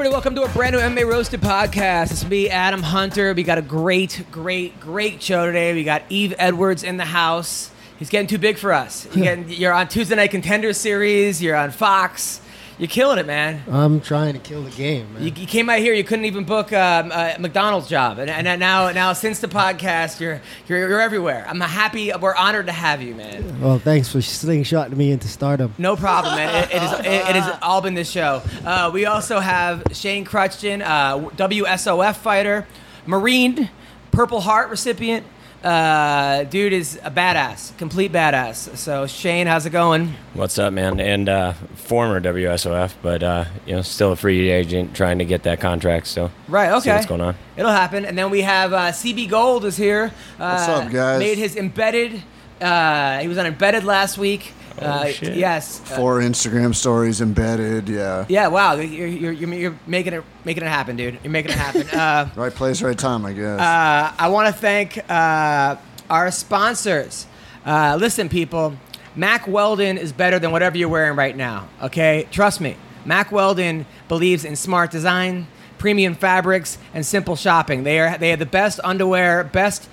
[0.00, 2.10] everybody, welcome to a brand new MMA Roasted podcast.
[2.10, 3.34] It's me, Adam Hunter.
[3.34, 5.74] We got a great, great, great show today.
[5.74, 7.70] We got Yves Edwards in the house.
[7.98, 9.06] He's getting too big for us.
[9.14, 11.42] You're, getting, you're on Tuesday Night Contender Series.
[11.42, 12.40] You're on Fox.
[12.80, 13.62] You're killing it, man.
[13.70, 15.22] I'm trying to kill the game, man.
[15.22, 15.92] You, you came out here.
[15.92, 20.18] You couldn't even book um, a McDonald's job, and, and now, now since the podcast,
[20.18, 21.44] you're, you're you're everywhere.
[21.46, 22.10] I'm happy.
[22.18, 23.60] We're honored to have you, man.
[23.60, 25.74] well, thanks for slingshotting me into stardom.
[25.76, 26.64] No problem, man.
[26.64, 28.40] It, it, is, it, it has all been this show.
[28.64, 32.66] Uh, we also have Shane Kruchten, uh, WSOF fighter,
[33.04, 33.68] Marine,
[34.10, 35.26] Purple Heart recipient.
[35.62, 38.76] Uh, dude is a badass, complete badass.
[38.78, 40.14] So Shane, how's it going?
[40.32, 40.98] What's up, man?
[41.00, 45.42] And uh, former WSOF, but uh, you know, still a free agent trying to get
[45.42, 46.06] that contract.
[46.06, 46.70] So Right.
[46.70, 46.80] Okay.
[46.80, 47.34] see what's going on.
[47.58, 48.06] It'll happen.
[48.06, 50.12] And then we have uh, CB Gold is here.
[50.38, 51.18] Uh, What's up, guys?
[51.18, 52.22] Made his embedded.
[52.58, 54.54] Uh, he was on embedded last week.
[54.78, 55.36] Oh, uh, shit.
[55.36, 55.80] Yes.
[55.80, 57.88] Uh, Four Instagram stories embedded.
[57.88, 58.24] Yeah.
[58.28, 58.46] yeah.
[58.48, 58.74] Wow.
[58.74, 61.18] You're, you're, you're, you're making it making it happen, dude.
[61.22, 61.86] You're making it happen.
[62.00, 63.60] Uh, Right place, right time, I guess.
[63.60, 65.76] Uh, I want to thank uh,
[66.08, 67.26] our sponsors.
[67.66, 68.74] Uh, listen, people,
[69.16, 71.68] Mack Weldon is better than whatever you're wearing right now.
[71.82, 72.76] Okay, trust me.
[73.04, 75.46] Mack Weldon believes in smart design,
[75.78, 77.82] premium fabrics, and simple shopping.
[77.82, 79.88] They are they have the best underwear, best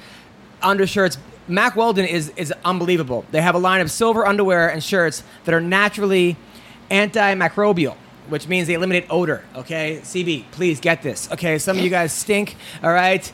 [0.62, 1.18] undershirts.
[1.48, 3.26] Mack Weldon is is unbelievable.
[3.32, 6.36] They have a line of silver underwear and shirts that are naturally
[6.92, 7.96] antimicrobial,
[8.30, 9.44] which means they eliminate odor.
[9.56, 11.32] Okay, CB, please get this.
[11.32, 12.56] Okay, some of you guys stink.
[12.84, 13.32] All right,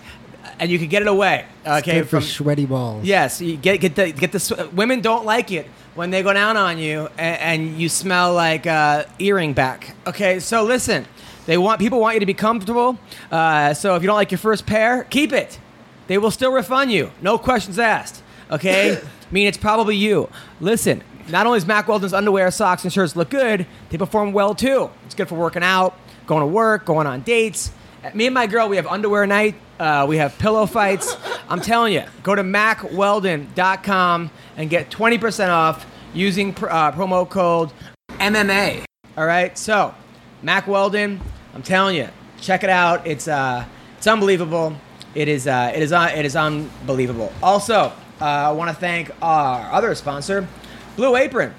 [0.59, 1.45] and you can get it away.
[1.65, 3.03] Okay, Good for sweaty balls.
[3.05, 6.33] Yes, you get get the get the sw- women don't like it when they go
[6.33, 9.95] down on you and, and you smell like uh, earring back.
[10.07, 11.05] Okay, so listen,
[11.45, 12.97] they want people want you to be comfortable.
[13.31, 15.59] Uh, so if you don't like your first pair, keep it.
[16.07, 18.21] They will still refund you, no questions asked.
[18.51, 19.01] Okay, I
[19.31, 20.29] mean it's probably you.
[20.59, 24.53] Listen, not only does Mack Weldon's underwear, socks, and shirts look good, they perform well
[24.53, 24.89] too.
[25.05, 25.97] It's good for working out,
[26.27, 27.71] going to work, going on dates.
[28.13, 29.55] Me and my girl, we have underwear night.
[29.79, 31.15] Uh, we have pillow fights.
[31.49, 37.71] I'm telling you, go to mackweldon.com and get 20% off using pr- uh, promo code
[38.09, 38.83] MMA.
[39.17, 39.93] All right, so
[40.41, 41.21] Mack Weldon,
[41.53, 42.09] I'm telling you,
[42.41, 43.07] check it out.
[43.07, 43.65] It's uh,
[43.97, 44.75] it's unbelievable.
[45.15, 47.31] It is uh, it is uh, it is unbelievable.
[47.41, 47.93] Also, uh,
[48.25, 50.47] I want to thank our other sponsor,
[50.95, 51.53] Blue Apron.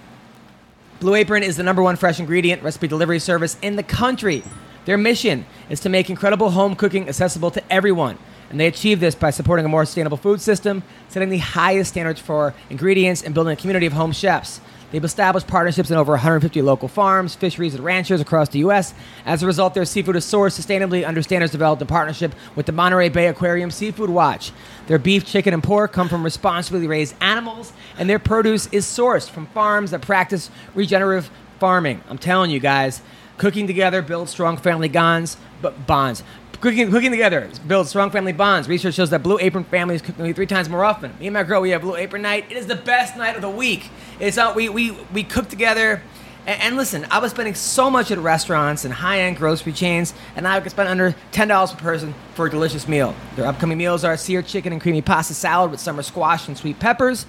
[1.01, 4.43] Blue Apron is the number one fresh ingredient recipe delivery service in the country.
[4.87, 8.19] Their mission is to make incredible home cooking accessible to everyone.
[8.51, 12.21] And they achieve this by supporting a more sustainable food system, setting the highest standards
[12.21, 14.61] for ingredients, and building a community of home chefs.
[14.95, 18.95] They've established partnerships in over 150 local farms, fisheries, and ranchers across the U.S.
[19.27, 22.71] As a result, their seafood is sourced sustainably under standards developed in partnership with the
[22.71, 24.53] Monterey Bay Aquarium Seafood Watch.
[24.87, 29.29] Their beef, chicken, and pork come from responsibly raised animals, and their produce is sourced
[29.29, 31.29] from farms that practice regenerative
[31.59, 32.01] farming.
[32.09, 33.03] I'm telling you guys,
[33.37, 35.37] cooking together builds strong family bonds.
[35.61, 36.23] But bonds.
[36.65, 38.71] Cooking, cooking together builds strong family bonds.
[38.71, 41.11] Research shows that Blue Apron families cook nearly three times more often.
[41.21, 42.47] Me and my girl, we have Blue Apron night.
[42.51, 43.91] It is the best night of the week.
[44.19, 44.57] It's out.
[44.57, 46.01] We we we cook together.
[46.47, 50.49] And, and listen, I was spending so much at restaurants and high-end grocery chains, and
[50.49, 53.15] I can spend under ten dollars per person for a delicious meal.
[53.37, 56.79] Their upcoming meals are seared chicken and creamy pasta salad with summer squash and sweet
[56.79, 57.27] peppers,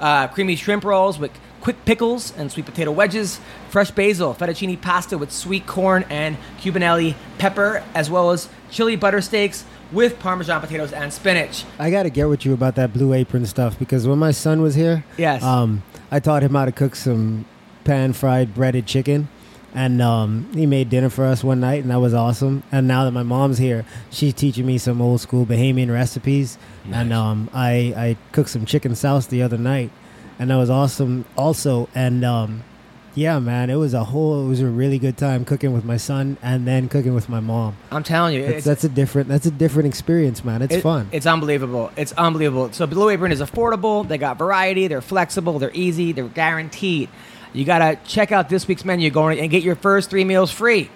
[0.00, 3.38] uh, creamy shrimp rolls with quick pickles and sweet potato wedges,
[3.68, 9.20] fresh basil, fettuccine pasta with sweet corn and cubanelli pepper, as well as chili butter
[9.20, 11.64] steaks with parmesan potatoes and spinach.
[11.78, 14.60] I got to get with you about that blue apron stuff because when my son
[14.62, 15.42] was here, Yes.
[15.42, 17.44] um, I taught him how to cook some
[17.84, 19.28] pan fried breaded chicken.
[19.74, 22.62] And um, he made dinner for us one night, and that was awesome.
[22.72, 26.56] And now that my mom's here, she's teaching me some old school Bahamian recipes.
[26.90, 29.90] And um, I, I cooked some chicken sauce the other night,
[30.38, 31.88] and that was awesome also.
[31.94, 32.64] And um,
[33.18, 35.96] yeah, man, it was a whole, it was a really good time cooking with my
[35.96, 37.76] son and then cooking with my mom.
[37.90, 40.62] I'm telling you, It's, that's a different, that's a different experience, man.
[40.62, 41.08] It's It- fun.
[41.12, 41.90] It's unbelievable.
[41.96, 42.72] It's unbelievable.
[42.72, 44.06] So Blue Apron is affordable.
[44.06, 44.86] They got variety.
[44.86, 45.58] They're flexible.
[45.58, 46.12] They're easy.
[46.12, 47.08] They're guaranteed.
[47.52, 49.10] You gotta check out this week's menu.
[49.10, 50.90] Go and get your first three meals free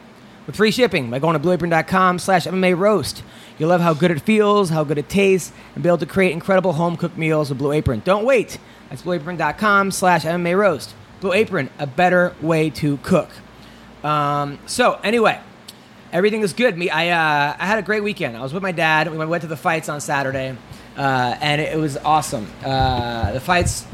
[0.46, 3.22] with free shipping by going to blueapron.com/slash MMA roast.
[3.58, 6.32] You'll love how good it feels, how good it tastes, and be able to create
[6.32, 8.02] incredible home cooked meals with Blue Apron.
[8.04, 8.58] Don't wait.
[8.90, 10.94] That's blueapron.com/slash MMA roast.
[11.22, 13.30] Blue Apron, a better way to cook.
[14.02, 15.40] Um, so anyway,
[16.12, 16.76] everything is good.
[16.76, 18.36] Me, I uh, I had a great weekend.
[18.36, 19.08] I was with my dad.
[19.08, 20.56] We went to the fights on Saturday,
[20.96, 22.50] uh, and it, was awesome.
[22.64, 23.86] Uh, the fights.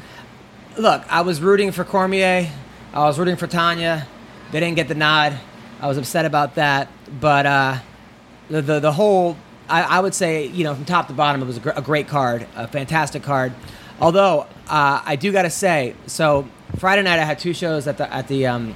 [0.78, 2.50] Look, I was rooting for Cormier.
[2.94, 4.06] I was rooting for Tonya.
[4.50, 5.38] They didn't get the nod.
[5.82, 6.88] I was upset about that.
[7.20, 7.78] But uh,
[8.48, 9.36] the, the the whole,
[9.68, 11.82] I, I would say, you know, from top to bottom, it was a, gr- a
[11.82, 13.52] great card, a fantastic card.
[14.00, 17.98] Although uh, I do got to say, so Friday night I had two shows at
[17.98, 18.74] the at the um,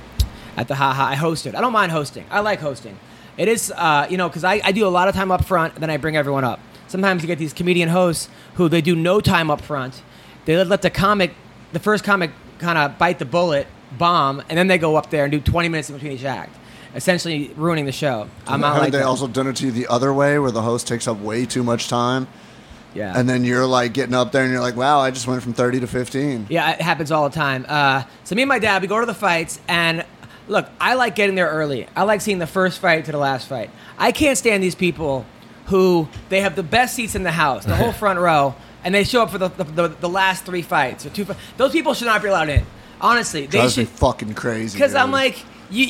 [0.56, 1.06] at the haha.
[1.10, 1.54] I hosted.
[1.54, 2.24] I don't mind hosting.
[2.30, 2.98] I like hosting.
[3.36, 5.76] It is, uh, you know, because I, I do a lot of time up front,
[5.76, 6.60] then I bring everyone up.
[6.88, 10.02] Sometimes you get these comedian hosts who they do no time up front.
[10.44, 11.32] They let, the comic,
[11.72, 13.66] the first comic, kind of bite the bullet,
[13.96, 16.54] bomb, and then they go up there and do 20 minutes in between each act,
[16.94, 18.28] essentially ruining the show.
[18.46, 19.06] I'm not Haven't like they that.
[19.06, 21.62] also done it to you the other way, where the host takes up way too
[21.62, 22.28] much time,
[22.94, 23.18] yeah.
[23.18, 25.52] and then you're like getting up there, and you're like, "Wow, I just went from
[25.52, 27.66] 30 to 15." Yeah, it happens all the time.
[27.68, 30.04] Uh, so me and my dad, we go to the fights, and
[30.48, 31.86] look, I like getting there early.
[31.96, 33.70] I like seeing the first fight to the last fight.
[33.98, 35.26] I can't stand these people
[35.66, 38.54] who they have the best seats in the house, the whole front row,
[38.84, 41.26] and they show up for the, the, the, the last three fights or two.
[41.56, 42.64] Those people should not be allowed in.
[43.00, 44.78] Honestly, they Drives me fucking crazy.
[44.78, 45.88] Because I'm like, you.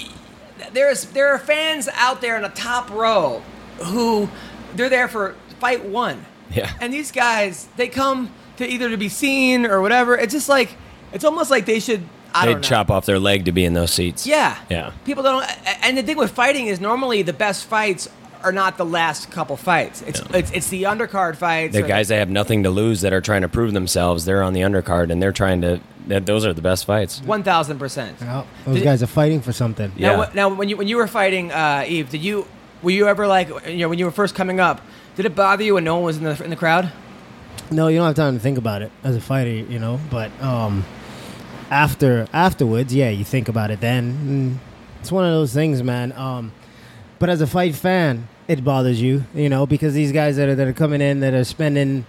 [0.72, 3.43] There's there are fans out there in the top row
[3.82, 4.28] who
[4.75, 6.25] they're there for fight one.
[6.54, 6.70] Yeah.
[6.81, 10.16] And these guys, they come to either to be seen or whatever.
[10.16, 10.76] It's just like
[11.12, 12.02] it's almost like they should.
[12.34, 12.69] I They'd don't know.
[12.69, 14.26] chop off their leg to be in those seats.
[14.26, 14.56] Yeah.
[14.70, 14.93] Yeah.
[15.04, 15.44] People don't.
[15.82, 18.08] And the thing with fighting is normally the best fights
[18.43, 20.02] are not the last couple fights.
[20.02, 20.38] It's No.
[20.38, 21.75] it's, it's the undercard fights.
[21.76, 24.43] The or guys that have nothing to lose that are trying to prove themselves, they're
[24.43, 25.81] on the undercard and they're trying to.
[26.08, 27.20] That, those are the best fights.
[27.22, 28.19] One thousand percent.
[28.20, 29.93] Well, those Did- guys are fighting for something.
[29.96, 30.16] Yeah.
[30.16, 32.49] Now, wh- now, when you when you were fighting uh, Yves, did you
[32.82, 34.81] were you ever like you know when you were first coming up?
[35.14, 36.91] Did it bother you when no one was in the in the crowd?
[37.70, 40.00] No, you don't have time to think about it as a fighter, you know.
[40.11, 40.85] But um,
[41.70, 43.81] after afterwards, yeah, you think about it.
[43.81, 46.12] Then mm, it's one of those things, man.
[46.12, 46.53] Um,
[47.19, 50.55] but as a fight fan, it bothers you, you know, because these guys that are
[50.55, 52.06] that are coming in that are spending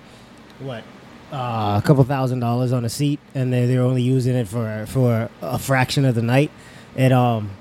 [0.60, 0.84] what
[1.32, 4.86] uh, a couple thousand dollars on a seat, and they they're only using it for
[4.88, 6.52] for a fraction of the night.
[6.96, 7.52] It um.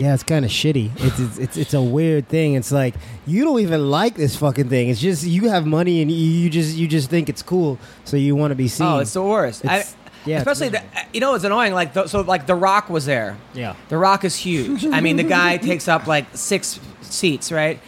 [0.00, 0.90] Yeah, it's kind of shitty.
[0.96, 2.54] It's, it's it's it's a weird thing.
[2.54, 2.94] It's like
[3.26, 4.88] you don't even like this fucking thing.
[4.88, 8.16] It's just you have money and you, you just you just think it's cool, so
[8.16, 8.86] you want to be seen.
[8.86, 9.66] Oh, it's the worst.
[9.66, 9.84] I,
[10.24, 10.82] yeah, especially the,
[11.12, 11.74] you know it's annoying.
[11.74, 13.36] Like the, so, like The Rock was there.
[13.52, 13.74] yeah.
[13.90, 14.86] The Rock is huge.
[14.86, 17.78] I mean, the guy takes up like six seats, right?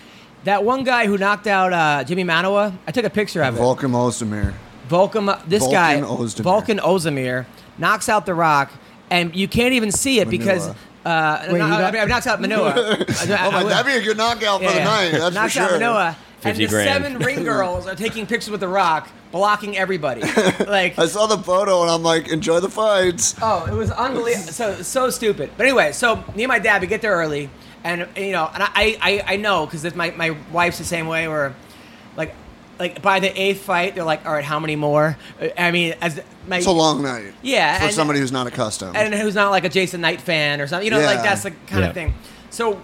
[0.45, 3.61] That one guy who knocked out uh, Jimi Manuwa, I took a picture of it.
[3.61, 4.53] Volkan Ozdemir.
[4.91, 6.43] Volkan, this Volkan guy, Ozdemir.
[6.45, 7.47] Volkan Ozdemir,
[7.79, 8.71] knocks out The Rock,
[9.09, 10.69] and you can't even see it because.
[11.05, 11.07] Manuwa.
[11.07, 12.75] Uh, Wait, no, you I got- mean, knocks out Manuwa.
[13.45, 15.11] Oh my, that'd be a good knockout for the night.
[15.13, 15.79] That's knocks for out sure.
[15.81, 16.17] Manuwa.
[16.45, 16.89] And 50 the grand.
[17.05, 20.23] seven ring girls are taking pictures with The Rock, blocking everybody.
[20.23, 23.37] Like, I saw the photo and I'm like, enjoy the fights.
[23.41, 24.51] Oh, it was unbelievable.
[24.53, 25.53] So so stupid.
[25.57, 27.49] But anyway, so me and my dad we get there early,
[27.85, 31.29] and you know, and I I, I know because my my wife's the same way.
[31.29, 31.55] Where,
[32.17, 32.35] like,
[32.83, 35.17] like by the eighth fight, they're like, all right, how many more?
[35.57, 37.33] I mean, as my It's a long night.
[37.43, 38.97] yeah, For and- somebody who's not accustomed.
[38.97, 40.85] and who's not like a Jason Knight fan or something.
[40.85, 41.89] You know, like that's the kind Yeah.
[41.89, 42.15] of thing.
[42.51, 42.81] So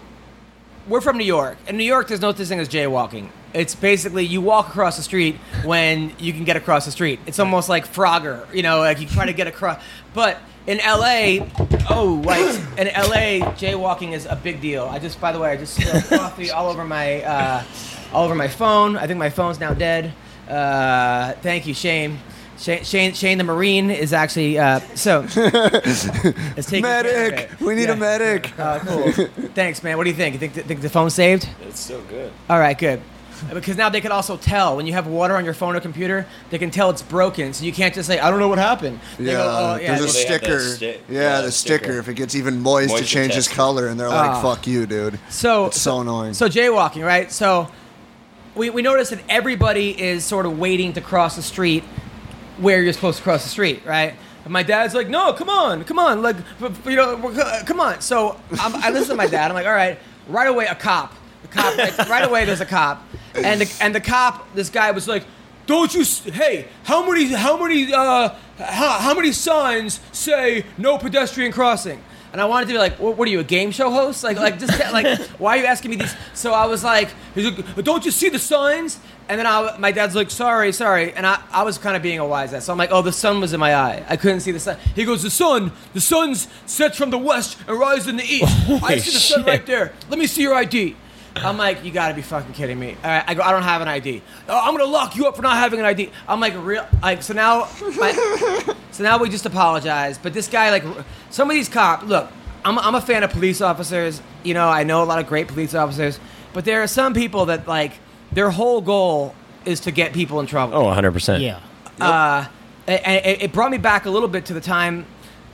[0.86, 1.56] we're from New York.
[1.66, 3.30] In New York, there's no such thing as jaywalking.
[3.52, 5.34] It's basically you walk across the street
[5.64, 7.18] when you can get across the street.
[7.26, 9.82] It's almost like Frogger, you know, like you try to get across.
[10.14, 11.46] But in LA,
[11.90, 12.40] oh, like
[12.78, 14.84] in LA, jaywalking is a big deal.
[14.84, 17.64] I just, by the way, I just spilled coffee all over my, uh,
[18.12, 18.96] all over my phone.
[18.96, 20.12] I think my phone's now dead.
[20.48, 22.18] Uh, thank you, Shane.
[22.58, 25.22] Shane, Shane, Shane the Marine is actually uh, so.
[25.34, 27.50] is taking medic!
[27.52, 27.60] it.
[27.60, 27.92] We need Yeah.
[27.92, 28.58] a medic.
[28.58, 29.12] Uh, cool.
[29.54, 29.96] Thanks, man.
[29.96, 30.32] What do you think?
[30.34, 31.48] You think, think the phone's saved?
[31.62, 32.32] It's so good.
[32.50, 33.00] All right, good.
[33.54, 36.26] Because now they can also tell when you have water on your phone or computer,
[36.50, 37.52] they can tell it's broken.
[37.52, 39.86] So you can't just say, "I don't know what happened." They Yeah, go, "Oh, yeah."
[39.96, 40.58] there's a Well, sticker.
[40.58, 41.84] that sti- yeah, yeah, the sticker.
[41.84, 41.98] sticker.
[42.00, 44.42] If it gets even moist, it changes color, and they're like, Ah.
[44.42, 46.34] "Fuck you, dude." So It's so annoying.
[46.34, 47.30] So jaywalking, right?
[47.30, 47.68] So
[48.58, 51.84] we we notice that everybody is sort of waiting to cross the street
[52.58, 54.14] where you're supposed to cross the street, right?
[54.44, 56.36] And my dad's like, "No, come on, come on, like,
[56.84, 59.50] you know, uh, come on." So I'm, I listen to my dad.
[59.50, 59.98] I'm like, "All right."
[60.28, 61.14] Right away, a cop.
[61.40, 61.78] The cop.
[61.78, 63.02] Right, right away, there's a cop,
[63.34, 64.52] and the, and the cop.
[64.54, 65.24] This guy was like,
[65.66, 66.04] "Don't you?
[66.30, 67.32] Hey, how many?
[67.32, 67.94] How many?
[67.94, 72.98] Uh, how, how many signs say no pedestrian crossing?" And I wanted to be like,
[72.98, 74.22] what, what are you, a game show host?
[74.22, 76.14] Like, like, just like, why are you asking me these?
[76.34, 79.00] So I was like, he's like, don't you see the signs?
[79.28, 81.12] And then I, my dad's like, sorry, sorry.
[81.12, 82.64] And I, I was kind of being a wise ass.
[82.64, 84.04] So I'm like, oh, the sun was in my eye.
[84.08, 84.78] I couldn't see the sun.
[84.94, 88.44] He goes, the sun, the sun sets from the west and rises in the east.
[88.82, 89.92] I see the sun right there.
[90.08, 90.96] Let me see your ID.
[91.44, 92.96] I'm like, you gotta be fucking kidding me.
[93.02, 94.22] All right, I go, I don't have an ID.
[94.48, 96.10] Oh, I'm gonna lock you up for not having an ID.
[96.26, 100.18] I'm like, real, like, so now, my, so now we just apologize.
[100.18, 100.84] But this guy, like,
[101.30, 102.30] some of these cops, look,
[102.64, 104.20] I'm, I'm a fan of police officers.
[104.42, 106.18] You know, I know a lot of great police officers.
[106.52, 107.92] But there are some people that, like,
[108.32, 110.74] their whole goal is to get people in trouble.
[110.74, 111.40] Oh, 100%.
[111.40, 111.60] Yeah.
[112.00, 112.46] Uh,
[112.86, 115.06] and it, it brought me back a little bit to the time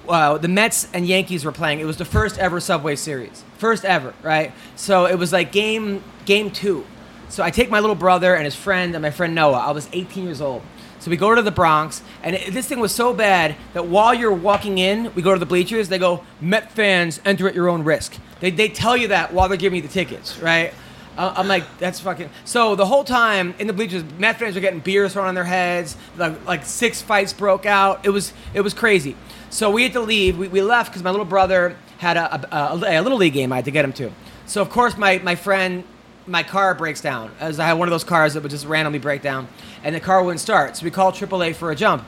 [0.09, 1.81] uh, the Mets and Yankees were playing.
[1.81, 4.53] It was the first ever Subway Series, first ever, right?
[4.77, 6.85] So it was like game game two.
[7.29, 9.59] So I take my little brother and his friend and my friend Noah.
[9.59, 10.63] I was 18 years old.
[11.01, 14.15] So we go to the Bronx, and it, this thing was so bad that while
[14.15, 15.91] you're walking in, we go to the bleachers.
[15.91, 18.17] They go, Met fans enter at your own risk.
[18.41, 20.73] They, they tell you that while they're giving you the tickets, right?
[21.17, 22.31] Uh, I'm like, that's fucking.
[22.45, 25.45] So the whole time in the bleachers, Met fans were getting beers thrown on their
[25.45, 25.97] heads.
[26.17, 28.05] Like, like six fights broke out.
[28.05, 29.15] It was it was crazy.
[29.55, 30.37] So we had to leave.
[30.37, 33.53] We, we left because my little brother had a, a, a, a little league game
[33.53, 34.11] I had to get him to.
[34.47, 35.85] So of course my my friend,
[36.27, 37.31] my car breaks down.
[37.39, 39.47] As I had one of those cars that would just randomly break down,
[39.85, 40.77] and the car wouldn't start.
[40.77, 42.05] So we called AAA for a jump.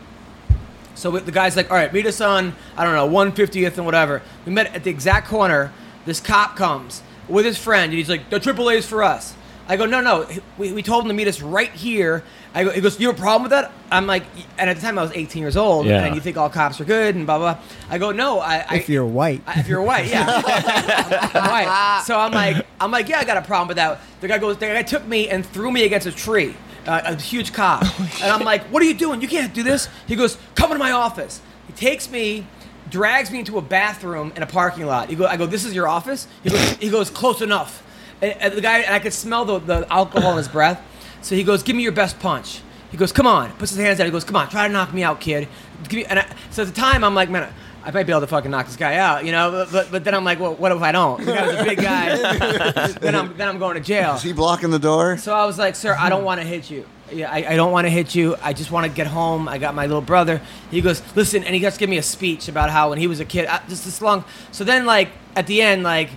[0.96, 3.86] So we- the guy's like, all right, meet us on, I don't know, 150th and
[3.86, 4.22] whatever.
[4.44, 5.72] We met at the exact corner.
[6.04, 9.36] This cop comes with his friend, and he's like, the AAA is for us.
[9.68, 10.28] I go, no, no.
[10.58, 12.22] We, we told him to meet us right here.
[12.54, 13.72] I go, he goes, you have a problem with that?
[13.90, 14.22] I'm like,
[14.58, 16.04] and at the time I was 18 years old, Yeah.
[16.04, 17.58] and you think all cops are good and blah, blah.
[17.90, 18.64] I go, no, I.
[18.68, 19.42] I If you're white.
[19.46, 20.24] I- if you're white, yeah.
[21.34, 22.02] I'm white.
[22.06, 24.00] So I'm like, I'm like, yeah, I got a problem with that.
[24.20, 26.54] The guy goes, the guy took me and threw me against a tree,
[26.86, 27.82] uh, a huge cop,
[28.22, 29.20] and I'm like, what are you doing?
[29.20, 29.88] You can't do this.
[30.06, 31.40] He goes, come into my office.
[31.66, 32.46] He takes me.
[32.88, 35.08] Drags me into a bathroom in a parking lot.
[35.10, 36.28] He go, I go, this is your office.
[36.44, 37.82] He goes, he goes, close enough.
[38.22, 40.82] And, and the guy, and I could smell the, the alcohol in his breath.
[41.22, 42.60] So he goes, give me your best punch.
[42.90, 43.50] He goes, come on.
[43.52, 44.06] Puts his hands out.
[44.06, 45.48] He goes, come on, try to knock me out, kid.
[45.84, 47.52] Give me, and I, so at the time, I'm like, man,
[47.86, 49.52] I might be able to fucking knock this guy out, you know.
[49.52, 51.24] But, but, but then I'm like, well, what if I don't?
[51.24, 52.16] The guy's a big guy.
[53.00, 54.14] then I'm then I'm going to jail.
[54.14, 55.18] Is he blocking the door?
[55.18, 56.84] So I was like, sir, I don't want to hit you.
[57.12, 58.34] Yeah, I, I don't want to hit you.
[58.42, 59.46] I just want to get home.
[59.46, 60.42] I got my little brother.
[60.72, 63.20] He goes, listen, and he to give me a speech about how when he was
[63.20, 64.24] a kid, uh, just this long.
[64.50, 66.10] So then, like at the end, like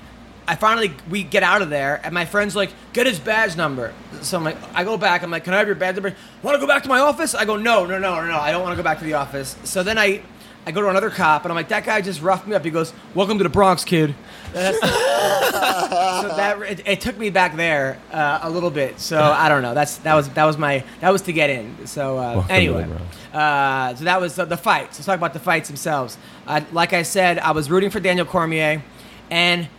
[0.50, 3.94] I finally we get out of there, and my friend's like, get his badge number.
[4.22, 5.22] So I'm like, I go back.
[5.22, 6.16] I'm like, can I have your badge number?
[6.42, 7.36] Want to go back to my office?
[7.36, 8.40] I go, no, no, no, no, no.
[8.40, 9.56] I don't want to go back to the office.
[9.64, 10.22] So then I.
[10.66, 12.64] I go to another cop and I'm like, that guy just roughed me up.
[12.66, 14.14] He goes, "Welcome to the Bronx, kid."
[14.54, 19.00] That's- so that it, it took me back there uh, a little bit.
[19.00, 19.74] So I don't know.
[19.74, 21.88] That's that was that was my that was to get in.
[21.88, 22.88] So uh, anyway,
[23.34, 25.00] uh, so that was the, the fights.
[25.00, 26.18] Let's talk about the fights themselves.
[26.46, 28.84] Uh, like I said, I was rooting for Daniel Cormier,
[29.32, 29.70] and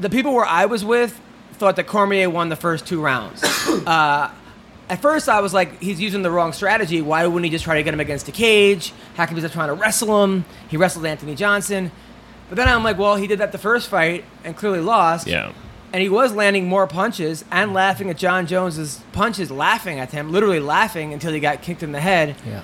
[0.00, 1.20] the people where I was with
[1.54, 3.42] thought that Cormier won the first two rounds.
[3.86, 4.30] uh,
[4.88, 7.02] at first, I was like, he's using the wrong strategy.
[7.02, 8.92] Why wouldn't he just try to get him against a cage?
[9.16, 10.44] How come he's trying to wrestle him?
[10.68, 11.90] He wrestled Anthony Johnson.
[12.48, 15.26] But then I'm like, well, he did that the first fight and clearly lost.
[15.26, 15.52] Yeah.
[15.92, 20.30] And he was landing more punches and laughing at Jon Jones's punches, laughing at him,
[20.30, 22.36] literally laughing until he got kicked in the head.
[22.46, 22.62] Yeah.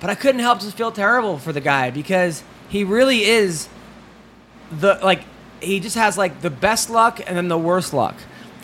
[0.00, 3.68] But I couldn't help just feel terrible for the guy because he really is
[4.70, 5.24] the like
[5.60, 8.16] he just has like the best luck and then the worst luck.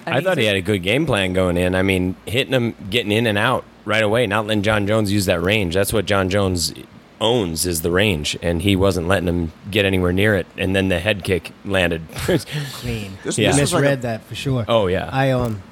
[0.07, 1.75] And I he's thought he had a good game plan going in.
[1.75, 5.27] I mean, hitting him, getting in and out right away, not letting Jon Jones use
[5.27, 5.75] that range.
[5.75, 6.75] That's what Jon Jones
[7.21, 10.47] owns is the range, and he wasn't letting him get anywhere near it.
[10.59, 12.03] And then the head kick landed.
[12.15, 13.17] Clean.
[13.25, 13.53] This, Yeah.
[13.53, 14.65] this was like Misread a, that for sure.
[14.69, 15.63] oh yeah, I um,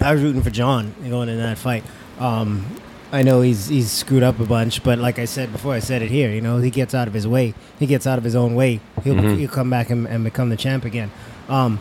[0.00, 1.84] I was rooting for Jon going in that fight.
[2.18, 2.66] Um,
[3.12, 6.00] I know he's he's screwed up a bunch, but like I said before, I said
[6.02, 6.30] it here.
[6.30, 7.54] You know, he gets out of his way.
[7.78, 8.80] He gets out of his own way.
[9.02, 9.38] He'll Mhm.
[9.38, 11.10] he'll come back and, and become the champ again.
[11.48, 11.80] Um,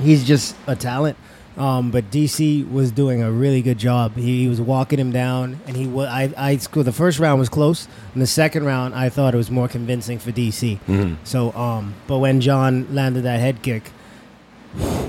[0.00, 1.16] he's just a talent.
[1.58, 4.14] Um, but DC was doing a really good job.
[4.16, 6.06] He, he was walking him down, and he was.
[6.08, 6.86] I, I scored.
[6.86, 10.18] The first round was close, and the second round I thought it was more convincing
[10.20, 10.78] for DC.
[10.88, 11.16] Mhm.
[11.24, 13.90] So, um, but when Jon landed that head kick,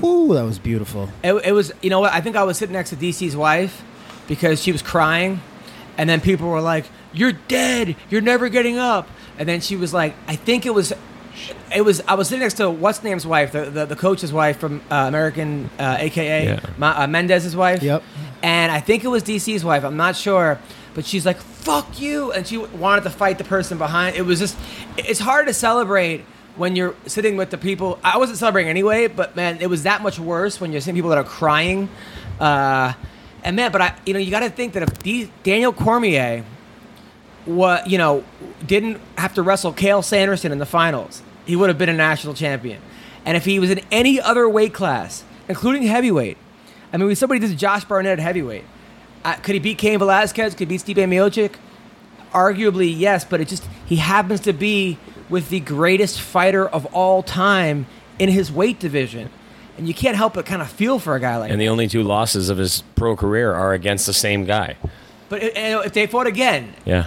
[0.02, 1.08] whoo, that was beautiful.
[1.22, 2.12] It, it was, you know what?
[2.12, 3.82] I think I was sitting next to DC's wife
[4.32, 5.42] because she was crying,
[5.98, 7.96] and then people were like, "You're dead.
[8.08, 9.06] You're never getting up."
[9.38, 10.94] And then she was like, "I think it was."
[11.74, 12.00] It was.
[12.08, 15.04] I was sitting next to what's name's wife, the, the, the coach's wife from uh,
[15.06, 16.60] American, uh, AKA Yeah.
[16.78, 17.82] Ma, uh, Mendez's wife.
[17.82, 18.02] Yep.
[18.42, 19.84] And I think it was DC's wife.
[19.84, 20.58] I'm not sure,
[20.94, 24.16] but she's like, "Fuck you!" And she wanted to fight the person behind.
[24.16, 24.56] It was just.
[24.96, 26.24] It's hard to celebrate
[26.56, 27.98] when you're sitting with the people.
[28.02, 31.10] I wasn't celebrating anyway, but man, it was that much worse when you're seeing people
[31.10, 31.90] that are crying.
[32.40, 32.94] Uh,
[33.44, 36.44] and man, but I, you know, you got to think that if Daniel Cormier,
[37.44, 38.24] what you know,
[38.66, 42.34] didn't have to wrestle Cael Sanderson in the finals, he would have been a national
[42.34, 42.80] champion.
[43.24, 46.36] And if he was in any other weight class, including heavyweight,
[46.92, 48.64] I mean, when somebody did Josh Barnett at heavyweight,
[49.24, 50.54] uh, could he beat Cain Velasquez?
[50.54, 51.54] Could he beat Stipe Miocic?
[52.32, 57.22] Arguably, yes, but it just he happens to be with the greatest fighter of all
[57.22, 57.86] time
[58.18, 59.30] in his weight division,
[59.78, 61.52] and you can't help but kind of feel for a guy like that.
[61.52, 61.64] and that.
[61.64, 64.76] the only two losses of his pro career are against the same guy.
[65.28, 67.06] But if they fought again, Yeah.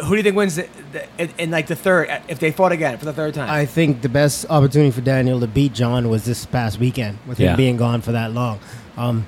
[0.00, 2.08] who do you think wins the, the, in, in like the third?
[2.26, 5.38] If they fought again for the third time, I think the best opportunity for Daniel
[5.40, 8.58] to beat Jon was this past weekend with him being gone for that long.
[8.96, 9.26] Um,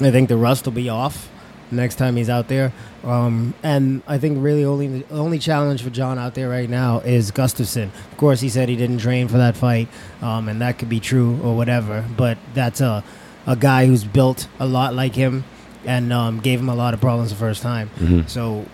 [0.00, 1.29] I think the rust will be off
[1.72, 2.72] next time he's out there.
[3.04, 7.00] Um, and I think really only the only challenge for Jon out there right now
[7.00, 7.90] is Gustafsson.
[8.12, 9.88] Of course, he said he didn't train for that fight,
[10.22, 12.04] um, and that could be true or whatever.
[12.16, 13.02] But that's a
[13.46, 15.44] a guy who's built a lot like him
[15.86, 17.90] and um, gave him a lot of problems the first time.
[17.98, 18.28] Mhm.
[18.28, 18.66] So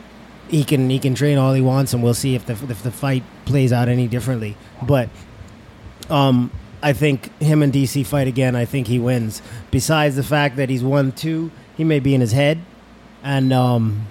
[0.49, 2.91] he can he can train all he wants, and we'll see if the if the
[2.91, 4.57] fight plays out any differently.
[4.83, 5.09] But
[6.11, 6.51] um,
[6.83, 8.55] I think him and DC fight again.
[8.57, 9.43] I think he wins.
[9.71, 12.59] Besides the fact that he's won two, he may be in his head,
[13.27, 14.07] and um,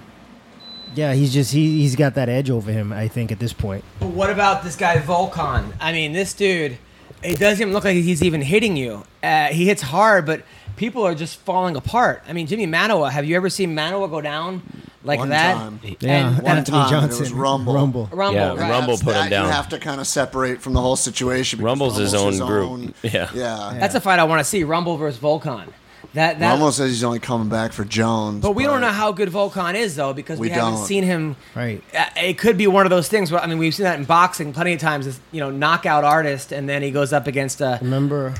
[0.94, 2.92] yeah, he's just he he's got that edge over him.
[2.92, 3.84] I think at this point.
[4.00, 5.72] But what about this guy Volkan?
[5.80, 6.78] I mean, this dude,
[7.22, 9.04] it doesn't even look like he's even hitting you.
[9.22, 10.42] Uh, he hits hard, but
[10.76, 12.22] people are just falling apart.
[12.28, 14.62] I mean, Jimi Manuwa, have you ever seen Manuwa go down
[15.02, 15.54] like One that?
[15.54, 15.80] time.
[16.00, 17.74] Yeah, And- One Anthony time, and it was Rumble.
[17.74, 18.08] Rumble.
[18.12, 18.58] Rumble, Yeah, right.
[18.70, 19.46] Rumble That's- put him down.
[19.46, 21.58] You have to kind of separate from the whole situation.
[21.58, 22.94] because Rumble's his own group.
[23.02, 23.30] Yeah.
[23.34, 23.76] Yeah.
[23.80, 24.64] That's a fight I want to see.
[24.64, 25.68] Rumble versus Volkan.
[26.16, 26.50] That that.
[26.50, 28.40] Rumble says he's only coming back for Jones.
[28.42, 30.86] but we don't know how good Volkan is though because we, We haven't don't.
[30.86, 31.36] seen him.
[31.54, 31.82] Right.
[31.96, 33.30] Uh, It could be one of those things.
[33.30, 35.06] Where, I mean, we've seen that in boxing plenty of times.
[35.06, 37.78] This you know knockout artist, and then he goes up against a.
[37.80, 38.34] Remember?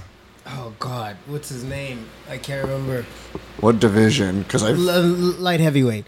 [0.46, 2.06] Oh God, what's his name?
[2.30, 3.04] I can't remember.
[3.60, 5.02] what division because I L- l-
[5.38, 6.04] light heavyweight.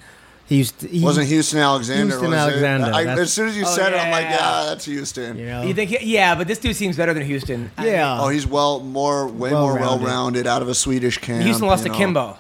[0.48, 2.04] He used to, he, wasn't Houston Alexander.
[2.06, 2.40] Houston was it?
[2.40, 4.30] Alexander, I, as soon as you Oh, said it, I'm like, yeah.
[4.62, 5.36] yeah, that's Houston.
[5.36, 5.62] You know.
[5.62, 5.90] You think?
[5.90, 7.70] He, yeah, but this dude seems better than Houston.
[7.76, 8.18] I- Yeah.
[8.20, 10.04] Oh, he's well more, way more Well-rounded.
[10.06, 11.44] well-rounded out of a Swedish camp.
[11.44, 11.98] Houston lost you to know.
[11.98, 12.20] Kimbo.
[12.30, 12.36] Uh,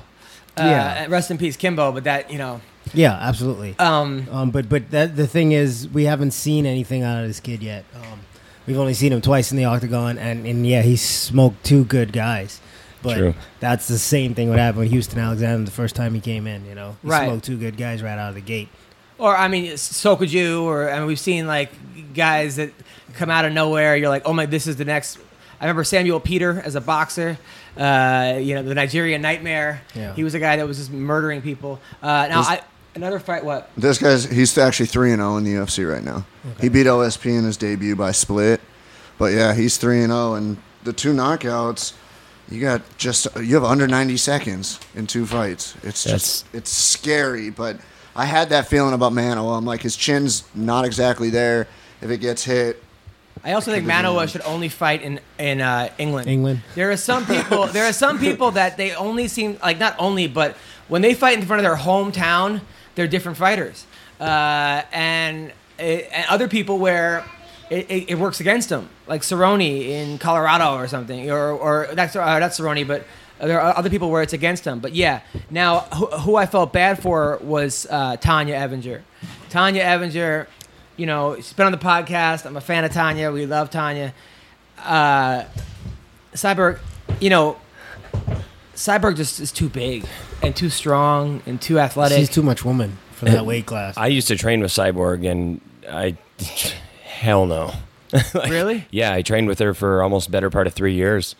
[0.64, 1.06] Yeah.
[1.10, 1.92] Rest in peace, Kimbo.
[1.92, 2.62] But that you know.
[2.94, 3.74] yeah, absolutely.
[3.78, 7.40] Um, Um, but but that, the thing is, we haven't seen anything out of this
[7.40, 7.84] kid yet.
[7.94, 8.20] Um,
[8.66, 12.12] we've only seen him twice in the octagon, and, and yeah, he smoked two good
[12.14, 12.60] guys.
[13.02, 13.34] But True.
[13.60, 16.64] that's the same thing what happened with Houston Alexander the first time he came in.
[16.66, 17.26] You know, he Right.
[17.28, 18.68] smoked two good guys right out of the gate.
[19.18, 20.62] or I mean, so could you.
[20.64, 21.70] Or I mean, we've seen like
[22.14, 22.70] guys that
[23.14, 23.96] come out of nowhere.
[23.96, 25.18] You're like, oh my, this is the next.
[25.60, 27.36] I remember Samuel Peter as a boxer.
[27.76, 29.82] Uh, you know, the Nigerian Nightmare.
[29.94, 30.14] Yeah.
[30.14, 31.80] He was a guy that was just murdering people.
[32.02, 32.60] Uh, now, Was- I,
[32.96, 33.44] another fight.
[33.44, 33.70] What?
[33.76, 36.24] This guy's he's actually three and zero in the UFC right now.
[36.60, 38.60] He beat OSP in his debut by split,
[39.18, 40.34] but yeah, he's three and zero.
[40.34, 41.92] And the two knockouts,
[42.50, 45.76] you got just you have under ninety seconds in two fights.
[45.82, 47.50] It's just it's scary.
[47.50, 47.78] But
[48.16, 49.50] I had that feeling about Mano.
[49.50, 51.68] I'm like his chin's not exactly there.
[52.00, 52.82] If it gets hit,
[53.44, 56.28] I also think Could Manuwa should only fight in in uh, England.
[56.28, 56.62] England.
[56.74, 57.66] There are some people.
[57.66, 60.56] there are some people that they only seem like not only, but
[60.88, 62.60] when they fight in front of their hometown,
[62.94, 63.86] they're different fighters.
[64.20, 67.24] Uh, and, and other people where
[67.70, 72.16] it, it, it works against him, like Cerrone in Colorado or something, or or that's
[72.16, 73.04] uh, that's Cerrone, but.
[73.40, 74.80] There are other people where it's against him.
[74.80, 75.20] but yeah.
[75.48, 79.02] Now, who, who I felt bad for was uh, Tonya Evinger.
[79.48, 80.48] Tonya Evinger,
[80.96, 82.46] you know, she's been on the podcast.
[82.46, 83.32] I'm a fan of Tonya.
[83.32, 84.12] We love Tonya.
[84.76, 85.44] Uh,
[86.34, 86.80] Cyborg,
[87.20, 87.56] you know,
[88.74, 90.04] Cyborg just is too big
[90.42, 92.18] and too strong and too athletic.
[92.18, 93.96] She's too much woman for that weight class.
[93.96, 96.16] I used to train with Cyborg, and I,
[97.18, 97.72] hell no.
[98.34, 98.86] Like, Really?
[98.90, 101.34] Yeah, I trained with her for almost better part of three years,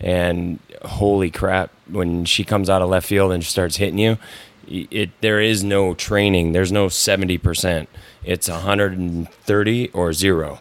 [0.00, 4.18] and holy crap, when she comes out of left field and starts hitting you,
[4.68, 6.52] it there is no training.
[6.52, 7.88] There's no seventy percent.
[8.24, 10.60] It's hundred and thirty or zero.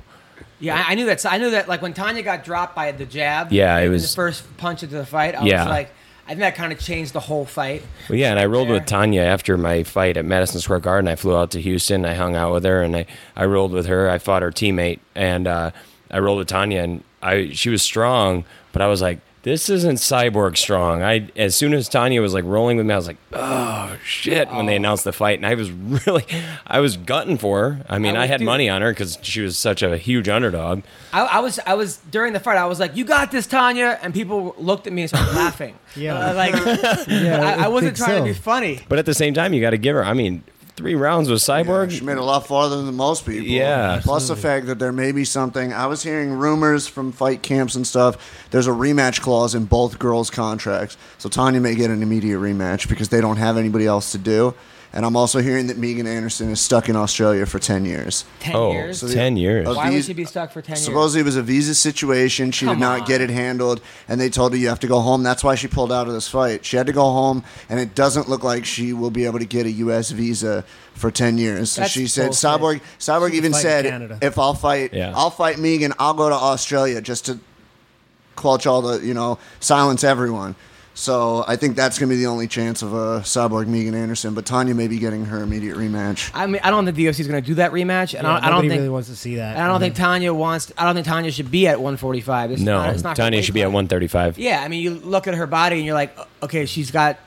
[0.59, 1.23] yeah, I, I knew that.
[1.27, 1.67] I knew that.
[1.69, 3.51] Like when Tonya got dropped by the jab.
[3.51, 5.35] Yeah, it was- the first punch into the fight.
[5.35, 5.65] I Yeah.
[5.65, 5.93] was like,
[6.25, 7.83] I think that kind of changed the whole fight.
[8.09, 8.75] Well, yeah, and I rolled There.
[8.75, 11.07] with Tonya after my fight at Madison Square Garden.
[11.09, 12.05] I flew out to Houston.
[12.05, 13.05] I hung out with her, and I,
[13.35, 14.09] I rolled with her.
[14.09, 15.71] I fought her teammate, and uh,
[16.09, 19.95] I rolled with Tonya, and I she was strong, but I was like, this isn't
[19.95, 21.01] cyborg strong.
[21.01, 24.51] I as soon as Tonya was like rolling with me, I was like, oh shit!
[24.51, 26.25] When they announced the fight, and I was really,
[26.67, 27.85] I was gutting for her.
[27.89, 28.45] I mean, I I, had too.
[28.45, 30.83] money on her because she was such a huge underdog.
[31.11, 32.57] I, I was, I was during the fight.
[32.57, 35.75] I was like, "You got this, Tonya," and people looked at me and started laughing.
[35.95, 36.15] Yeah.
[36.15, 36.53] Uh, like
[37.07, 38.19] Yeah, I, I wasn't trying so.
[38.19, 38.79] to be funny.
[38.87, 40.05] But at the same time, you got to give her.
[40.05, 40.43] I mean,
[40.75, 41.91] three rounds with Cyborg.
[41.91, 43.45] She made a lot farther than most people.
[43.47, 43.99] Yeah.
[44.03, 45.73] Plus the fact that there may be something.
[45.73, 48.47] I was hearing rumors from fight camps and stuff.
[48.51, 52.89] There's a rematch clause in both girls' contracts, so Tonya may get an immediate rematch
[52.89, 54.53] because they don't have anybody else to do.
[54.93, 58.25] And I'm also hearing that Megan Anderson is stuck in Australia for 10 years.
[58.41, 58.99] Ten oh, years.
[58.99, 59.65] So the- 10 years.
[59.65, 60.83] of Why would these- she be stuck for ten years?
[60.83, 62.51] Supposedly it was a visa situation.
[62.51, 63.07] She Come did not on.
[63.07, 65.23] get it handled, and they told her you have to go home.
[65.23, 66.65] That's why she pulled out of this fight.
[66.65, 69.45] She had to go home, and it doesn't look like she will be able to
[69.45, 70.11] get a U.S.
[70.11, 71.71] visa for ten years.
[71.71, 72.43] So That's she said, bullshit.
[72.61, 72.81] Cyborg.
[72.99, 74.19] Cyborg even fight in said, Canada.
[74.21, 75.13] if I'll fight, Yeah.
[75.15, 75.93] I'll fight Megan.
[75.99, 77.39] I'll go to Australia just to
[78.35, 80.55] clutch all the, you know, silence everyone.
[80.93, 84.33] So I think that's going to be the only chance of a Cyborg Megan Anderson.
[84.33, 86.29] But Tonya may be getting her immediate rematch.
[86.33, 88.33] I mean, I don't think the UFC is going to do that rematch, and Yeah,
[88.33, 89.57] I, don't, I don't think really wants to see that.
[89.57, 90.71] I don't think Tonya wants.
[90.77, 92.51] I don't think Tonya should be at 145.
[92.51, 94.37] It's no, not, it's not Tonya should be at 135.
[94.37, 97.19] Yeah, I mean, you look at her body and you're like, okay, she's got,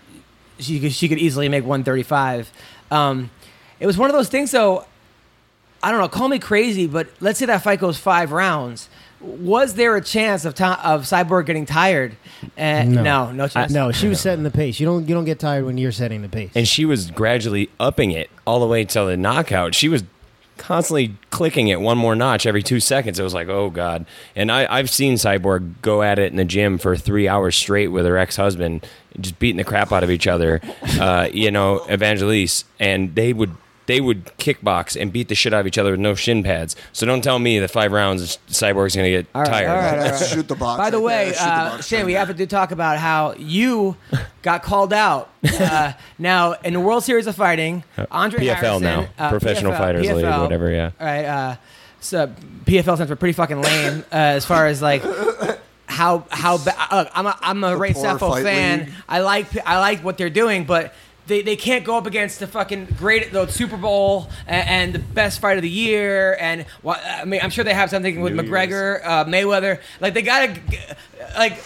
[0.59, 2.53] she could, she could easily make 135.
[2.90, 3.31] Um,
[3.81, 4.85] it was one of those things, though.
[5.84, 6.08] I don't know.
[6.08, 8.88] Call me crazy, but let's say that fight goes five rounds.
[9.20, 12.16] Was there a chance of Ti- of Cyborg getting tired?
[12.58, 13.02] Uh, no.
[13.02, 13.72] no, no chance.
[13.72, 14.78] No, she was setting the pace.
[14.80, 16.50] You don't you don't get tired when you're setting the pace.
[16.54, 19.74] and she was gradually upping it all the way till the knockout.
[19.74, 20.04] She was
[20.56, 23.18] constantly clicking it one more notch every two seconds.
[23.18, 24.04] It was like, oh god.
[24.36, 27.88] And I, I've seen Cyborg go at it in the gym for three hours straight
[27.88, 28.86] with her ex husband,
[29.20, 30.60] just beating the crap out of each other.
[31.00, 33.50] Uh, you know, Evangelista, and they would.
[33.86, 36.74] They would kickbox and beat the shit out of each other with no shin pads.
[36.92, 39.68] So don't tell me that five rounds Cyborg's gonna get All right, tired.
[39.68, 40.26] all right, all right.
[40.28, 40.78] Shoot the box.
[40.78, 42.24] By the way, there, shoot the uh, box Shane, right we there.
[42.26, 43.96] have to talk about how you
[44.42, 45.30] got called out.
[45.60, 49.08] Uh, now, in the World Series of Fighting, Andre PFL Harrison, now.
[49.18, 50.90] uh, Professional PFL, Fighters League, whatever, yeah.
[50.98, 51.24] All right.
[51.24, 51.56] Uh,
[52.00, 52.26] so
[52.64, 55.02] PFL stands for pretty fucking lame uh, as far as like
[55.86, 58.80] how how ba- uh, I'm a I'm a Ray poor fan.
[58.80, 58.88] league.
[59.08, 60.94] I like I like what they're doing, but.
[61.26, 64.98] They, they can't go up against the fucking great the Super Bowl and, and the
[64.98, 68.34] best fight of the year and wha- I mean I'm sure they have something with
[68.34, 69.80] New McGregor uh, Mayweather.
[70.00, 70.54] Like they gotta
[71.38, 71.62] like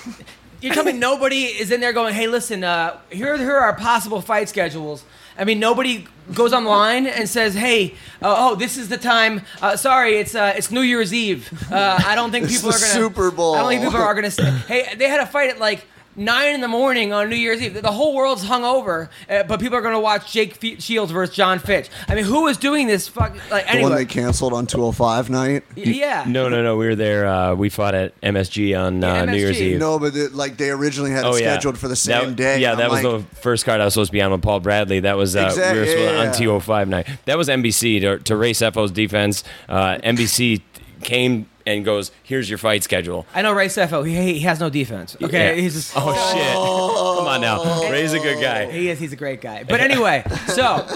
[0.60, 3.74] you're telling me nobody is in there going hey listen uh, here here are our
[3.76, 5.04] possible fight schedules.
[5.36, 9.76] I mean nobody goes online and says hey uh, oh this is the time uh,
[9.76, 11.50] sorry it's uh, it's New Year's Eve.
[11.72, 13.56] Uh, I don't think people are gonna Super Bowl.
[13.56, 15.84] I don't think people are gonna say hey they had a fight at like
[16.18, 17.80] nine in the morning on New Year's Eve.
[17.80, 21.34] The whole world's hungover, uh, but people are going to watch Jake Fe- Shields versus
[21.34, 21.88] Jon Fitch.
[22.08, 23.08] I mean, who is doing this?
[23.08, 25.62] Fuck, like The one they canceled on 205 night.
[25.76, 26.24] yeah.
[26.26, 26.76] No, no, no.
[26.76, 27.26] We were there.
[27.26, 29.78] Uh, we fought at MSG on uh, Yeah, New Year's Eve.
[29.78, 32.36] No, but it, like they originally had it Oh yeah, scheduled for the same That-
[32.36, 32.58] day.
[32.60, 34.42] Yeah, I'm that was like, the first card I was supposed to be on with
[34.42, 35.00] Paul Bradley.
[35.00, 37.06] That was uh, Exact- we were supposed yeah, on 205 night.
[37.26, 39.44] That was NBC to, to Ray Sefo's defense.
[39.68, 40.62] Uh, NBC
[41.02, 44.06] came and goes, "Here's your fight schedule." I know Ray Sefo.
[44.06, 45.16] He, he has no defense.
[45.22, 45.60] Okay, Yeah.
[45.62, 46.54] he's just Oh shit!
[46.54, 48.70] Come on now, Ray's a good guy.
[48.70, 48.98] He is.
[48.98, 49.64] He's a great guy.
[49.68, 50.86] But anyway, so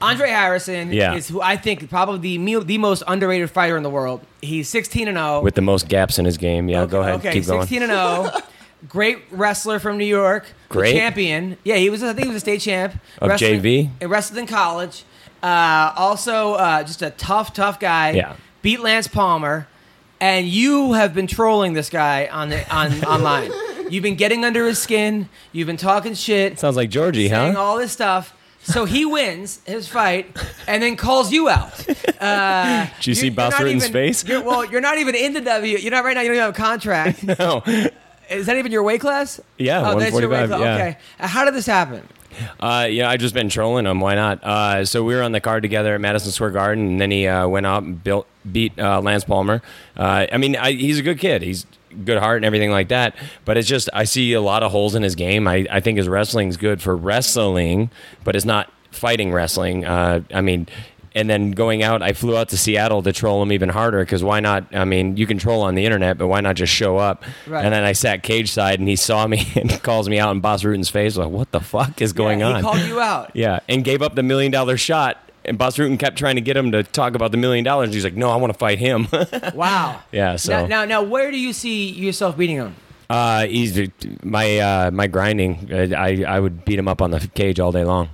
[0.00, 1.14] Andre Harrison Yeah.
[1.14, 4.20] is who I think probably the the most underrated fighter in the world.
[4.42, 5.40] He's 16 and 0.
[5.42, 6.68] With the most gaps in his game.
[6.68, 7.62] Yeah, go ahead, Okay, keep going.
[7.62, 8.30] 16 and 0.
[8.88, 10.44] Great wrestler from New York.
[10.68, 10.92] Great.
[10.94, 11.56] champion.
[11.64, 12.02] Yeah, he was.
[12.02, 13.90] I think he was a state champ Of Wrestling- JV?
[14.08, 15.04] Wrestled in college.
[15.42, 18.10] Uh, also, uh, just a tough, tough guy.
[18.10, 18.34] Yeah.
[18.62, 19.66] Beat Lance Palmer,
[20.20, 23.50] and you have been trolling this guy on the on online.
[23.90, 25.28] You've been getting under his skin.
[25.52, 26.58] You've been talking shit.
[26.58, 27.60] Sounds like Georgie, saying huh?
[27.60, 28.32] all this stuff.
[28.62, 31.86] So he wins his fight and then calls you out.
[32.16, 34.24] Uh, Did you see you're- you're Bas not Rutten's even- face?
[34.26, 35.76] You're, well, you're not even in the W.
[35.76, 36.22] You're not right now.
[36.22, 37.22] You don't even have a contract.
[37.38, 37.62] No.
[38.30, 39.38] Is that even your weight class?
[39.58, 40.60] Yeah, oh, that's your weight 145, class.
[40.60, 40.74] yeah.
[40.76, 40.98] Okay.
[41.20, 42.08] Uh, How did this happen?
[42.60, 44.00] Uh, yeah, I just been trolling him.
[44.00, 44.42] Why not?
[44.42, 47.26] Uh, so we were on the card together at Madison Square Garden, and then he
[47.26, 49.62] uh, went out and built, beat uh, Lance Palmer.
[49.96, 51.42] Uh, I mean, I, he's a good kid.
[51.42, 51.66] He's
[52.04, 53.16] good heart and everything like that.
[53.44, 55.48] But it's just I see a lot of holes in his game.
[55.48, 57.90] I, I think his wrestling's good for wrestling,
[58.24, 59.84] but it's not fighting wrestling.
[59.84, 60.66] Uh, I mean.
[61.16, 64.22] And then going out, I flew out to Seattle to troll him even harder because
[64.22, 64.72] why not?
[64.74, 67.24] I mean, you can troll on the internet, but why not just show up?
[67.46, 67.64] Right.
[67.64, 70.40] And then I sat cage side, and he saw me and calls me out in
[70.40, 71.16] Bas Rutten's face.
[71.16, 72.56] Like, what the fuck is going Yeah, on?
[72.56, 73.30] He called you out.
[73.34, 75.16] Yeah, and gave up the million dollar shot.
[75.46, 77.94] And Bas Rutten kept trying to get him to talk about the million dollars.
[77.94, 79.06] He's like, no, I want to fight him.
[79.54, 80.00] Wow.
[80.12, 82.74] Yeah, so- now, now, now, where do you see yourself beating him?
[83.08, 83.88] uh, he's
[84.24, 85.70] my uh, my grinding.
[85.94, 88.08] I I would beat him up on the cage all day long.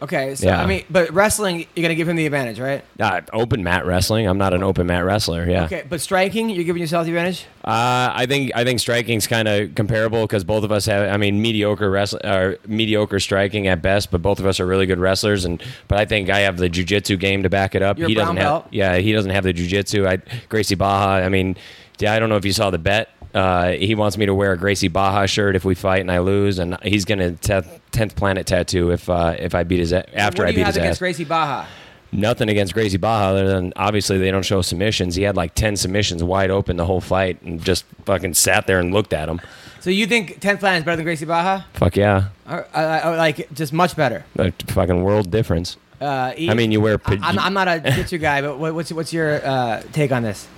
[0.00, 0.62] Okay, so Yeah.
[0.62, 2.84] I mean, but wrestling, you're gonna give him the advantage, right?
[3.00, 4.26] Uh, open mat wrestling.
[4.26, 5.48] I'm not an open mat wrestler.
[5.48, 5.64] Yeah.
[5.64, 7.46] Okay, but striking, you're giving yourself the advantage.
[7.64, 11.12] Uh, I think I think striking's kind of comparable because both of us have.
[11.12, 14.86] I mean, mediocre wrestling or mediocre striking at best, but both of us are really
[14.86, 15.44] good wrestlers.
[15.44, 17.98] And but I think I have the jujitsu game to back it up.
[17.98, 18.68] You're he doesn't brown have.
[18.70, 20.06] Yeah, he doesn't have the jujitsu.
[20.06, 21.24] I Gracie Barra.
[21.24, 21.56] I mean,
[21.98, 23.10] yeah, I don't know if you saw the bet.
[23.34, 26.18] Uh, he wants me to wear a Gracie Barra shirt if we fight and I
[26.20, 30.42] lose, and he's gonna tenth planet tattoo if uh, if I beat his a- after
[30.42, 30.98] what I do you beat have his against ass.
[30.98, 31.66] Gracie Barra?
[32.10, 35.14] Nothing against Gracie Barra other than obviously they don't show submissions.
[35.14, 38.78] He had like ten submissions wide open the whole fight and just fucking sat there
[38.78, 39.40] and looked at him.
[39.80, 41.64] So you think 10th Planet is better than Gracie Barra?
[41.74, 44.24] Fuck yeah, Or, uh, or like just much better?
[44.36, 45.76] a fucking world difference.
[46.00, 46.98] Uh, I mean, you wear.
[47.04, 50.48] I, I'm, I'm not a jiu-jitsu guy, but what's what's your uh, take on this?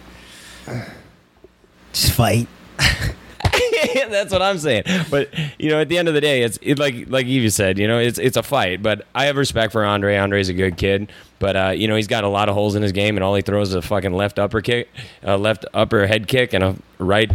[1.92, 2.46] Just fight.
[4.08, 4.84] That's what I'm saying.
[5.10, 7.78] But you know, at the end of the day, it's it, like like Eva said.
[7.78, 8.82] You know, it's it's a fight.
[8.82, 10.16] But I have respect for Andre.
[10.16, 11.10] Andre's a good kid.
[11.38, 13.34] But uh, you know, he's got a lot of holes in his game, and all
[13.34, 14.88] he throws is a fucking left upper kick,
[15.22, 17.30] a left upper head kick, and a right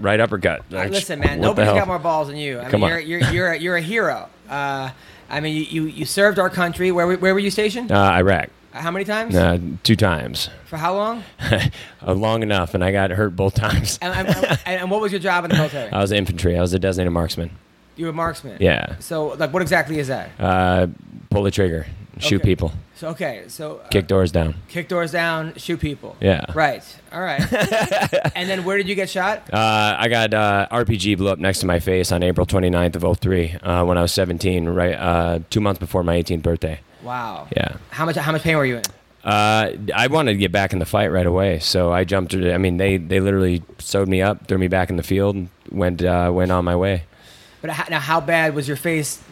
[0.00, 0.64] right uppercut.
[0.72, 2.58] Uh, listen, man, nobody's got more balls than you.
[2.60, 3.06] I Come mean, on.
[3.06, 4.28] you're you're you're a, you're a hero.
[4.48, 4.90] Uh,
[5.28, 6.90] I mean, you, you you served our country.
[6.90, 7.92] Where were- where were you stationed?
[7.92, 8.50] Uh, Iraq.
[8.72, 9.34] How many times?
[9.34, 10.48] Uh, two times.
[10.66, 11.24] For how long?
[12.06, 13.98] uh, long enough, and I got hurt both times.
[14.00, 15.90] And, and, and, what was your job in the military?
[15.90, 16.56] I was infantry.
[16.56, 17.50] I was a designated marksman.
[17.96, 18.58] You were a marksman.
[18.60, 18.96] Yeah.
[19.00, 20.30] So, like, what exactly is that?
[20.38, 20.86] Uh,
[21.30, 21.86] pull the trigger,
[22.18, 22.44] shoot Okay.
[22.44, 24.54] people, So, okay, so uh, kick doors down.
[24.68, 26.16] kick doors down, shoot people.
[26.20, 26.44] Yeah.
[26.54, 26.82] Right.
[27.12, 27.40] All right.
[28.36, 29.52] and then where did you get shot?
[29.52, 33.18] Uh, I got uh, RPG blew up next to my face on April 29th of
[33.18, 36.80] 03 uh, when I was 17, right uh, two months before my 18th birthday.
[37.02, 37.48] Wow.
[37.56, 37.76] Yeah.
[37.90, 38.82] How much how much pain were you in?
[39.22, 42.34] Uh, I wanted to get back in the fight right away, so I jumped.
[42.34, 45.48] I mean, they they literally sewed me up, threw me back in the field, and
[45.70, 47.04] went uh, went on my way.
[47.60, 49.22] But how, now, how bad was your face?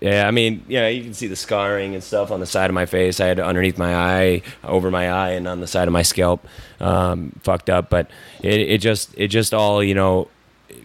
[0.00, 2.74] Yeah, I mean, yeah, you can see the scarring and stuff on the side of
[2.74, 3.20] my face.
[3.20, 6.44] I had underneath my eye, over my eye, and on the side of my scalp,
[6.80, 7.88] um, fucked up.
[7.88, 8.10] But
[8.42, 10.26] it, it just, it just all, you know,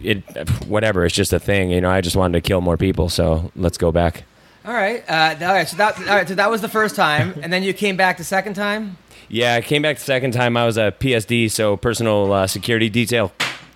[0.04, 0.22] it,
[0.68, 1.04] whatever.
[1.04, 1.90] It's just a thing, you know.
[1.90, 4.22] I just wanted to kill more people, so let's go back.
[4.64, 5.68] All right, uh, all right.
[5.68, 6.28] So that, all right.
[6.28, 8.98] So that was the first time, and then you came back the second time.
[9.28, 10.56] Yeah, I came back the second time.
[10.56, 13.32] I was a PSD, so personal uh, security detail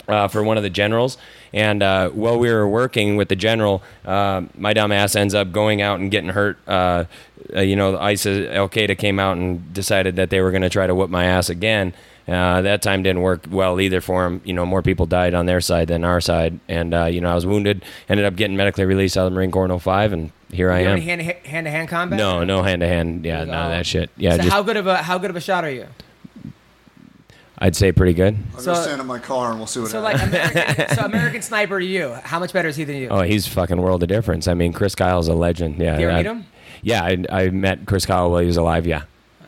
[0.08, 1.18] uh, for one of the generals.
[1.52, 5.52] And uh, while we were working with the general, uh, my dumb ass ends up
[5.52, 6.58] going out and getting hurt.
[6.66, 7.04] Uh,
[7.54, 10.70] uh, you know, ISIS, Al Qaeda came out and decided that they were going to
[10.70, 11.92] try to whoop my ass again.
[12.26, 14.40] Uh, that time didn't work well either for them.
[14.44, 16.60] You know, more people died on their side than our side.
[16.68, 19.36] And, uh, you know, I was wounded, ended up getting medically released out of the
[19.36, 21.02] Marine Corps in 05, and here I You have am.
[21.02, 22.18] hand to hand to hand combat?
[22.18, 23.24] No, no hand to hand.
[23.24, 24.10] Yeah, none of that shit.
[24.16, 25.86] Yeah, So just, how good of a how good of a shot are you?
[27.58, 28.36] I'd say pretty good.
[28.54, 30.32] I'll So- go stand in my car and we'll see what So happens.
[30.32, 33.08] like American, so American Sniper to you, how much better is he than you?
[33.08, 34.48] Oh, he's fucking world of difference.
[34.48, 35.76] I mean, Chris Kyle's a legend.
[35.78, 35.98] Yeah.
[35.98, 36.46] you ever I- meet him?
[36.84, 38.86] Yeah, I, I met Chris Kyle while he was alive.
[38.86, 39.02] Yeah.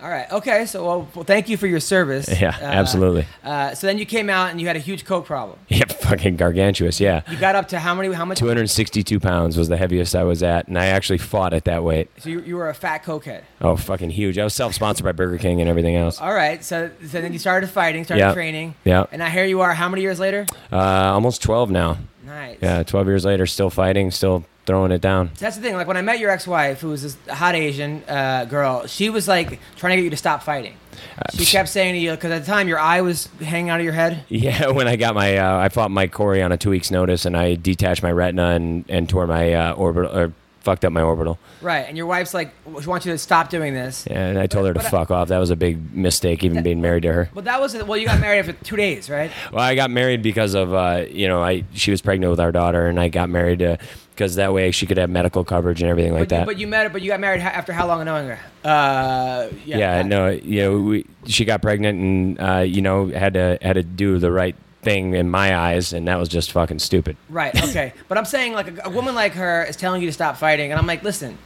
[0.05, 0.31] All right.
[0.31, 0.67] Okay.
[0.67, 2.29] So well, well thank you for your service.
[2.39, 3.25] Yeah, Uh, absolutely.
[3.43, 5.59] Uh, so then you came out and you had a huge coke problem.
[5.69, 7.01] Yeah, fucking gargantuous.
[7.01, 7.23] Yeah.
[7.31, 8.13] You got up to how many?
[8.13, 8.39] How much?
[8.39, 12.11] 262 pounds was the heaviest I was at, and I actually fought at that weight.
[12.19, 13.43] So you, you were a fat cokehead.
[13.63, 14.37] Oh, fucking huge.
[14.39, 16.21] I was self sponsored by Burger King and everything else.
[16.21, 16.63] All right.
[16.63, 18.35] So so then you started fighting, started Yeah.
[18.35, 18.75] training.
[18.85, 19.07] Yeah.
[19.11, 19.73] And now here you are.
[19.73, 20.45] How many years later?
[20.71, 20.77] Uh,
[21.15, 21.97] almost 12 now.
[22.35, 22.59] Nice.
[22.61, 25.31] Yeah, 12 years later, still fighting, still throwing it down.
[25.35, 25.75] So that's the thing.
[25.75, 29.29] Like when I met your ex-wife, who was this hot Asian uh, girl, she was
[29.29, 30.75] like trying to get you to stop fighting.
[31.19, 33.79] Uh, She kept saying to you because at the time your eye was hanging out
[33.79, 34.25] of your head.
[34.29, 37.25] Yeah, when I got my, uh, I fought Mike Corey on a two weeks notice,
[37.25, 40.33] and I detached my retina and, and tore my uh, orbital, or
[40.65, 41.39] fucked up my orbital.
[41.61, 41.83] Right.
[41.87, 44.07] And your wife's like, she wants you to stop doing this.
[44.11, 45.29] Yeah, and I told her to but fuck off.
[45.29, 47.31] That was a big mistake, even being married to her.
[47.35, 47.97] Well, that was well.
[47.97, 49.31] You got married after two days, right?
[49.53, 52.51] Well, I got married because of uh, you know I she was pregnant with our
[52.51, 53.79] daughter, and I got married to
[54.15, 56.47] because that way she could have medical coverage and everything like but, you, that.
[56.47, 56.89] but you met her.
[56.89, 58.41] But you got married ha- after how long of knowing her?
[58.65, 59.79] Uh, yeah.
[59.79, 63.75] yeah, no, you know, we, she got pregnant, and uh, you know had to had
[63.75, 67.17] to do the right thing in my eyes, and that was just fucking stupid.
[67.29, 67.55] Right.
[67.75, 67.93] Okay.
[68.09, 70.71] but I'm saying like a, a woman like her is telling you to stop fighting,
[70.71, 71.39] and I'm like, listen,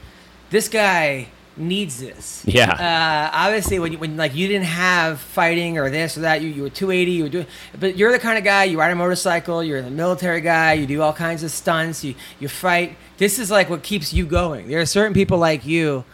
[0.51, 2.43] this guy needs this.
[2.47, 2.73] Yeah.
[2.73, 6.49] Uh, obviously, when you, when like you didn't have fighting or this or that, you,
[6.49, 7.47] you were 280, you were doing,
[7.79, 10.87] but you're the kind of guy you ride a motorcycle, you're the military guy, you
[10.87, 12.97] do all kinds of stunts, you you fight.
[13.19, 14.69] This is like what keeps you going.
[14.69, 16.05] There are certain people like you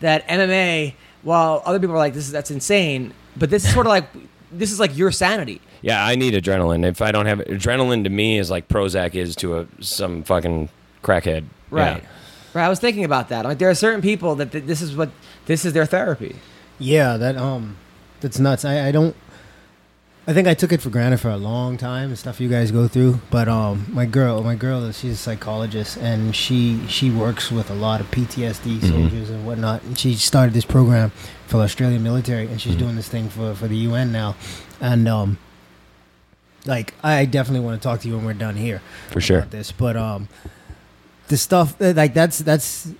[0.00, 3.86] that MMA, while other people are like this is that's insane, but this is sort
[3.86, 4.08] of like
[4.52, 5.60] this is like your sanity.
[5.82, 6.84] Yeah, I need adrenaline.
[6.84, 10.68] If I don't have adrenaline, to me is like Prozac is to a some fucking
[11.02, 11.44] crackhead.
[11.70, 12.02] Right.
[12.02, 12.08] Yeah.
[12.52, 12.64] Right.
[12.64, 13.44] I was thinking about that.
[13.44, 15.10] Like there are certain people that th- this is what
[15.46, 16.36] this is their therapy.
[16.78, 17.76] Yeah, that um,
[18.20, 18.64] that's nuts.
[18.64, 19.14] I, I don't.
[20.26, 22.70] I think I took it for granted for a long time, the stuff you guys
[22.70, 23.20] go through.
[23.30, 27.74] But um, my girl, my girl, she's a psychologist, and she she works with a
[27.74, 29.82] lot of PTSD soldiers and whatnot.
[29.82, 31.10] And she started this program
[31.46, 34.36] for the Australian military, and she's doing this thing for for the UN now.
[34.80, 35.38] And um,
[36.66, 39.42] like I definitely want to talk to you when we're done here For sure.
[39.42, 39.72] this.
[39.72, 40.28] But um,
[41.28, 42.92] the stuff uh, like that's that's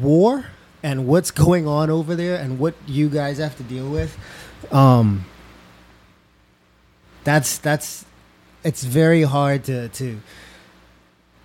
[0.00, 0.46] war
[0.82, 4.16] and what's going on over there and what you guys have to deal with.
[4.72, 5.24] Um,
[7.24, 8.04] that's that's
[8.64, 10.20] it's very hard to to.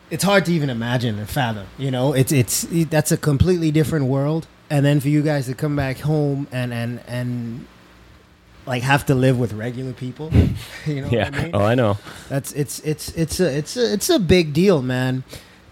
[0.09, 1.67] It's hard to even imagine and fathom.
[1.77, 4.47] You know, it's it's that's a completely different world.
[4.69, 7.65] And then for you guys to come back home and and and
[8.65, 10.31] like have to live with regular people,
[10.85, 11.25] you know, Yeah.
[11.29, 11.51] what I mean?
[11.55, 11.97] Oh, I know.
[12.29, 15.23] That's it's it's it's a it's a it's a big deal, man.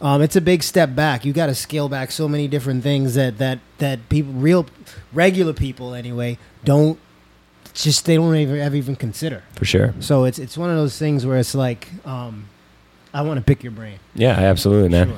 [0.02, 1.26] Um, it's a big step back.
[1.26, 4.66] You got to scale back so many different things that that that people, real
[5.14, 6.98] regular people anyway, don't
[7.74, 9.44] just they don't even ever even consider.
[9.56, 9.94] For sure.
[10.00, 12.48] So it's it's one of those things where it's like, um,
[13.14, 14.00] I want to pick your brain.
[14.16, 15.10] Yeah, absolutely, man.
[15.10, 15.18] Sure.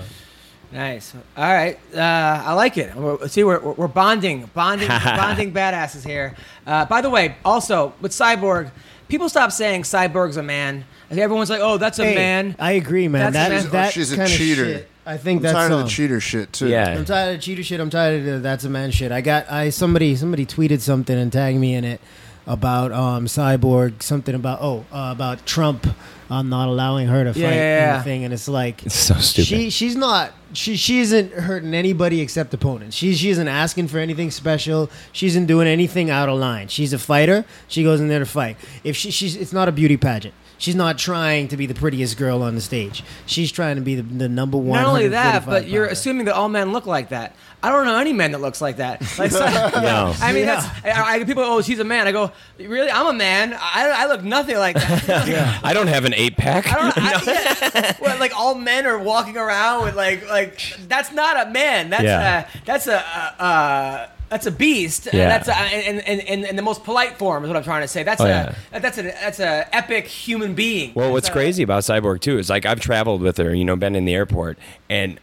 [0.71, 1.13] Nice.
[1.35, 1.77] All right.
[1.93, 2.95] Uh, I like it.
[2.95, 6.35] We're, see, we're, we're bonding, bonding, bonding badasses here.
[6.65, 8.71] Uh, by the way, also with Cyborg,
[9.09, 10.85] people stop saying Cyborg's a man.
[11.09, 13.33] I everyone's like, "Oh, that's a Hey, man." I agree, man.
[13.33, 14.65] That's- That She's- oh, that she's a kind of cheater.
[14.65, 14.87] shit.
[15.05, 16.67] I think I'm that's tired of um, the cheater shit too.
[16.69, 16.89] Yeah.
[16.91, 17.79] I'm tired of cheater shit.
[17.81, 19.11] I'm tired of the that's a man shit.
[19.11, 21.99] I got I somebody somebody tweeted something and tagged me in it
[22.47, 25.85] about um cyborg something about oh uh, about Trump
[26.29, 27.97] um, not allowing her to fight Yeah, yeah, in yeah.
[27.97, 29.47] the thing and it's like It's so stupid.
[29.47, 32.95] she she's not she she isn't hurting anybody except opponents.
[32.95, 34.89] She she isn't asking for anything special.
[35.11, 36.67] She isn't doing anything out of line.
[36.67, 37.45] She's a fighter.
[37.67, 38.57] She goes in there to fight.
[38.83, 40.33] If she she's it's not a beauty pageant.
[40.57, 43.03] She's not trying to be the prettiest girl on the stage.
[43.25, 44.79] She's trying to be the, the number one.
[44.79, 45.93] Not only that, but you're pounder.
[45.93, 47.35] assuming that all men look like that.
[47.63, 49.01] I don't know any man that looks like that.
[49.19, 50.13] Like, so, No.
[50.21, 50.61] I mean, Yeah.
[50.83, 51.43] that's I, I, people.
[51.43, 52.07] Oh, she's a man.
[52.07, 52.89] I go, really?
[52.89, 53.53] I'm a man.
[53.53, 55.59] I, I look nothing like that.
[55.63, 56.67] I don't have an eight pack.
[56.71, 56.93] I don't.
[56.97, 57.21] I,
[57.79, 57.97] yeah.
[58.01, 61.89] Well, like all men are walking around with like like that's not a man.
[61.91, 62.47] That's Yeah.
[62.53, 65.09] a that's a uh, uh, that's a beast.
[65.11, 65.23] Yeah.
[65.23, 67.81] And that's a, in, in, in, in the most polite form is what I'm trying
[67.81, 68.01] to say.
[68.03, 68.55] That's Oh, a yeah.
[68.71, 70.93] that's a that's a epic human being.
[70.95, 73.65] Well, what's That's a- crazy about Cyborg too is like I've traveled with her, you
[73.65, 74.57] know, been in the airport,
[74.89, 75.19] and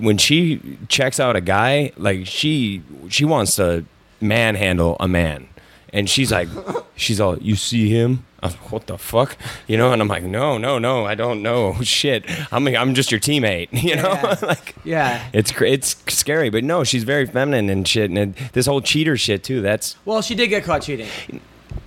[0.00, 3.84] when she checks out a guy, like she she wants to
[4.20, 5.48] manhandle a man,
[5.92, 6.48] and she's like,
[6.96, 8.24] she's all, you see him?
[8.40, 9.36] I'm like, what the fuck,
[9.66, 9.92] you know?
[9.92, 12.24] And I'm like, no, no, no, I don't know, shit.
[12.52, 14.12] I'm I'm just your teammate, you know?
[14.12, 14.36] Yeah.
[14.42, 15.28] like, Yeah.
[15.32, 18.80] it's cra- it's scary, but no, she's very feminine and shit, and it, this whole
[18.80, 19.60] cheater shit too.
[19.60, 21.08] That's Well, she did get caught cheating.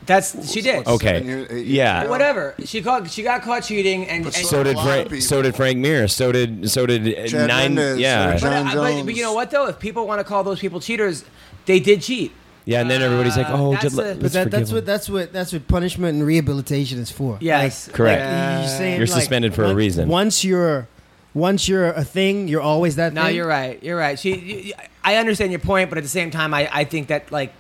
[0.05, 0.87] That's she did.
[0.87, 1.05] okay.
[1.19, 2.07] Seven years- eight years yeah.
[2.07, 2.55] Whatever.
[2.65, 5.21] She caught she got caught cheating and, and So did A lot of Frank.
[5.23, 6.07] So did Frank Mir.
[6.07, 7.75] So did so did uh, Chad nine.
[7.75, 9.05] Mendes, yeah, but, Jon uh, but, Jones.
[9.05, 9.67] but you know what though?
[9.67, 11.23] If people want to call those people cheaters,
[11.67, 12.31] they did cheat.
[12.65, 12.81] yeah.
[12.81, 15.31] And then everybody's like, Uh, "Oh, that's just, a- But that, that's what that's what
[15.31, 17.37] that's what punishment and rehabilitation is for.
[17.39, 17.87] Yes.
[17.87, 18.21] Like, Correct.
[18.25, 20.09] like, you're saying, You're like, suspended for a reason.
[20.09, 20.87] Once you're
[21.35, 23.13] once you're a thing, you're always that.
[23.13, 23.35] No, thing.
[23.35, 23.81] you're right.
[23.83, 24.17] You're right.
[24.19, 27.31] She, you- I understand your point, but at the same time, I, I think that
[27.31, 27.53] like,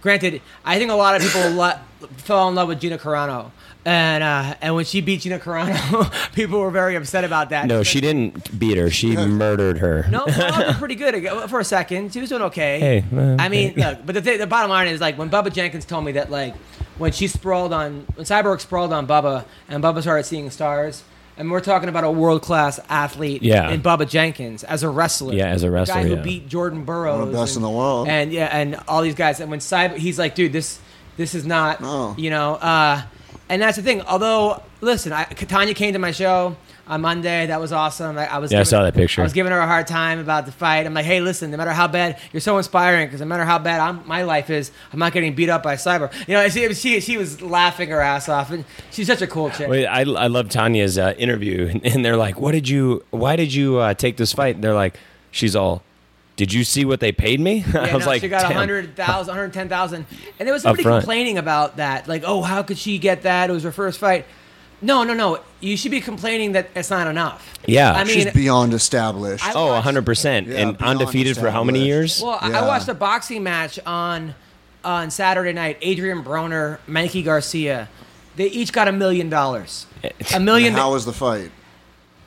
[0.00, 1.78] granted, I think a lot of people lo-
[2.18, 3.50] fell in love with Gina Carano,
[3.84, 7.66] and uh, and when she beat Gina Carano, people were very upset about that.
[7.66, 8.90] No, she didn't beat her.
[8.90, 10.06] She murdered her.
[10.10, 12.12] No, Carano was pretty good for a second.
[12.12, 13.02] She was doing okay.
[13.10, 15.84] Hey, I mean, look, but the, th- the bottom line is like when Bubba Jenkins
[15.84, 16.54] told me that like
[16.98, 21.02] when she sprawled on when Cyborg sprawled on Bubba and Bubba started seeing stars.
[21.38, 23.70] And we're talking about a world class athlete Yeah.
[23.70, 25.34] in Bubba Jenkins as a wrestler.
[25.34, 26.22] Yeah, as a wrestler, Guy who yeah.
[26.22, 27.12] beat Jordan Burroughs.
[27.20, 28.08] One of the best and, in the world.
[28.08, 29.38] And yeah, and all these guys.
[29.38, 30.80] And when Cyber, he's like, dude, this
[31.16, 32.14] this is not, No.
[32.18, 32.54] you know.
[32.54, 33.02] Uh,
[33.48, 34.02] and that's the thing.
[34.02, 36.56] Although, listen, I, Tonya came to my show
[36.88, 37.46] on Monday.
[37.46, 38.18] That was awesome.
[38.18, 38.50] I, I was.
[38.50, 39.20] Yeah, I saw that picture.
[39.20, 40.86] I was giving her a hard time about the fight.
[40.86, 43.58] I'm like, hey, listen, no matter how bad, you're so inspiring because no matter how
[43.58, 46.12] bad I'm, my life is, I'm not getting beat up by cyber.
[46.26, 49.50] You know, she, she, she was laughing her ass off, and she's such a cool
[49.50, 49.68] chick.
[49.68, 53.04] Wait, I, I love Tonya's uh, interview, and they're like, "What did you?
[53.10, 54.98] Why did you uh, take this fight?" And they're like,
[55.30, 55.82] "She's all."
[56.36, 57.64] Did you see what they paid me?
[57.74, 60.06] Yeah, I was no, like, she got "Damn." 100,000, 110,000.
[60.38, 62.06] And there was somebody complaining about that.
[62.06, 63.50] Like, oh, how could she get that?
[63.50, 64.24] It was her first fight.
[64.80, 65.40] No, no, no.
[65.60, 67.52] You should be complaining that it's not enough.
[67.66, 67.92] Yeah.
[67.92, 69.44] I mean, She's beyond established.
[69.44, 72.22] I- Oh, 100 percent, Yeah, and beyond undefeated for how many years?
[72.22, 74.34] well, I- I watched a boxing match on
[74.84, 75.76] on Saturday night.
[75.82, 77.88] Adrian Broner, Mikey Garcia.
[78.36, 79.86] They each got a million dollars.
[80.34, 80.74] A million.
[80.74, 81.50] How was the fight?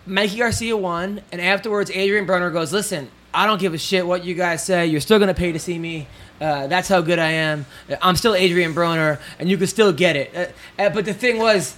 [0.05, 4.25] Mikey Garcia won, and afterwards, Adrian Broner goes, "Listen, I don't give a shit what
[4.25, 4.85] you guys say.
[4.87, 6.07] You're still gonna pay to see me.
[6.41, 7.67] Uh, that's how good I am.
[8.01, 11.37] I'm still Adrian Broner, and you can still get it." Uh, uh, but the thing
[11.37, 11.75] was,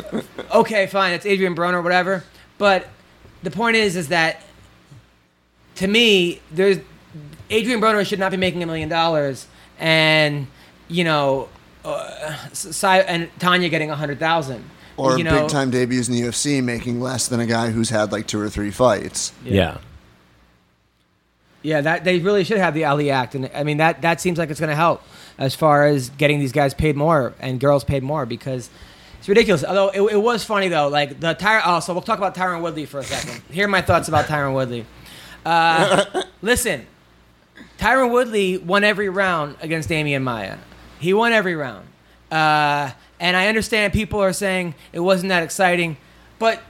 [0.54, 2.24] okay, fine, it's Adrian Broner, whatever.
[2.56, 2.88] But
[3.42, 4.42] the point is, is that
[5.76, 6.78] to me, there's
[7.50, 9.46] Adrian Broner should not be making a million dollars,
[9.78, 10.46] and
[10.88, 11.48] you know,
[11.84, 14.64] uh, Cy- and Tonya getting a hundred thousand.
[14.96, 17.90] Or you know, big time debuts in the UFC making less than a guy who's
[17.90, 19.30] had like two or three fights.
[19.44, 19.52] yeah.
[19.52, 19.78] Yeah,
[21.66, 24.50] that they really should have the Ali Act, and I mean that that seems like
[24.50, 25.02] it's going to help
[25.38, 28.70] as far as getting these guys paid more and girls paid more because
[29.18, 29.64] it's ridiculous.
[29.64, 31.62] Although it, it was funny though, like the Ty.
[31.64, 33.42] Oh, so we'll talk about Tyron Woodley for a second.
[33.50, 34.86] Here are my thoughts about Tyron Woodley.
[35.44, 36.86] Uh, listen,
[37.78, 40.58] Tyron Woodley won every round against Demian Maia.
[41.00, 41.86] He won every round,
[42.30, 45.96] uh, and I understand people are saying it wasn't that exciting,
[46.38, 46.62] but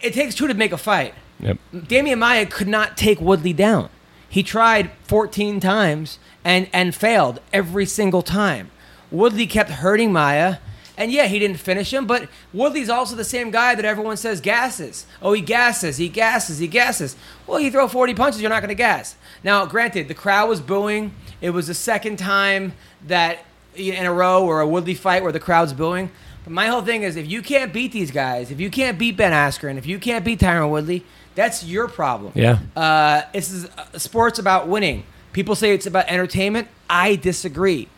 [0.00, 1.14] it takes two to make a fight.
[1.44, 1.58] Yep.
[1.74, 3.90] Demian Maia could not take Woodley down.
[4.28, 8.70] He tried 14 times and, and failed every single time.
[9.10, 10.56] Woodley kept hurting Maia,
[10.96, 14.40] and yeah, he didn't finish him, but Woodley's also the same guy that everyone says
[14.40, 15.06] gasses.
[15.22, 17.14] Oh, he gasses, he gasses, he gasses.
[17.46, 19.14] Well, you throw 40 punches, you're not going to gas.
[19.44, 21.14] Now, granted, the crowd was booing.
[21.40, 22.72] It was the second time
[23.06, 23.40] that
[23.76, 26.10] in a row or a Woodley fight where the crowd's booing.
[26.44, 29.16] But my whole thing is if you can't beat these guys, if you can't beat
[29.16, 31.04] Ben Askren, if you can't beat Tyron Woodley,
[31.34, 32.32] that's your problem.
[32.34, 32.58] Yeah.
[32.76, 35.04] Uh, this is uh, sports about winning.
[35.32, 36.68] People say it's about entertainment.
[36.88, 37.88] I disagree.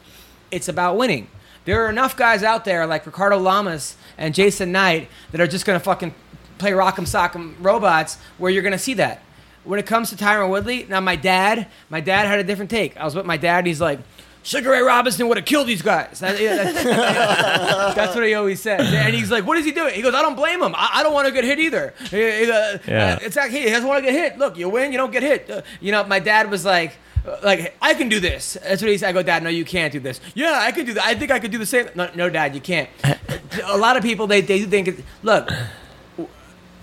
[0.51, 1.29] It's about winning.
[1.65, 5.67] There are enough guys out there like Ricardo Lamas and Jason Knight that are just
[5.67, 6.15] going to fucking
[6.59, 9.23] play rock'em sock'em robots where you're going to see that.
[9.65, 12.97] When it comes to Tyron Woodley, now my dad, my dad had a different take.
[12.97, 13.59] I was with my dad.
[13.59, 13.99] And he's like,
[14.47, 16.21] Sugar Ray Robinson would have killed these guys.
[16.21, 16.85] That- yeah, that's,
[17.97, 18.81] that's what he always said.
[18.81, 20.73] And he's like, "What is he doing?" He goes, "I don't blame him.
[20.77, 23.15] I, I don't want to get hit either." He- he, uh, Yeah.
[23.15, 24.39] uh, it's like he doesn't want to get hit.
[24.39, 25.51] Look, you win, you don't get hit.
[25.51, 28.57] Uh, you know, my dad was like, uh, like I can do this.
[28.63, 29.09] That's what he said.
[29.09, 30.21] I go, Dad, no, you can't do this.
[30.37, 31.05] Yeah, I can do that.
[31.05, 31.89] I think I could do the same.
[31.97, 32.89] No, no Dad, you can't.
[33.65, 35.05] a lot of people they they think.
[35.25, 35.51] Look,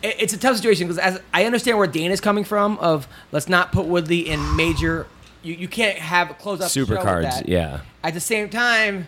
[0.01, 3.71] it's a tough situation because as I understand where Dana's coming from of let's not
[3.71, 5.07] put Woodley in major.
[5.43, 7.49] You, you can't have a close up Super show with cards, that.
[7.49, 7.81] yeah.
[8.03, 9.07] At the same time,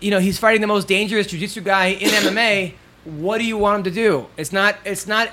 [0.00, 2.74] you know he's fighting the most dangerous jiu-jitsu guy in MMA.
[3.04, 4.26] What do you want him to do?
[4.36, 4.76] It's not.
[4.84, 5.30] It's not.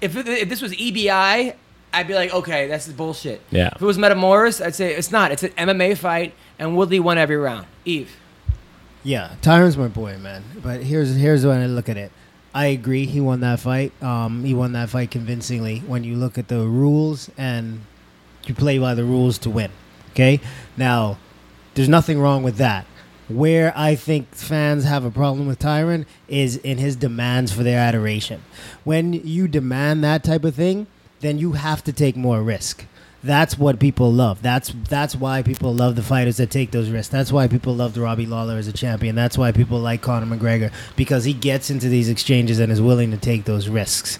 [0.00, 1.54] If, it, if this was EBI,
[1.92, 3.40] I'd be like, okay, this is bullshit.
[3.50, 3.70] Yeah.
[3.74, 5.32] If it was Metamoris, I'd say it's not.
[5.32, 7.66] It's an MMA fight, and Woodley won every round.
[7.84, 8.10] Yves.
[9.02, 10.44] Yeah, Tyron's my boy, man.
[10.62, 12.12] But here's here's when I look at it.
[12.54, 13.06] I agree.
[13.06, 13.92] He won that fight.
[14.02, 15.80] Um, he won that fight convincingly.
[15.80, 17.82] When you look at the rules and
[18.48, 19.70] you play by the rules to win.
[20.10, 20.40] Okay.
[20.76, 21.18] Now,
[21.74, 22.86] there's nothing wrong with that.
[23.28, 27.78] Where I think fans have a problem with Tyron is in his demands for their
[27.78, 28.42] adoration.
[28.84, 30.86] When you demand that type of thing,
[31.20, 32.86] then you have to take more risk.
[33.22, 34.42] That's what people love.
[34.42, 37.10] That's that's why people love the fighters that take those risks.
[37.10, 39.16] That's why people loved Robbie Lawler as a champion.
[39.16, 43.10] That's why people like Conor McGregor because he gets into these exchanges and is willing
[43.10, 44.18] to take those risks.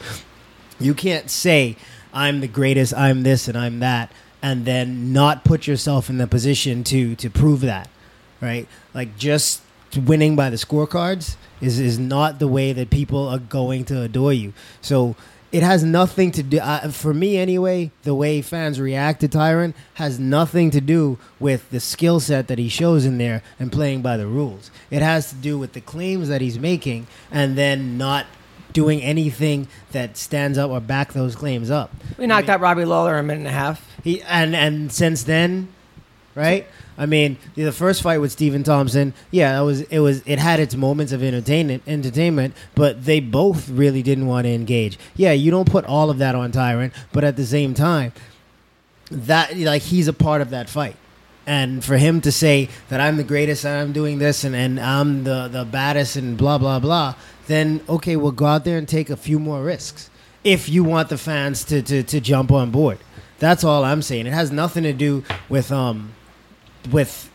[0.81, 1.77] You can't say
[2.19, 4.11] I'm the greatest, I'm this and I'm that
[4.43, 7.89] and then not put yourself in the position to to prove that,
[8.41, 8.69] right?
[8.95, 9.63] Like just
[9.97, 14.33] winning by the scorecards is is not the way that people are going to adore
[14.33, 14.53] you.
[14.81, 15.17] So
[15.51, 17.91] it has nothing to do uh, for me anyway.
[18.03, 22.59] The way fans react to Tyron has nothing to do with the skill set that
[22.59, 24.71] he shows in there and playing by the rules.
[24.91, 28.27] It has to do with the claims that he's making and then not
[28.73, 31.91] doing anything that stands up or back those claims up.
[32.17, 33.85] We knocked out Robbie Lawler a minute and a half.
[34.05, 35.69] He and and since then,
[36.35, 36.67] right?
[37.01, 40.59] I mean, the first fight with Stephen Thompson, yeah, it was it was it had
[40.59, 44.99] its moments of entertainment, entertainment, but they both really didn't want to engage.
[45.15, 48.13] Yeah, you don't put all of that on Tyron, but at the same time,
[49.13, 50.97] that like he's a part of that fight.
[51.47, 54.79] And for him to say that I'm the greatest and I'm doing this and, and
[54.79, 57.15] I'm the, the baddest and blah blah blah,
[57.49, 60.09] then okay, we'll go out there and take a few more risks.
[60.45, 62.99] If you want the fans to, to, to jump on board.
[63.41, 64.27] That's all I'm saying.
[64.27, 66.13] It has nothing to do with um
[66.91, 67.31] with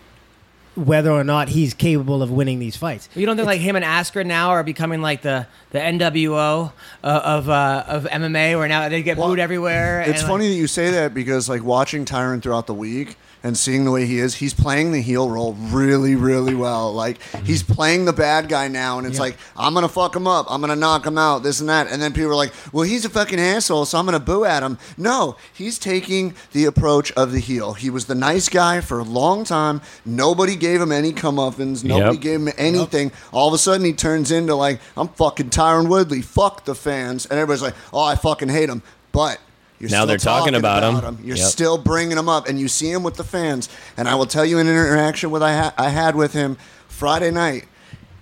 [0.76, 3.08] whether or not he's capable of winning these fights.
[3.16, 6.72] You don't think like him and Askren now are becoming like the the NWO
[7.04, 10.02] uh, of uh, of MMA, where now they get Well, booed everywhere.
[10.02, 13.18] It's and, funny like, that you say that because like watching Tyron throughout the week
[13.44, 16.94] and seeing the way he is, he's playing the heel role really, really well.
[16.94, 17.46] Like mm-hmm.
[17.46, 20.62] he's playing the bad guy now, and it's like I'm gonna fuck him up, I'm
[20.62, 23.10] gonna knock him out, this and that, and then people are like, "Well, he's a
[23.10, 27.40] fucking asshole, so I'm gonna boo at him." No, he's taking the approach of the
[27.40, 27.74] heel.
[27.74, 29.82] He was the nice guy for a long time.
[30.06, 31.84] Nobody gave him any comeuppance.
[31.84, 32.22] Nobody Yep.
[32.22, 33.12] gave him anything.
[33.32, 36.22] All of a sudden, he turns into like, "I'm fucking Tyron Woodley.
[36.22, 39.40] Fuck the fans," and everybody's like, "Oh, I fucking hate him," but.
[39.80, 41.18] You're Now they're talking about him.
[41.24, 41.48] You're Yep.
[41.48, 43.68] still bringing him up, and you see him with the fans.
[43.98, 46.58] And I will tell you, an interaction with I, ha- I had with him
[46.88, 47.66] Friday night,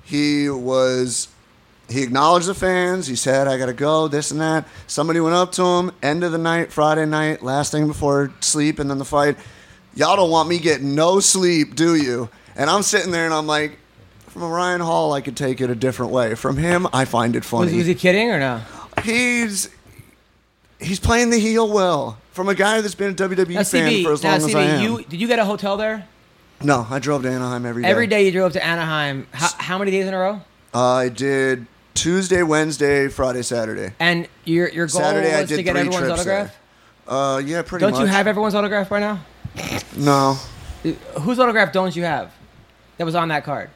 [0.04, 1.28] he was
[1.90, 3.08] he acknowledged the fans.
[3.08, 4.66] He said, "I gotta go," this and that.
[4.88, 5.92] Somebody went up to him.
[6.02, 9.38] End of the night, Friday night, last thing before sleep, and then the fight.
[9.94, 12.30] Y'all don't want me getting no sleep, do you?
[12.56, 13.78] And I'm sitting there, and I'm like.
[14.30, 16.36] From Ryan Hall, I could take it a different way.
[16.36, 18.62] From him, I find it was, funny was he kidding or no?
[19.04, 19.68] he's
[20.82, 24.04] he's playing the heel well from a guy that's been a WWE Now, fan CB,
[24.04, 24.82] for as now, long as I CB, am.
[24.84, 26.08] you did you get a hotel there?
[26.64, 27.90] no, I drove to Anaheim every day.
[27.90, 29.28] Every day you drove to Anaheim.
[29.32, 30.42] How, how many days in a row?
[30.74, 33.94] Uh, I did Tuesday, Wednesday, Friday, Saturday.
[34.00, 36.56] And your your goal Saturday I was to get everyone's autograph.
[37.08, 37.16] there.
[37.16, 37.92] Uh, yeah, pretty much.
[37.94, 38.08] Don't much.
[38.10, 39.20] you have everyone's autograph by now?
[39.98, 40.38] No.
[41.22, 42.32] Whose autograph don't you have?
[42.98, 43.70] That was on that card.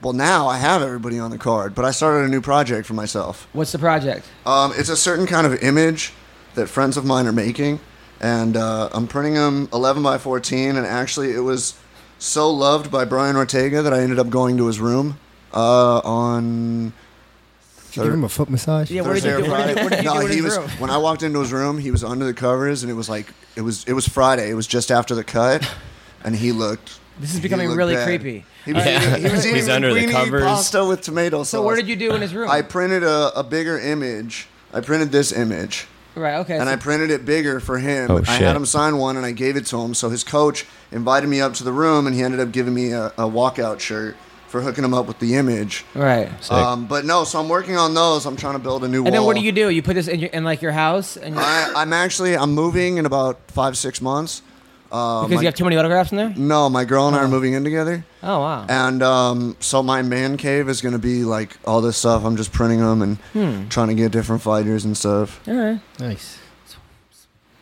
[0.00, 2.94] Well, now I have everybody on the card, but I started a new project for
[2.94, 3.46] myself.
[3.52, 4.26] What's the project?
[4.46, 6.12] Um, it's a certain kind of image
[6.54, 7.80] that friends of mine are making,
[8.20, 10.76] and uh, I'm printing them 11 by 14.
[10.76, 11.74] And actually, it was
[12.18, 15.18] so loved by Brian Ortega that I ended up going to his room
[15.52, 16.92] uh, on.
[17.90, 18.90] Did you give him a foot massage?
[18.90, 19.42] Yeah, where did you or do?
[19.42, 19.74] Did, Friday.
[19.74, 20.68] did you no, do he was room?
[20.78, 21.76] when I walked into his room.
[21.78, 24.48] He was under the covers, and it was like it was it was Friday.
[24.50, 25.70] It was just after the cut,
[26.24, 26.98] and he looked.
[27.20, 28.06] This is becoming really bad.
[28.06, 28.46] creepy.
[28.64, 29.10] He was, Yeah.
[29.18, 30.42] eating, he was He's eating under the linguine covers.
[30.44, 31.50] pasta with tomato sauce.
[31.50, 32.48] So what did you do in his room?
[32.50, 34.48] I printed a, a bigger image.
[34.72, 35.86] I printed this image.
[36.14, 36.36] Right.
[36.36, 36.56] Okay.
[36.56, 38.10] And so- I printed it bigger for him.
[38.10, 39.94] Oh, I had him sign one and I gave it to him.
[39.94, 42.92] So his coach invited me up to the room and he ended up giving me
[42.92, 44.16] a, a walkout shirt
[44.48, 45.84] for hooking him up with the image.
[45.94, 46.28] right.
[46.44, 46.52] Sick.
[46.52, 48.26] Um, but no, so I'm working on those.
[48.26, 49.06] I'm trying to build a new wall.
[49.06, 49.70] And then what do you do?
[49.70, 52.98] You put this in, your, in like your house, and I, I'm actually I'm moving
[52.98, 54.42] in about five six months.
[54.92, 56.34] Uh, because my- you have too many autographs in there.
[56.36, 58.66] no, my girl and I are moving in together, Oh wow.
[58.68, 62.24] and um, so my man cave is going to be like all this stuff.
[62.26, 63.68] I'm just printing them and Hmm.
[63.68, 65.40] trying to get different fighters and stuff.
[65.48, 65.80] All right.
[65.98, 66.38] Nice.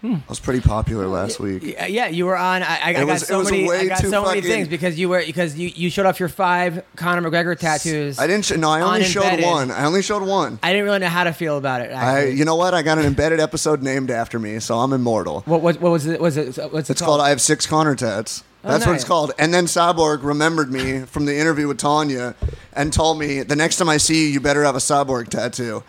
[0.01, 0.15] Hmm.
[0.15, 1.63] I was pretty popular last week.
[1.89, 2.63] Yeah, you were on.
[2.63, 3.69] I, I, got was- it so was many.
[3.69, 6.07] way I got too so many fucking- things because you were because you, you showed
[6.07, 8.19] off your five Conor McGregor tattoos.
[8.19, 8.47] I didn't.
[8.47, 9.45] Sh- no, I only showed Unembedded.
[9.45, 9.71] one.
[9.71, 10.59] I only showed one.
[10.63, 11.91] I didn't really know how to feel about it.
[11.93, 12.37] I, Actually.
[12.39, 12.73] you know what?
[12.73, 15.43] I got an embedded episode named after me, so I'm immortal.
[15.43, 16.19] what, what what was it?
[16.21, 16.57] Was it?
[16.73, 18.43] What's it It's called I have six Conor tats.
[18.65, 19.09] Oh, That's what it's nice.
[19.09, 19.33] called.
[19.39, 22.35] And then Cyborg remembered me from the interview with Tonya
[22.75, 25.83] and told me the next time I see you, you better have a Cyborg tattoo.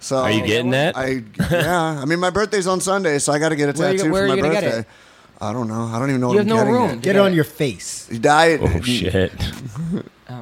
[0.00, 0.96] So Are you getting that?
[0.96, 2.00] I yeah.
[2.00, 4.12] I mean, my birthday's on Sunday, so I got to get a Where you- tattoo
[4.12, 4.80] where for are my you gonna get birthday.
[4.80, 4.86] it?
[5.40, 5.84] I don't know.
[5.84, 6.90] I don't even know You what have I'm no getting room.
[6.90, 7.02] yet.
[7.02, 8.08] Get it on your face.
[8.08, 8.60] He died.
[8.62, 9.32] Oh shit!
[10.30, 10.38] Oh.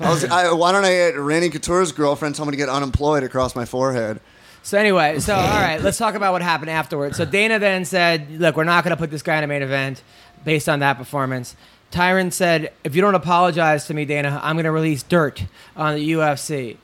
[0.00, 3.22] I was, I, why don't I get Randy Couture's girlfriend tell me to get unemployed
[3.22, 4.20] across my forehead?
[4.62, 7.16] So anyway, so all right, let's talk about what happened afterwards.
[7.16, 9.62] So Dana then said, "Look, we're not going to put this guy in a main
[9.62, 10.02] event
[10.44, 11.54] based on that performance."
[11.92, 15.44] Tyron said, "If you don't apologize to me, Dana, I'm going to release dirt
[15.76, 16.76] on the UFC."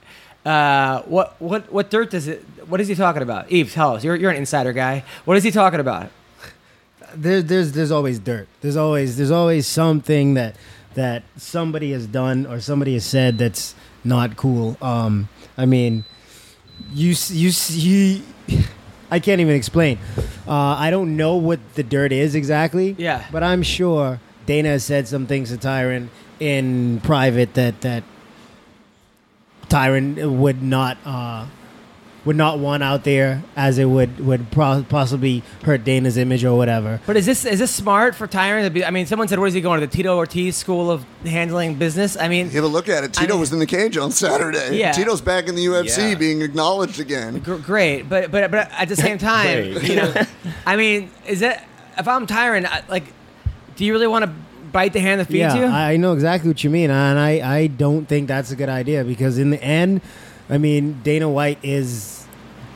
[0.44, 2.44] Uh, what what what dirt does it?
[2.68, 3.50] What is he talking about?
[3.52, 4.04] Yves, tell us.
[4.04, 5.04] You're you're an insider guy.
[5.24, 6.10] What is he talking about?
[7.14, 8.48] there, there's there's always dirt.
[8.60, 10.56] There's always there's always something that
[10.94, 13.74] that somebody has done or somebody has said that's
[14.04, 14.76] not cool.
[14.82, 16.04] Um, I mean,
[16.92, 18.22] you you s- you.
[19.10, 19.98] I can't even explain.
[20.48, 22.96] Uh, I don't know what the dirt is exactly.
[22.98, 23.24] Yeah.
[23.30, 26.08] But I'm sure Dana has said some things to Tyron
[26.40, 28.04] in private that that
[29.72, 31.46] Tyron would not uh,
[32.24, 36.56] would not want out there, as it would would pro- possibly hurt Dana's image or
[36.56, 37.00] whatever.
[37.06, 38.84] But is this is this smart for Tyron to be?
[38.84, 41.76] I mean, someone said, "Where is he going to the Tito Ortiz School of Handling
[41.76, 43.12] Business?" I mean, You have a look at it.
[43.14, 44.78] Tito mean- was in the cage on Saturday.
[44.78, 44.92] Yeah.
[44.92, 46.14] Tito's back in the UFC Yeah.
[46.16, 47.38] being acknowledged again.
[47.40, 50.14] Gr- great, but but but at the same time, you know,
[50.66, 51.66] I mean, is that
[51.98, 53.04] if I'm Tyron, I- like,
[53.76, 54.30] do you really want to
[54.72, 55.66] bite the hand that feeds yeah, you?
[55.66, 59.04] I know exactly what you mean, and I, I don't think that's a good idea
[59.04, 60.00] because in the end,
[60.48, 62.26] I mean Dana White is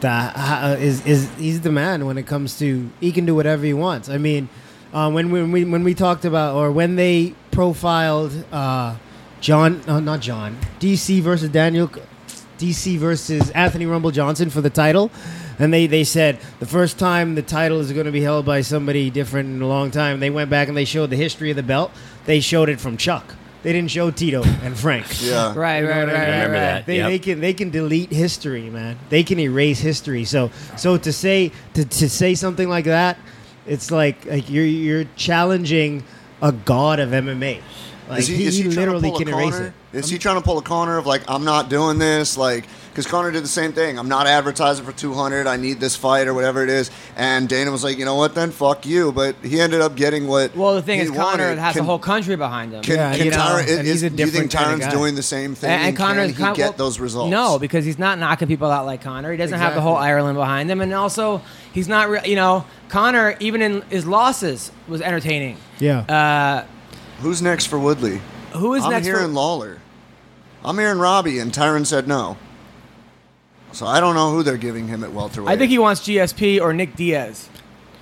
[0.00, 3.64] the uh, is is he's the man when it comes to he can do whatever
[3.64, 4.08] he wants.
[4.08, 4.48] I mean,
[4.92, 8.96] uh, when when we when we talked about or when they profiled uh,
[9.40, 11.90] Jon, no, not Jon, DC versus Daniel,
[12.58, 15.10] DC versus Anthony Rumble Johnson for the title.
[15.58, 18.60] And they, they said the first time the title is going to be held by
[18.60, 20.20] somebody different in a long time.
[20.20, 21.92] They went back and they showed the history of the belt.
[22.26, 23.34] They showed it from Chuck.
[23.62, 25.06] They didn't show Tito and Frank.
[25.22, 25.52] Yeah.
[25.56, 26.14] right, You know right, right, I mean?
[26.14, 26.60] right, remember right.
[26.60, 26.86] that.
[26.86, 27.08] They, Yep.
[27.08, 28.96] they can they can delete history, man.
[29.08, 30.24] They can erase history.
[30.24, 33.18] So so to say to, to say something like that,
[33.66, 36.04] it's like like you're you're challenging
[36.42, 37.60] a god of MMA.
[38.08, 39.72] Like is he, he, is he, trying literally can erase it.
[39.92, 42.66] Is he trying to pull a corner of like I'm not doing this like
[42.96, 43.98] because Conor did the same thing.
[43.98, 45.46] I'm not advertising for 200.
[45.46, 46.90] I need this fight or whatever it is.
[47.14, 48.34] And Dana was like, you know what?
[48.34, 49.12] Then fuck you.
[49.12, 50.56] But he ended up getting what.
[50.56, 51.58] Well, the thing he is, Conor wanted.
[51.58, 52.80] has Can- a whole country behind him.
[52.82, 54.94] Can, Yeah, can you know, Tyron, is, he's a do you think different kinda Tyron's
[54.94, 55.68] doing the same thing?
[55.68, 57.30] and, and can Conor's he Con- get well, those results?
[57.30, 59.30] No, because he's not knocking people out like Conor.
[59.30, 61.42] He doesn't have the whole Ireland behind him, and also
[61.74, 62.08] he's not.
[62.08, 65.58] Re- you know, Conor even in his losses was entertaining.
[65.80, 65.98] Yeah.
[66.00, 66.64] Uh,
[67.20, 68.22] Who's next for Woodley?
[68.54, 69.06] who is I'm next?
[69.06, 69.80] hearing For, Lawler.
[70.64, 72.38] I'm hearing Robbie, and Tyron said no.
[73.76, 75.50] So I don't know who they're giving him at welterweight.
[75.50, 77.50] I think he wants GSP or Nick Diaz.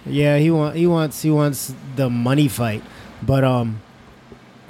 [0.06, 2.84] Yeah, he want he wants he wants the money fight,
[3.20, 3.80] but um,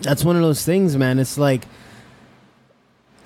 [0.01, 1.19] that's one of those things, man.
[1.19, 1.67] It's like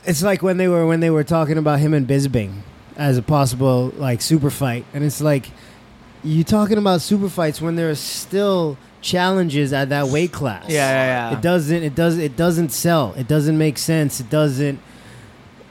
[0.04, 2.62] it's like when they were when they were talking about him and Bisping
[2.96, 5.48] as a possible like super fight, and it's like
[6.24, 10.68] you talking about super fights when there are still challenges at that weight class.
[10.68, 11.38] Yeah, yeah, yeah.
[11.38, 13.14] It doesn't it does it doesn't sell.
[13.16, 14.18] It doesn't make sense.
[14.18, 14.80] It doesn't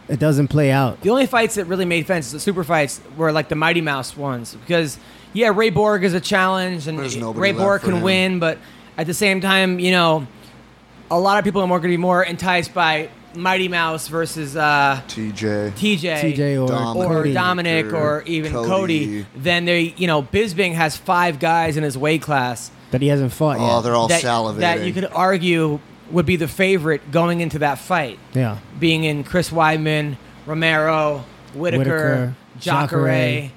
[0.09, 1.01] it doesn't play out.
[1.01, 4.15] The only fights that really made sense, the super fights, were like the Mighty Mouse
[4.15, 4.55] ones.
[4.55, 4.97] Because,
[5.33, 6.99] yeah, Ray Borg is a challenge, and
[7.37, 8.01] Ray Borg can him.
[8.01, 8.57] win, but
[8.97, 10.25] at the same time, you know,
[11.11, 14.55] a lot of people are more going to be more enticed by Mighty Mouse versus
[14.57, 15.71] uh, TJ.
[15.73, 17.33] TJ, TJ or Dom- or Cody.
[17.33, 18.67] Dominic or even Cody.
[18.69, 19.25] Cody.
[19.35, 23.31] Then they, you know, Bisping has five guys in his weight class that he hasn't
[23.33, 23.81] fought Oh, yet.
[23.83, 24.59] they're all that, salivating.
[24.59, 25.79] that you could argue
[26.11, 28.59] would be the favorite going into that fight yeah.
[28.79, 33.51] being in Chris Weidman, Romero, Whittaker, Whittaker, Jacare, Jacare.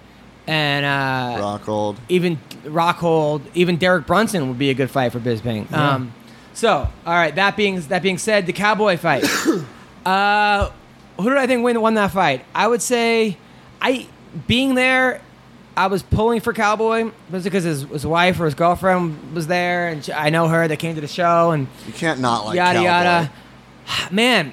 [0.47, 1.97] and uh, Rockhold.
[2.09, 5.71] even Rockhold, even Derek Brunson would be a good fight for Bisping.
[5.71, 5.95] Yeah.
[5.95, 6.15] Um,
[6.53, 7.35] so, all right.
[7.35, 9.25] That being that being said, the Cowboy fight.
[10.07, 10.71] uh,
[11.17, 12.45] who did I think win won that fight?
[12.55, 13.37] I would say,
[13.81, 14.09] I
[14.47, 15.21] being there,
[15.77, 17.11] I was pulling for Cowboy.
[17.31, 20.49] Was it because his, his wife or his girlfriend was there, and she, I know
[20.49, 20.69] her.
[20.69, 22.85] They came to the show, and You can't not like yada Cowboy.
[22.87, 23.33] yada.
[24.11, 24.53] Man,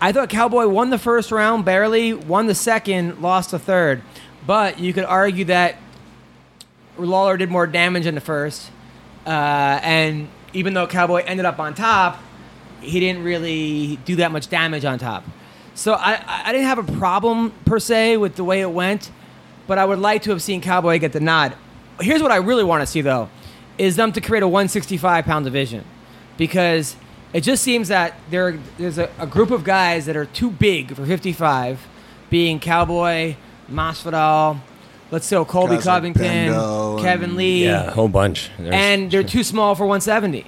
[0.00, 4.02] I thought Cowboy won the first round barely, won the second, lost the third.
[4.46, 5.76] But you could argue that
[6.98, 8.70] Lawler did more damage in the first,
[9.26, 9.30] uh,
[9.82, 12.18] and even though Cowboy ended up on top,
[12.80, 15.24] he didn't really do that much damage on top.
[15.74, 19.10] So I I didn't have a problem per se with the way it went.
[19.66, 21.54] But I would like to have seen Cowboy get the nod.
[22.00, 23.28] Here's what I really want to see though,
[23.78, 25.84] is them to create a 165 pound division,
[26.36, 26.96] because
[27.32, 30.94] it just seems that there there's a, a group of guys that are too big
[30.94, 31.86] for 55,
[32.30, 33.36] being Cowboy,
[33.70, 34.60] Masvidal,
[35.10, 38.50] let's say Colby Guys like Covington, Bendo Kevin and- Lee, Yeah, a whole bunch.
[38.58, 40.46] There's- and they're too small for 170.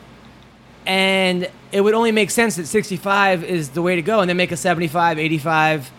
[0.86, 4.36] And it would only make sense that 65 is the way to go, and then
[4.36, 5.90] make a 75, 85.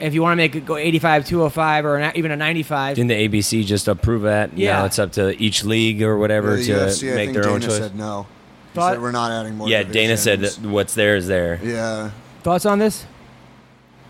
[0.00, 2.96] If you want to make it go 85, 205, or an, even a 95.
[2.96, 4.56] Didn't the ABC just approve that?
[4.56, 4.78] Yeah.
[4.78, 7.54] Now it's up to each league or whatever the to UFC, I make their Dana
[7.54, 7.76] own choice.
[7.78, 8.26] said no.
[8.72, 9.68] He Thought- said we're not adding more.
[9.68, 11.58] yeah, Dana said divisions." that what's there is there.
[11.64, 12.10] Yeah,
[12.44, 13.06] Thoughts on this?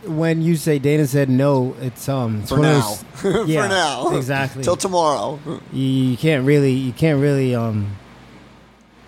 [0.05, 3.30] When you say Dana said no, it's um it's for one of now.
[3.30, 4.62] those- yeah, for now, exactly.
[4.62, 5.41] Till tomorrow.
[5.72, 7.97] you, you can't really you can't really um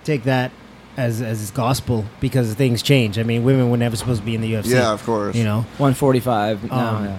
[0.04, 0.50] take that
[0.96, 3.18] as as gospel because things change.
[3.18, 4.66] I mean, women were never supposed to be in the UFC.
[4.70, 5.34] Yeah, of course.
[5.36, 6.64] you know, 145.
[6.64, 7.16] No, Um, yeah.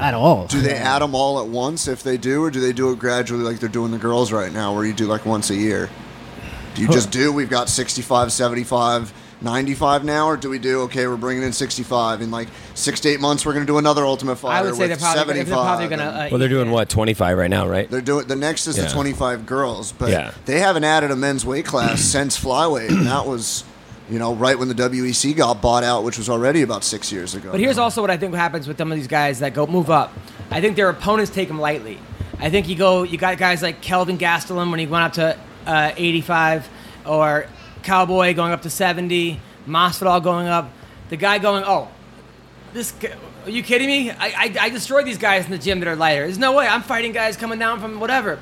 [0.00, 0.46] at all.
[0.46, 2.98] Do they add them all at once if they do, or do they do it
[2.98, 5.88] gradually like they're doing the girls right now, where you do like once a year?
[6.74, 9.12] Do you just do, we've got 65, 75,
[9.42, 13.08] 95 now, or do we do, okay, we're bringing in 65, in like six to
[13.08, 15.34] eight months, we're going to do another Ultimate Fighter I would say they're with probably,
[15.42, 16.04] they're probably going to.
[16.04, 17.90] Uh, Well, they're doing what 25 right now, right?
[17.90, 18.84] They're doing, the next is Yeah.
[18.84, 20.30] the 25 girls, but Yeah.
[20.46, 23.64] they haven't added a men's weight class since flyweight, and that was,
[24.10, 27.34] you know, right when the WEC got bought out, which was already about six years
[27.34, 27.50] ago.
[27.50, 29.90] But here's also what I think happens with some of these guys that go move
[29.90, 30.12] up.
[30.50, 31.98] I think their opponents take them lightly.
[32.38, 35.36] I think you go, you got guys like Kelvin Gastelum when he went up to
[35.66, 36.68] uh, 85,
[37.06, 37.46] or
[37.82, 40.70] Cowboy going up to 70, Masvidal going up.
[41.08, 41.88] The guy going, oh,
[42.72, 42.94] this.
[43.44, 44.10] Are you kidding me?
[44.10, 46.22] I, I I destroyed these guys in the gym that are lighter.
[46.22, 46.66] There's no way.
[46.66, 48.38] I'm fighting guys coming down from whatever.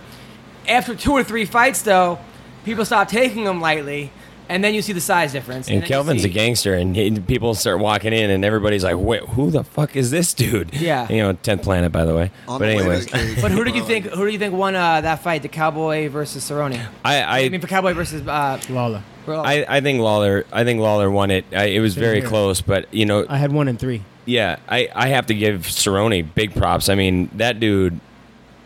[0.69, 2.19] After two or three fights, though,
[2.65, 4.13] people stop taking them lightly,
[4.49, 5.69] and then you see the size difference.
[5.69, 8.97] And then you Kelvin's a gangster, and he, people start walking in, and everybody's like,
[8.99, 11.09] "Wait, who the fuck is this dude?" Yeah.
[11.11, 12.31] you know, tenth planet, by the way.
[12.47, 14.07] On but the way anyways, cage, But who did you think?
[14.07, 15.43] Who do you think won uh, that fight?
[15.43, 16.87] The Cowboy versus Cerrone.
[17.05, 19.03] I, I, I mean, for Cowboy versus uh, Lawler.
[19.25, 20.45] Bro- I, I think Lawler.
[20.53, 21.45] I think Lawler won it.
[21.53, 22.29] I, it was very here.
[22.29, 24.03] close, but you know, I had one in three.
[24.27, 26.89] yeah, I, I have to give Cerrone big props.
[26.89, 28.01] I mean, that dude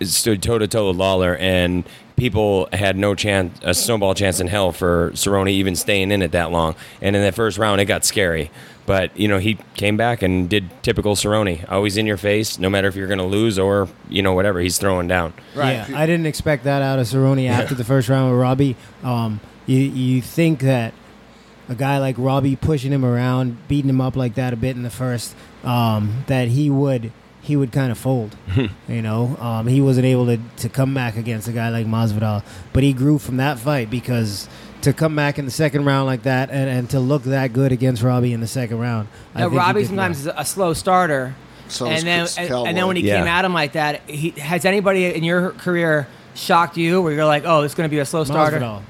[0.03, 1.85] stood toe to toe with Lawler, and
[2.17, 6.33] people had no chance, a snowball chance in hell for Cerrone even staying in it
[6.33, 6.75] that long.
[7.01, 8.51] And in that first round, it got scary.
[8.87, 12.69] But you know, he came back and did typical Cerrone, always in your face, no
[12.69, 14.61] matter if you're going to lose or you know whatever.
[14.61, 15.33] He's throwing down.
[15.57, 18.77] Yeah, I didn't expect that out of Cerrone after the first round with Robbie.
[19.03, 20.95] Um, you you think that
[21.69, 24.83] a guy like Robbie pushing him around, beating him up like that a bit in
[24.83, 28.37] the first, um, that he would he would kind of fold.
[28.89, 32.43] you know, um, he wasn't able to, to come back against a guy like Masvidal,
[32.73, 34.49] but he grew from that fight because
[34.81, 37.73] to come back in the second round like that and, and to look that good
[37.73, 39.09] against Robbie in the second round.
[39.35, 40.35] I now think Robbie sometimes well.
[40.35, 41.35] is a slow starter,
[41.69, 43.19] So and then and, and then when he Yeah.
[43.19, 47.25] came at him like that, he, has anybody in your career shocked you where you're
[47.25, 48.59] like, oh, it's going to be a slow starter?
[48.59, 48.83] Masvidal.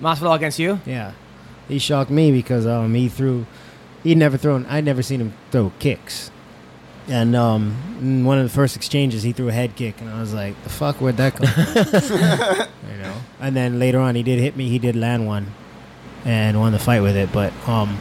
[0.00, 0.80] Masvidal against you?
[0.86, 1.12] Yeah,
[1.68, 3.46] he shocked me because um he threw,
[4.02, 4.66] he'd never thrown.
[4.66, 6.30] I'd never seen him throw kicks,
[7.08, 10.20] and um in one of the first exchanges he threw a head kick, and I
[10.20, 11.46] was like, the fuck, where'd that come?
[11.46, 12.68] from?
[12.90, 13.14] you know.
[13.40, 14.68] And then later on, he did hit me.
[14.68, 15.52] He did land one,
[16.24, 17.32] and won the fight with it.
[17.32, 17.98] But um,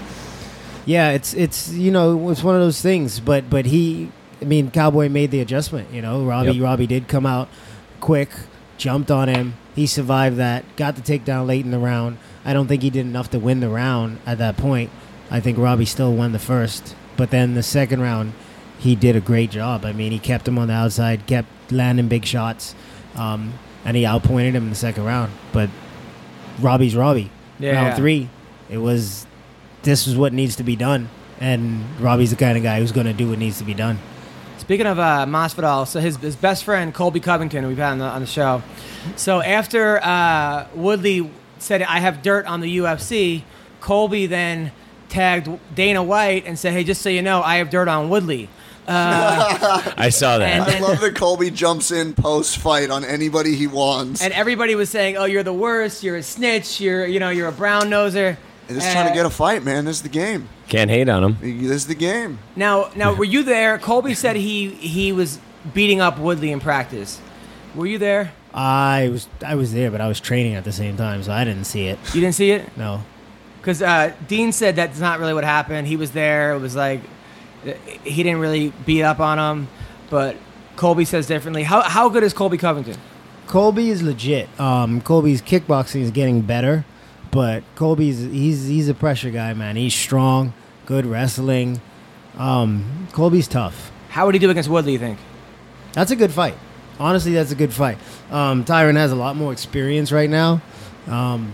[0.86, 3.20] yeah, it's it's you know it's one of those things.
[3.20, 5.91] But but he, I mean, Cowboy made the adjustment.
[5.93, 6.64] You know, Robbie Yep.
[6.64, 7.48] Robbie did come out
[8.02, 8.30] quick,
[8.78, 9.56] jumped on him.
[9.76, 12.18] He survived that, got the takedown late in the round.
[12.46, 14.90] I don't think he did enough to win the round at that point.
[15.30, 18.34] I think Robbie still won the first, but then the second round,
[18.80, 19.84] he did a great job.
[19.84, 22.74] I mean, he kept him on the outside, kept landing big shots,
[23.16, 23.54] um,
[23.84, 25.32] and he outpointed him in the second round.
[25.52, 25.70] But
[26.60, 27.32] Robbie's Robbie.
[27.60, 27.74] Yeah.
[27.74, 28.30] Round three,
[28.70, 29.26] it was
[29.84, 31.10] this is what needs to be done,
[31.40, 34.00] and Robbie's the kind of guy who's going to do what needs to be done.
[34.66, 38.05] Speaking of uh, Masvidal, so his, his best friend Colby Covington, we've had on the,
[38.05, 38.63] on the show.
[39.16, 43.43] So after uh, Woodley said, "I have dirt on the UFC,"
[43.80, 44.72] Colby then
[45.07, 48.49] tagged Dana White and said, "Hey, just so you know, I have dirt on Woodley."
[48.88, 50.68] Uh, I saw that.
[50.68, 54.24] And I love that Colby jumps in post fight on anybody he wants.
[54.24, 56.01] and everybody was saying, "Oh, you're the worst.
[56.01, 56.82] You're a snitch.
[56.82, 58.38] You're you know you're a brown noser."
[58.68, 59.86] They're just trying to Uh, get a fight, man.
[59.86, 60.49] This is the game.
[60.68, 61.38] Can't hate on him.
[61.41, 62.39] This is the game.
[62.55, 63.78] Now, now, were you there?
[63.78, 65.39] Colby said he he was
[65.74, 67.20] beating up Woodley in practice.
[67.76, 68.32] Were you there?
[68.53, 71.43] I was I was there, but I was training at the same time, so I
[71.43, 71.99] didn't see it.
[72.13, 72.76] You didn't see it?
[72.78, 73.03] No.
[73.59, 75.88] Because uh, Dean said that's not really what happened.
[75.88, 76.53] He was there.
[76.53, 77.01] It was like
[77.68, 79.68] uh, he didn't really beat up on him,
[80.09, 80.36] but
[80.76, 81.63] Colby says differently.
[81.63, 82.95] How how good is Colby Covington?
[83.47, 84.47] Colby is legit.
[84.59, 86.86] Um, Colby's kickboxing is getting better,
[87.36, 89.76] but Colby's he's he's a pressure guy, man.
[89.76, 90.54] He's strong,
[90.86, 91.82] good wrestling.
[92.38, 93.92] Um, Colby's tough.
[94.08, 94.94] How would he do against Woodley?
[94.94, 95.20] You think?
[95.92, 96.56] That's a good fight.
[96.98, 97.98] honestly, that's a good fight.
[98.32, 100.62] Um, Tyron has a lot more experience right now.
[101.08, 101.54] Um,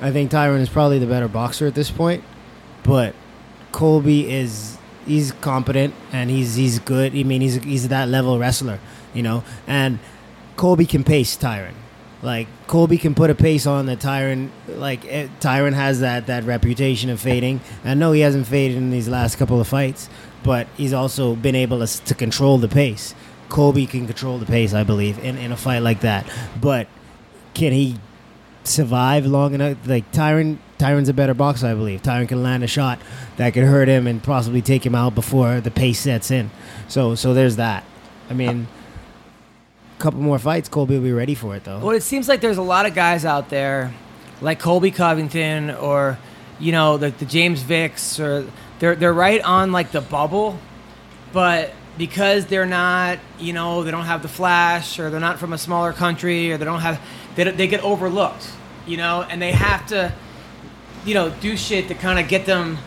[0.00, 2.24] I think Tyron is probably the better boxer at this point,
[2.82, 3.14] but
[3.72, 7.14] Colby is he's competent and he's he's good.
[7.14, 8.80] I mean, he's he's that level wrestler,
[9.12, 9.44] you know.
[9.66, 9.98] And
[10.56, 11.74] Colby can pace Tyron.
[12.22, 14.50] Like Colby can put a pace on that Tyron.
[14.68, 17.60] Like eh, Tyron has that that reputation of fading.
[17.84, 20.08] I know he hasn't faded in these last couple of fights,
[20.42, 23.14] but he's also been able to, to control the pace.
[23.48, 26.30] Colby can control the pace, I believe, in, in a fight like that.
[26.60, 26.86] But
[27.54, 27.96] can he
[28.64, 29.78] survive long enough?
[29.86, 32.02] Like Tyron, Tyron's a better boxer, I believe.
[32.02, 33.00] Tyron can land a shot
[33.38, 36.50] that could hurt him and possibly take him out before the pace sets in.
[36.86, 37.84] So, so there's that.
[38.28, 38.68] I mean,
[40.00, 41.78] couple more fights, Colby will be ready for it, though.
[41.78, 43.92] Well, it seems like there's a lot of guys out there,
[44.40, 46.18] like Colby Covington or,
[46.58, 50.58] you know, the, the James Vicks, or they're they're right on like the bubble,
[51.32, 55.52] but because they're not, you know, they don't have the flash, or they're not from
[55.52, 57.00] a smaller country, or they don't have,
[57.36, 58.50] they they get overlooked,
[58.86, 60.12] you know, and they have to,
[61.04, 62.78] you know, do shit to kind of get them,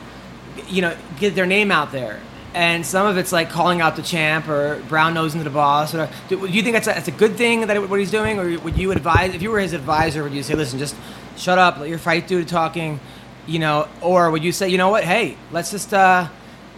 [0.68, 2.20] you know, get their name out there.
[2.54, 5.96] And some of it's like calling out the champ or brown nosing to the boss.
[5.96, 8.40] Or, do, do you think that's a, that's a good thing that what he's doing,
[8.40, 10.24] or would you advise if you were his advisor?
[10.24, 10.96] Would you say, listen, just
[11.36, 13.00] shut up, let your fight dude talking,
[13.48, 16.28] you know, or would you say, you know what, hey, let's just uh,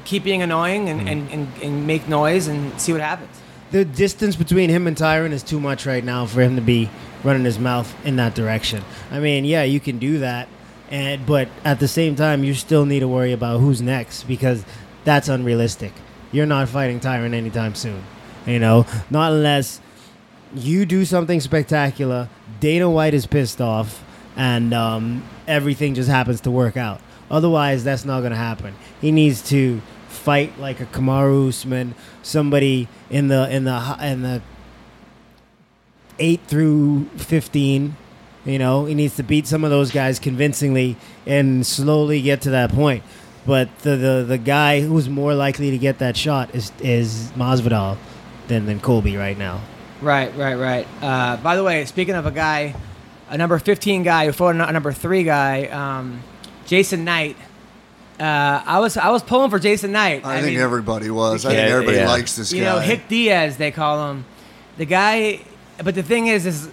[0.05, 3.41] keep being annoying and, and, and, and make noise and see what happens?
[3.71, 6.89] the distance between him and Tyron is too much right now for him to be
[7.23, 8.84] running his mouth in that direction.
[9.11, 10.47] I mean, yeah, you can do that,
[10.89, 14.63] and but at the same time, you still need to worry about who's next because
[15.06, 15.93] that's unrealistic.
[16.32, 18.03] You're not fighting Tyron anytime soon.
[18.45, 19.80] You know, not unless
[20.53, 22.30] you do something spectacular.
[22.60, 24.03] Dana White is pissed off,
[24.36, 27.01] and um, everything just happens to work out.
[27.32, 28.76] Otherwise, that's not going to happen.
[29.01, 34.41] He needs to fight like a Kamaru Usman, somebody in the in the in the
[36.20, 37.95] eight through fifteen.
[38.45, 42.51] You know, he needs to beat some of those guys convincingly and slowly get to
[42.51, 43.03] that point.
[43.45, 47.97] But the the, the guy who's more likely to get that shot is is Masvidal
[48.47, 49.61] than than Colby right now.
[50.01, 50.87] Right, right, right.
[51.01, 52.75] Uh, by the way, speaking of a guy,
[53.29, 56.21] a number 15 guy who fought a number three guy, um,
[56.65, 57.37] Jason Knight.
[58.19, 60.25] Uh, I was I was pulling for Jason Knight.
[60.25, 61.45] I, think mean, everybody was.
[61.45, 62.07] I think everybody yeah.
[62.07, 62.69] likes this you guy.
[62.69, 64.25] You know Hick Diaz they call him,
[64.77, 65.41] the guy.
[65.83, 66.69] But the thing is, is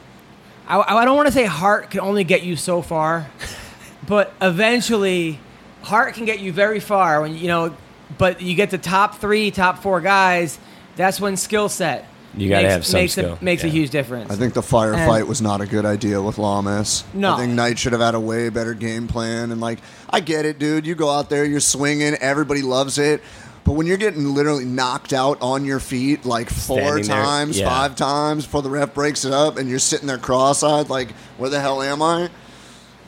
[0.68, 3.28] I, I don't want to say heart can only get you so far,
[4.06, 5.40] but eventually,
[5.82, 7.74] heart can get you very far when you know.
[8.18, 10.58] But you get the top three, top four guys.
[10.96, 12.06] That's when skill set.
[12.36, 13.38] You gotta makes- have some makes skill.
[13.40, 14.30] A, makes a huge difference.
[14.30, 17.04] I think the firefight And- was not a good idea with Lamas.
[17.14, 17.34] No.
[17.34, 19.50] I think Knight should have had a way better game plan.
[19.50, 19.78] And like,
[20.10, 20.86] I get it, dude.
[20.86, 23.22] You go out there, you're swinging, everybody loves it.
[23.64, 27.58] But when you're getting literally knocked out on your feet like four Standing there, times,
[27.60, 27.68] yeah.
[27.68, 31.48] five times before the ref breaks it up, and you're sitting there cross-eyed, like, where
[31.48, 32.28] the hell am I?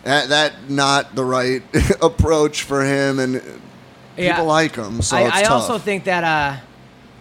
[0.05, 1.62] That, that not the right
[2.02, 3.42] approach for him, and
[4.16, 4.32] Yeah.
[4.32, 5.02] people like him.
[5.02, 5.52] So I, it's I tough.
[5.52, 6.61] also think that, uh,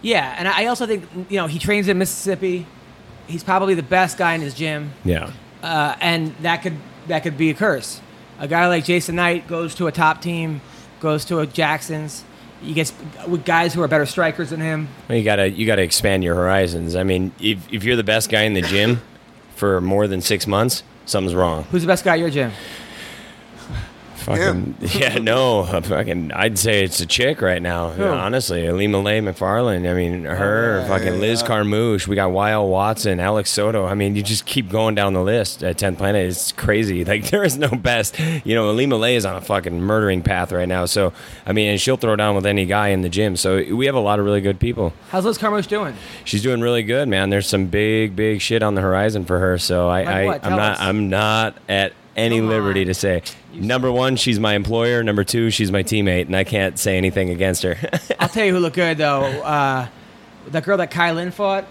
[0.02, 2.66] yeah, and I also think you know he trains in Mississippi.
[3.26, 5.30] He's probably the best guy in his gym, Yeah.
[5.62, 6.76] uh, and that could
[7.08, 8.00] that could be a curse.
[8.38, 10.60] A guy like Jason Knight goes to a top team,
[11.00, 12.22] goes to a Jackson's.
[12.60, 12.92] He gets
[13.28, 14.88] with guys who are better strikers than him.
[15.08, 16.96] Well, you gotta you gotta expand your horizons.
[16.96, 19.00] I mean, if if you're the best guy in the gym
[19.56, 21.64] for more than six months, something's wrong.
[21.70, 22.52] Who's the best guy at your gym?
[24.24, 26.32] Fucking yeah, no, fucking.
[26.32, 27.90] I'd say it's a chick right now.
[27.90, 28.04] Who?
[28.04, 29.88] Honestly, Alima Lay McFarland.
[29.90, 31.48] I mean, her, oh, yeah, fucking Liz yeah.
[31.48, 32.08] Carmouche.
[32.08, 33.84] We got Lyle Watson, Alex Soto.
[33.84, 36.26] I mean, you just keep going down the list at 10th Planet.
[36.26, 37.04] It's crazy.
[37.14, 38.18] Like there is no best.
[38.44, 40.86] You know, Alima Lay is on a fucking murdering path right now.
[40.86, 41.12] So
[41.44, 43.36] I mean, and she'll throw down with any guy in the gym.
[43.36, 44.94] So we have a lot of really good people.
[45.10, 45.94] How's Liz Carmouche doing?
[46.24, 47.30] She's doing really good, man.
[47.30, 49.58] There's some big, big shit on the horizon for her.
[49.58, 50.78] So I, Like I I'm not, us.
[50.80, 52.86] I'm not at any Come liberty on.
[52.86, 53.22] to say.
[53.52, 55.02] Number one, she's my employer.
[55.02, 57.76] Number two, she's my teammate, and I can't say anything against her.
[58.20, 59.22] I'll tell you who looked good though.
[59.22, 59.88] Uh,
[60.48, 61.64] that girl that Kailin fought.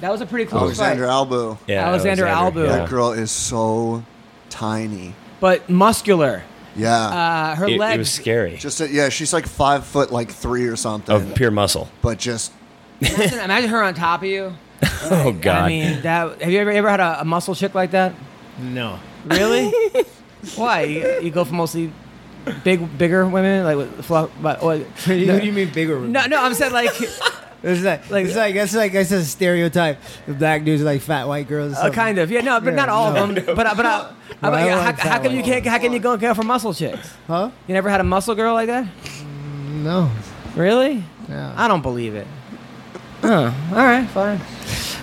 [0.00, 0.98] That was a pretty close fight.
[0.98, 1.12] Alexander fight.
[1.12, 1.58] Albu.
[1.66, 2.66] yeah, Alexandra Albu.
[2.66, 2.76] yeah.
[2.78, 4.04] That girl is so
[4.50, 5.14] tiny.
[5.40, 6.42] but muscular.
[6.76, 6.94] Yeah.
[6.96, 7.98] Uh, her It, it legs.
[7.98, 8.56] was scary.
[8.56, 11.12] Just a, yeah, she's like five foot like three or something.
[11.14, 11.88] of pure muscle.
[12.02, 12.52] but just
[13.00, 14.54] imagine, imagine her on top of you.
[15.10, 15.64] Oh God.
[15.64, 16.42] I mean, that.
[16.42, 18.14] Have you ever ever had a, a muscle chick like that?
[18.60, 18.98] No.
[19.26, 19.72] Really?
[20.56, 20.82] Why?
[20.82, 21.92] You, you go for mostly
[22.64, 24.30] big, bigger women, like with fluff.
[24.40, 24.80] But what?
[24.80, 25.96] Who do you mean bigger?
[25.96, 26.12] Women?
[26.12, 26.42] No, no.
[26.42, 26.90] I'm saying like,
[27.60, 29.98] It's like, Like- it's like that's like that's a stereotype.
[30.26, 31.72] The black dudes are like fat white girls.
[31.72, 31.92] or uh, something.
[31.94, 32.30] kind of.
[32.30, 33.44] Yeah, no, but Yeah, not all of them.
[33.56, 34.12] But but uh,
[34.42, 35.66] No, I how, like how, come you can't?
[35.66, 37.12] How can you go go for muscle chicks?
[37.26, 37.50] Huh?
[37.66, 38.86] You never had a muscle girl like that?
[39.72, 40.08] No.
[40.54, 41.02] Really?
[41.28, 41.52] Yeah.
[41.56, 42.28] I don't believe it.
[43.22, 43.50] Huh.
[43.70, 44.40] All right, fine.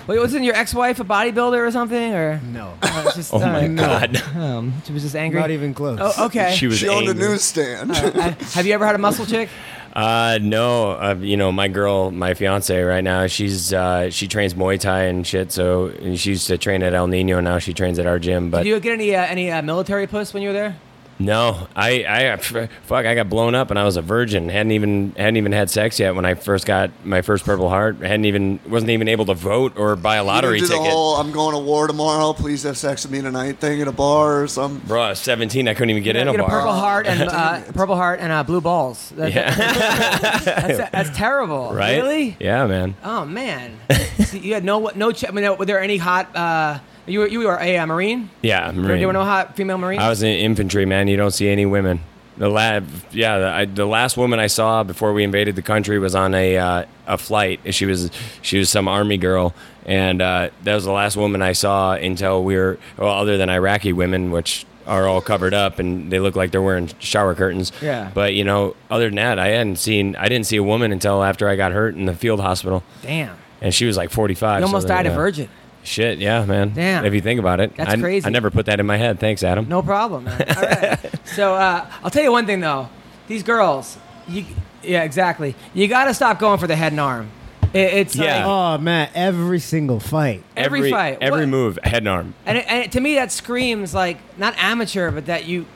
[0.06, 2.40] Wait, wasn't your ex-wife a bodybuilder or something, or?
[2.52, 4.22] No, Uh, it's just, Oh my uh, god.
[4.36, 5.40] Um, she was just angry.
[5.40, 5.98] not even close.
[6.00, 6.54] Oh, okay.
[6.54, 7.90] She was She owned a newsstand.
[7.90, 9.48] Uh, have you ever had a muscle chick?
[9.96, 14.52] Uh, no, uh, you know, my girl, my fiance right now, she's, uh, she trains
[14.52, 15.50] Muay Thai and shit.
[15.50, 17.38] So and she used to train at El Nino.
[17.38, 18.50] And now she trains at our gym.
[18.50, 20.76] But Did you get any uh, any uh, military puss when you were there?
[21.18, 24.48] No, I, I, f- fuck, I got blown up and I was a virgin.
[24.48, 27.96] Hadn't even, hadn't even had sex yet when I first got my first Purple Heart.
[28.00, 30.84] Hadn't even, wasn't even able to vote or buy a lottery you do ticket.
[30.84, 32.32] the whole "I'm going to war tomorrow.
[32.34, 34.78] Please have sex with me tonight" thing at a bar or some.
[34.80, 35.68] Bro, I was 17.
[35.68, 36.50] I couldn't even get in a Get a bar.
[36.50, 39.10] purple heart and uh, purple heart and uh, blue balls.
[39.16, 39.54] That- Yeah.
[39.54, 41.72] that's, that's terrible.
[41.72, 41.96] right?
[41.96, 42.36] Really?
[42.40, 42.94] Yeah, man.
[43.02, 43.78] Oh man.
[44.26, 45.12] So you had no no.
[45.12, 46.34] Ch- I mean, were there any hot?
[46.36, 48.30] Uh, you were you were a uh, marine.
[48.42, 48.98] Yeah, Marine.
[48.98, 50.02] there were no hot female marines.
[50.02, 51.08] I was in infantry, man.
[51.08, 52.00] You don't see any women.
[52.38, 55.98] The lab, yeah, the, I, the last woman I saw before we invaded the country
[55.98, 57.60] was on a uh, a flight.
[57.74, 58.10] She was
[58.42, 59.54] she was some army girl,
[59.86, 63.48] and uh, that was the last woman I saw until we were well, other than
[63.48, 67.72] Iraqi women, which are all covered up and they look like they're wearing shower curtains.
[67.82, 68.10] Yeah.
[68.14, 71.24] But you know, other than that, I hadn't seen I didn't see a woman until
[71.24, 73.36] after I got hurt in the field hospital, Damn.
[73.60, 74.60] and she was like forty five.
[74.60, 75.48] You almost died a virgin.
[75.86, 76.72] Shit, yeah, man.
[76.74, 77.04] Damn.
[77.04, 78.26] If you think about it, That's I, crazy.
[78.26, 79.20] I never put that in my head.
[79.20, 79.68] Thanks, Adam.
[79.68, 80.44] No problem, man.
[80.56, 80.98] All right.
[81.26, 82.88] so uh, I'll tell you one thing though.
[83.28, 83.96] These girls,
[84.28, 84.44] you,
[84.82, 85.54] yeah, exactly.
[85.74, 87.30] You got to stop going for the head and arm.
[87.72, 88.36] It, it's Yeah.
[88.38, 90.42] like- Oh man, every single fight.
[90.56, 91.18] Every fight.
[91.20, 92.34] every What- move, head and arm.
[92.46, 95.66] and, it, and it, to me that screams like not amateur, but that you,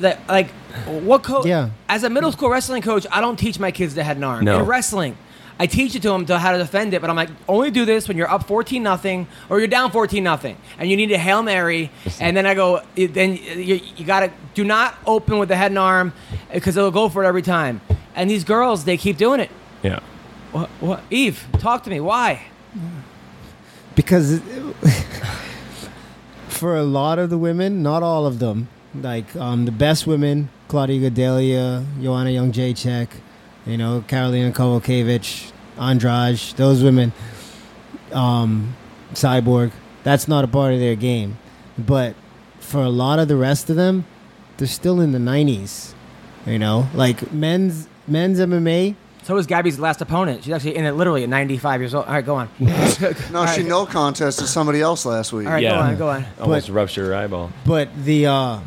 [0.00, 0.50] that like
[0.86, 1.46] what coach?
[1.46, 1.70] Yeah.
[1.88, 4.44] As a middle school wrestling coach, I don't teach my kids to head and arm.
[4.44, 4.60] No.
[4.60, 5.16] In wrestling,
[5.60, 7.84] I teach it to them to how to defend it, but I'm like, only do
[7.84, 11.18] this when you're up 14 nothing or you're down 14 nothing, and you need a
[11.18, 11.90] hail mary.
[12.18, 15.78] and then I go, then you, you gotta do not open with the head and
[15.78, 16.14] arm
[16.50, 17.82] because they'll go for it every time.
[18.14, 19.50] And these girls, they keep doing it.
[19.82, 20.00] Yeah.
[20.50, 20.70] What?
[20.80, 21.02] What?
[21.10, 22.00] Yves, talk to me.
[22.00, 22.46] Why?
[23.94, 24.40] because
[26.48, 30.48] for a lot of the women, not all of them, like um, the best women,
[30.68, 33.08] Claudia Gadelha, Joanna Jedrzejczyk,
[33.66, 37.12] you know, Karolina Kowalkiewicz, Andrade, those women,
[38.12, 38.74] um,
[39.14, 41.38] Cyborg, that's not a part of their game.
[41.78, 42.14] But
[42.58, 44.04] for a lot of the rest of them,
[44.56, 45.94] they're still in the 90s.
[46.46, 48.94] You know, like men's men's MMA,
[49.24, 50.42] So was Gabby's last opponent.
[50.42, 52.06] She's actually in it literally at 95 years old.
[52.06, 52.48] All right, go on.
[52.58, 55.46] No, she no contest to somebody else last week.
[55.46, 55.74] All right, Yeah.
[55.76, 56.24] go on, go on.
[56.40, 57.52] Almost ruptured your eyeball.
[57.66, 58.60] but the uh,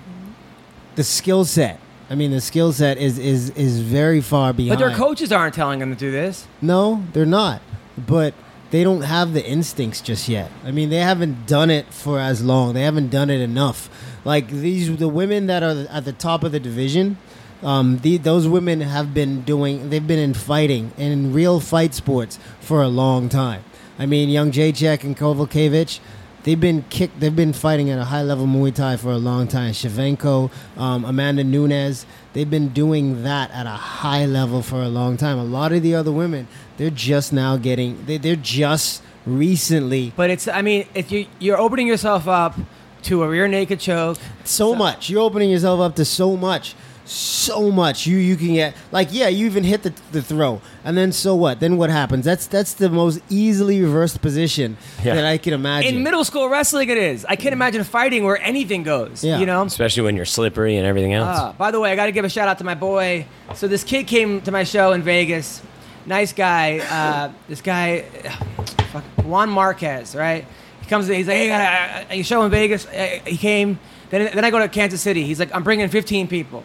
[0.96, 1.80] the skill set.
[2.10, 4.80] I mean, the skill set is is is very far behind.
[4.80, 6.48] But their coaches aren't telling them to do this.
[6.62, 7.62] No, they're not.
[7.98, 8.34] But
[8.72, 10.52] they don't have the instincts just yet.
[10.66, 12.74] I mean, they haven't done it for as long.
[12.74, 13.90] They haven't done it enough.
[14.26, 17.18] Like these, the women that are at the top of the division.
[17.62, 19.90] Um, the, those women have been doing.
[19.90, 23.64] They've been in fighting and in real fight sports for a long time.
[23.98, 26.00] I mean, Jedrzejczyk and Kowalkiewicz,
[26.44, 27.20] they've been kicked.
[27.20, 29.74] They've been fighting at a high level Muay Thai for a long time.
[29.74, 35.18] Shevchenko, um, Amanda Nunes, they've been doing that at a high level for a long
[35.18, 35.38] time.
[35.38, 38.06] A lot of the other women, they're just now getting.
[38.06, 42.56] They, they're just recently But it's, I mean, if you you're opening yourself up
[43.04, 45.10] to a rear naked choke, so much.
[45.10, 46.76] You're opening yourself up to so much.
[47.06, 50.96] So much you you can get like yeah you even hit the, the throw and
[50.98, 55.16] then so what then what happens that's that's the most easily reversed position Yeah.
[55.16, 57.26] that I can imagine in middle school wrestling, it is.
[57.26, 59.22] I can't imagine fighting where anything goes.
[59.24, 59.40] Yeah.
[59.40, 59.64] You know.
[59.64, 61.38] Especially when you're slippery and everything else.
[61.38, 63.26] Uh, by the way, I got to give a shout out to my boy.
[63.56, 65.62] So this kid came to my show in Vegas.
[66.06, 66.80] Nice guy.
[66.80, 68.02] Uh, this guy,
[68.94, 70.46] fuck, Juan Marquez, right?
[70.82, 71.08] He comes.
[71.08, 73.78] He's like, "Hey, I got a, a show in Vegas." Uh, He came.
[74.10, 75.24] Then, then I go to Kansas City.
[75.26, 76.64] He's like, "I'm bringing 15 people."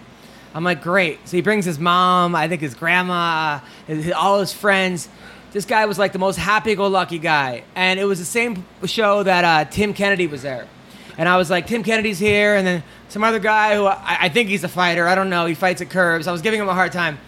[0.54, 2.34] I'm like, "Great." So he brings his mom.
[2.34, 5.08] I think his grandma, his, all his friends.
[5.52, 9.44] This guy was like the most happy-go-lucky guy, and it was the same show that
[9.44, 10.68] uh, Tim Kennedy was there.
[11.16, 14.28] And I was like, Tim Kennedy's here, and then some other guy who I, I
[14.28, 15.08] think he's a fighter.
[15.08, 15.46] I don't know.
[15.46, 16.26] He fights at curves.
[16.26, 17.18] I was giving him a hard time.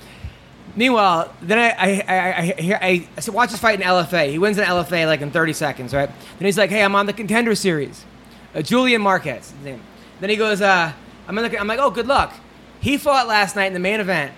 [0.76, 4.30] Meanwhile, then I I, I, I, I, I watch this fight in LFA.
[4.30, 6.08] He wins an LFA like in 30 seconds, right?
[6.08, 8.04] Then he's like, hey, I'm on the contender series.
[8.54, 9.52] Uh, Julian Marquez.
[9.64, 9.80] Then
[10.28, 10.92] he goes, uh,
[11.26, 12.34] I'm, in the, I'm like, oh, good luck.
[12.80, 14.32] He fought last night in the main event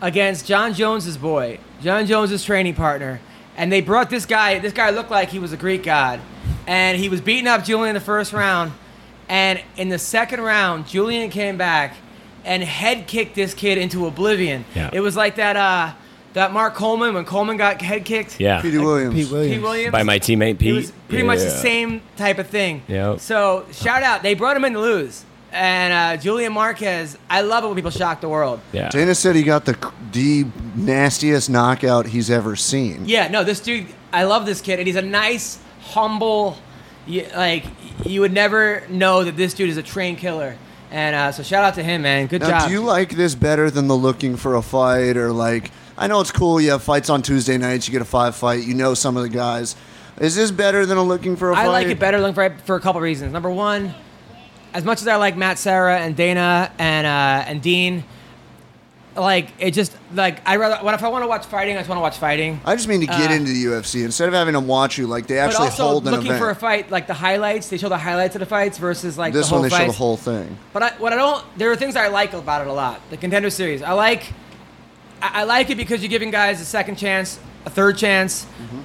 [0.00, 3.20] against Jon Jones's boy, Jon Jones's training partner,
[3.56, 4.58] and they brought this guy.
[4.58, 6.20] This guy looked like he was a Greek god,
[6.66, 8.72] and he was beating up Julian in the first round.
[9.28, 11.96] And in the second round, Julian came back
[12.44, 14.64] and head kicked this kid into oblivion.
[14.74, 14.90] Yeah.
[14.92, 15.94] It was like that uh,
[16.34, 18.38] that Mark Coleman when Coleman got head kicked.
[18.38, 18.60] Yeah.
[18.62, 19.14] Petey Williams.
[19.14, 19.54] Pete Williams.
[19.54, 19.92] Pete Williams.
[19.92, 20.68] By my teammate Pete.
[20.68, 22.82] It was pretty much the same type of thing.
[22.86, 23.20] Yep.
[23.20, 25.24] So shout out, they brought him in to lose.
[25.56, 28.60] And uh, Julian Marquez, I love it when people shock the world.
[28.74, 28.90] Yeah.
[28.90, 29.74] Dana said he got the
[30.12, 30.44] the
[30.74, 33.06] nastiest knockout he's ever seen.
[33.06, 36.58] Yeah, no, this dude, I love this kid, and he's a nice, humble.
[37.08, 37.64] Like
[38.04, 40.58] you would never know that this dude is a trained killer.
[40.90, 42.26] And uh, so shout out to him, man.
[42.26, 42.68] Good Now, job.
[42.68, 45.70] do you like this better than the looking for a fight or like?
[45.96, 46.60] I know it's cool.
[46.60, 47.88] You have fights on Tuesday nights.
[47.88, 48.64] You get a five fight.
[48.64, 49.74] You know some of the guys.
[50.20, 51.64] Is this better than a looking for a I fight?
[51.64, 53.32] I like it better than for, for a couple reasons.
[53.32, 53.94] Number one,
[54.76, 58.04] as much as I like Matt Serra and Dana and uh, and Dean,
[59.16, 60.84] like it just like I rather.
[60.84, 61.74] What if I want to watch fighting?
[61.76, 62.60] I just want to watch fighting.
[62.64, 65.06] I just mean to get Uh, into the UFC instead of having them watch you.
[65.06, 66.40] Like they But actually also hold an looking event.
[66.42, 69.32] for a fight, like the highlights, they show the highlights of the fights versus like
[69.32, 69.98] this the whole one they show the fights.
[69.98, 70.58] whole thing.
[70.74, 73.00] But I, what I don't, there are things I like about it a lot.
[73.08, 74.24] The contender series, I like,
[75.22, 78.44] I, I like it because you're giving guys a second chance, a third chance.
[78.60, 78.80] Mm-hmm.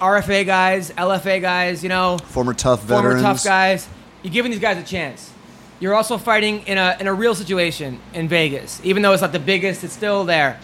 [0.00, 3.22] RFA guys, LFA guys, you know, Former tough former veterans.
[3.42, 3.88] tough guys.
[4.24, 5.32] You're giving these guys a chance.
[5.80, 9.32] You're also fighting in a in a real situation in Vegas, even though it's not
[9.32, 9.84] the biggest.
[9.84, 10.58] It's still there.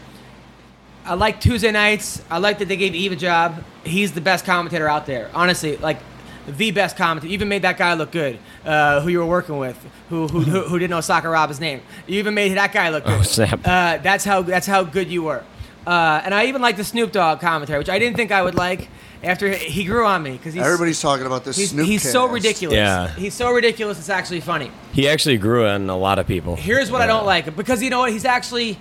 [1.04, 2.22] I like Tuesday nights.
[2.30, 3.62] I like that they gave Yves a job.
[3.84, 5.30] He's the best commentator out there.
[5.34, 5.98] Honestly, like
[6.46, 7.28] the best commentator.
[7.28, 9.76] You even made that guy look good, uh, who you were working with,
[10.08, 11.82] who who, who, who didn't know Sakuraba's name.
[12.06, 13.20] You even made that guy look good.
[13.20, 13.60] Oh, snap.
[13.62, 15.44] Uh, that's how that's how good you were.
[15.86, 18.54] Uh, and I even like the Snoop Dogg commentary, which I didn't think I would
[18.54, 18.88] like.
[19.22, 21.56] After he grew on me because Everybody's talking about this.
[21.56, 22.32] he's, Snoop he's so cast.
[22.34, 22.76] ridiculous.
[22.76, 23.08] Yeah.
[23.08, 23.98] He's so ridiculous.
[23.98, 24.70] It's actually funny.
[24.92, 26.56] He actually grew on a lot of people.
[26.56, 28.12] Here's what I don't like because you know what?
[28.12, 28.78] He's actually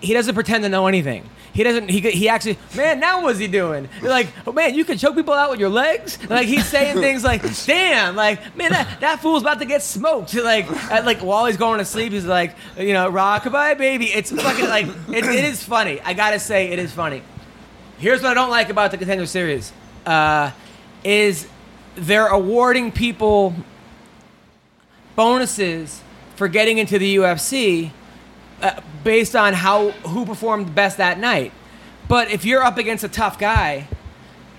[0.00, 1.28] he doesn't pretend to know anything.
[1.52, 1.88] He doesn't.
[1.88, 3.00] He, he actually, man.
[3.00, 3.88] Now what's he doing?
[4.00, 6.18] They're like, oh man, you can choke people out with your legs.
[6.30, 10.34] Like he's saying things like, damn, like man, that, that fool's about to get smoked.
[10.40, 14.06] Like at, like while he's going to sleep, he's like, you know, rock rockabye baby.
[14.06, 16.00] It's fucking like it, it is funny.
[16.00, 17.22] I gotta say, it is funny.
[18.00, 19.74] Here's what I don't like about the contender series,
[20.06, 20.52] uh,
[21.04, 21.46] is
[21.96, 23.54] they're awarding people
[25.16, 26.00] bonuses
[26.34, 27.90] for getting into the UFC
[28.62, 31.52] uh, based on how who performed best that night.
[32.08, 33.86] But if you're up against a tough guy,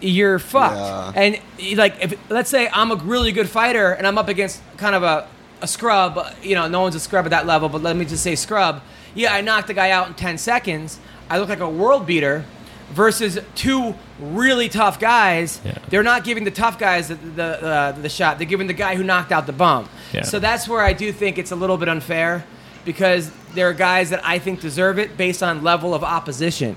[0.02, 0.76] you're fucked.
[0.76, 1.12] Yeah.
[1.16, 4.94] And like, if let's say I'm a really good fighter and I'm up against kind
[4.94, 5.28] of a,
[5.62, 8.22] a scrub, you know, no one's a scrub at that level, but let me just
[8.22, 8.84] say scrub.
[9.16, 11.00] Yeah, I knocked the guy out in 10 seconds.
[11.28, 12.46] I look like a world beater.
[12.92, 15.78] Versus two really tough guys, Yeah.
[15.90, 18.38] they're not giving the tough guys the the, uh, the shot.
[18.38, 19.88] They're giving the guy who knocked out the bum.
[20.14, 20.24] Yeah.
[20.24, 22.44] So that's where I do think it's a little bit unfair
[22.84, 26.76] because there are guys that I think deserve it based on level of opposition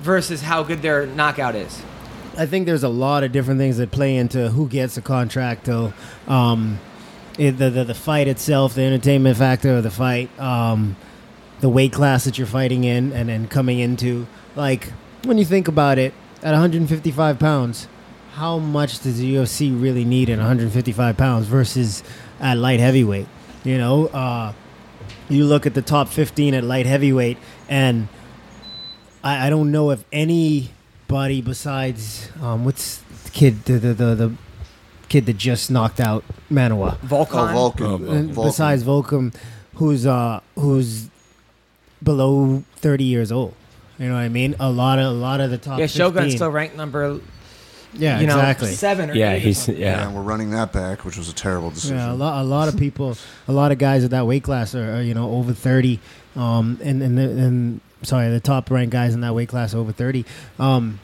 [0.00, 1.80] versus how good their knockout is.
[2.36, 5.66] I think there's a lot of different things that play into who gets a contract,
[5.66, 5.92] though.
[6.26, 6.80] Um,
[7.38, 10.96] it, the, the the fight itself, the entertainment factor of the fight, um,
[11.60, 14.26] the weight class that you're fighting in, and then coming into.
[14.56, 14.92] Like
[15.24, 17.88] when you think about it, at 155 pounds,
[18.32, 22.02] how much does the UFC really need at 155 pounds versus
[22.40, 23.28] at light heavyweight?
[23.64, 24.52] You know, uh,
[25.28, 28.08] you look at the top 15 at light heavyweight, and
[29.22, 34.32] I, I don't know if anybody besides um, what's the kid the, the the the
[35.08, 36.98] kid that just knocked out Manuwa.
[37.02, 37.52] Oh, Volkan.
[37.52, 37.86] Vulcan.
[37.86, 38.44] Oh, Volkan.
[38.44, 39.34] besides Volkan,
[39.74, 41.08] who's uh who's
[42.02, 43.54] below 30 years old.
[43.98, 44.56] You know what I mean?
[44.58, 45.78] A lot of a lot of the top.
[45.78, 46.36] yeah, Shogun's 15.
[46.38, 47.20] still ranked number
[47.94, 48.68] yeah, you know exactly.
[48.72, 49.82] seven or Yeah, eight he's something.
[49.82, 50.06] Yeah, yeah.
[50.06, 51.98] and we're running that back, which was a terrible decision.
[51.98, 53.16] Yeah, a lot, a lot of people,
[53.46, 56.00] a lot of guys at that weight class are, are you know over thirty,
[56.34, 59.78] um, and and the, and sorry, the top ranked guys in that weight class are
[59.78, 60.24] over thirty.
[60.58, 61.00] Um,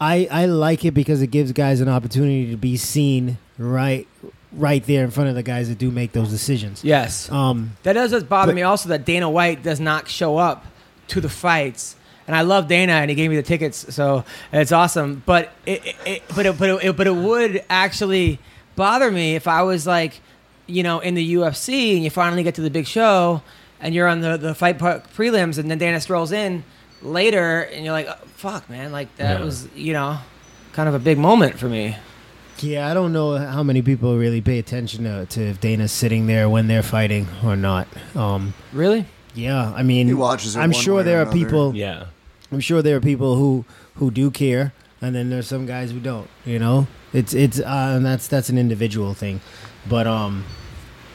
[0.00, 4.06] I I like it because it gives guys an opportunity to be seen right
[4.52, 6.84] right there in front of the guys that do make those decisions.
[6.84, 7.30] Yes.
[7.32, 10.66] Um, That does just bother But- me also that Dana White does not show up
[11.08, 11.96] to the fights.
[12.26, 15.22] And I love Dana, and he gave me the tickets, so it's awesome.
[15.26, 18.38] But it, it, it but it, but it, but it would actually
[18.76, 20.20] bother me if I was like,
[20.66, 23.42] you know, in the UFC and you finally get to the big show,
[23.80, 26.62] and you're on the the Fight Pass prelims, and then Dana strolls in
[27.02, 29.44] later, and you're like, oh, fuck, man, like that Yeah.
[29.44, 30.18] was you know,
[30.72, 31.96] kind of a big moment for me.
[32.60, 36.28] yeah, I don't know how many people really pay attention to, to if Dana's sitting
[36.28, 37.88] there when they're fighting or not.
[38.14, 39.06] Um, Really?
[39.34, 41.36] yeah, I mean, He watches it I'm one sure way there or are another.
[41.36, 41.74] people.
[41.74, 42.04] Yeah.
[42.52, 43.64] I'm sure there are people who
[43.96, 46.28] who do care, and then there's some guys who don't.
[46.44, 49.40] You know, it's it's uh, and that's that's an individual thing,
[49.88, 50.44] but um,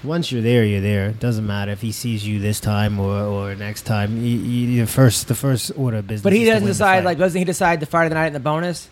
[0.04, 1.10] once you're there, you're there.
[1.10, 4.18] It doesn't matter if he sees you this time or or next time.
[4.18, 6.24] You, you, the first the first order of business.
[6.24, 7.04] But he doesn't decide.
[7.04, 8.90] Like, doesn't he decide the fight of the night and the bonus?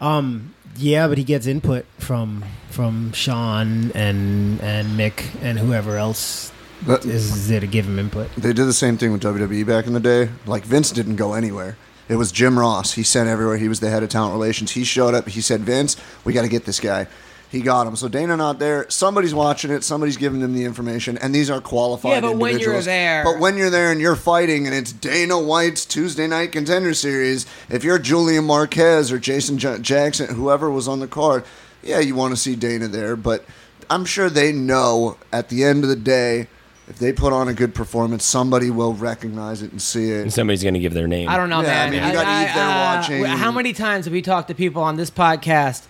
[0.00, 6.52] um, yeah, but he gets input from from Sean and and Mick and whoever else
[6.86, 8.30] But is there to give him input.
[8.36, 10.30] they did the same thing with WWE back in the day.
[10.46, 11.76] Like Vince didn't go anywhere.
[12.08, 12.92] It was Jim Ross.
[12.92, 13.56] He sent everywhere.
[13.56, 14.72] He was the head of talent relations.
[14.72, 15.28] He showed up.
[15.28, 17.06] He said, "Vince, we got to get this guy."
[17.50, 17.94] he got him.
[17.94, 18.84] So Dana not there.
[18.88, 19.84] Somebody's watching it.
[19.84, 22.10] Somebody's giving them the information, and these are qualified.
[22.14, 22.84] Yeah, but when you're individuals.
[22.86, 26.92] there- but when you're there and you're fighting, and it's Dana White's Tuesday Night Contender
[26.94, 31.44] Series, if you're Julian Marquez or Jason J- Jackson, whoever was on the card,
[31.80, 33.14] yeah, you want to see Dana there.
[33.14, 33.44] But
[33.88, 36.48] I'm sure they know at the end of the day.
[36.88, 40.20] If they put on a good performance, somebody will recognize it and see it.
[40.22, 41.28] And somebody's going to give their name.
[41.30, 43.24] I don't know, Yeah, I mean, you gotta eat there uh, watching.
[43.24, 45.84] How many times have we talked to people on this podcast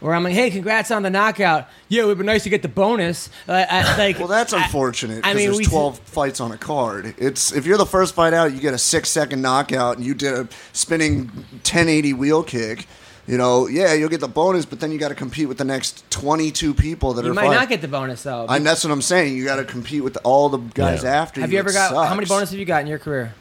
[0.00, 1.68] where I'm like, "Hey, congrats on the knockout.
[1.88, 4.62] Yeah, it would be nice to get the bonus." Uh, I, like, Well, that's I-
[4.64, 7.14] unfortunate I because mean, there's we- 12 fights on a card.
[7.16, 10.12] It's if you're the first fight out, you get a six second knockout, and you
[10.12, 11.28] did a spinning
[11.62, 12.86] 1080 wheel kick.
[13.26, 15.64] You know, yeah, you'll get the bonus, but then you got to compete with the
[15.64, 17.30] next 22 people that You are.
[17.30, 17.58] You might fighting.
[17.58, 18.46] not get the bonus though.
[18.48, 19.36] And that's what I'm saying.
[19.36, 21.10] You got to compete with all the guys Yeah.
[21.22, 21.40] after.
[21.40, 22.28] have you ever It got how many sucks.
[22.36, 23.34] bonuses have you got in your career?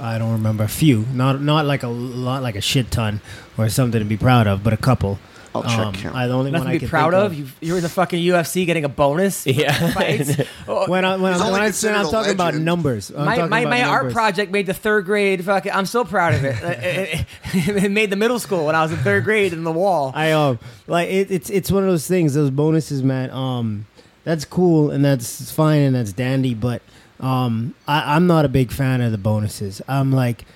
[0.00, 3.20] I don't remember a few, not not like a lot, like a shit ton
[3.56, 5.18] or something to be proud of, but a couple.
[5.54, 6.16] Um, I'll check count.
[6.16, 7.34] I, the only Nothing one to I be can proud think of.
[7.34, 9.46] You you're in the fucking UFC getting a bonus.
[9.54, 9.92] Yeah.
[9.92, 10.36] Fights.
[10.66, 12.44] Oh, When I when, He's I, only when I considered say I'm a talking about
[12.46, 12.64] legend.
[12.64, 14.14] numbers, I'm my talking my, about my art numbers.
[14.14, 15.44] project made the third grade.
[15.44, 16.56] Fucking, I'm still proud of it.
[16.62, 19.70] it, it- it made the middle school when I was in third grade in the
[19.72, 20.10] wall.
[20.14, 22.34] I um like it, it's it's one of those things.
[22.34, 23.30] Those bonuses, man.
[23.30, 23.86] Um,
[24.24, 26.80] that's cool and that's fine and that's dandy, but
[27.20, 29.82] um, I, I'm not a big fan of the bonuses.
[29.86, 30.46] I'm like,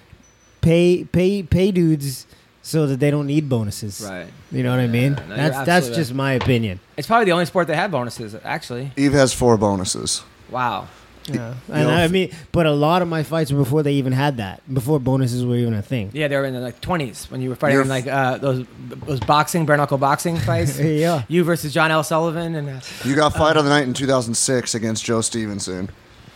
[0.63, 2.27] pay pay pay dudes
[2.69, 4.01] so that they don't need bonuses.
[4.09, 4.27] Right.
[4.53, 5.15] You know what I mean?
[5.15, 6.81] no, that's that's absolutely just my opinion.
[6.97, 8.35] It's probably the only sport that had bonuses.
[8.45, 10.23] Actually, Yves has four bonuses.
[10.51, 10.87] wow.
[11.31, 11.55] Yeah.
[11.69, 14.15] You And know, I mean, but a lot of my fights were before they even
[14.15, 14.63] had that.
[14.73, 16.09] Before bonuses were even a thing.
[16.15, 18.39] Yeah, they were in the like 20s when you were fighting You're in like uh,
[18.39, 18.65] those
[19.07, 20.79] those boxing bare knuckle boxing fights.
[20.81, 21.25] Yeah.
[21.29, 22.03] You versus John L.
[22.03, 25.91] Sullivan and uh, You got fight of the night in 2006 against Joe Stevenson.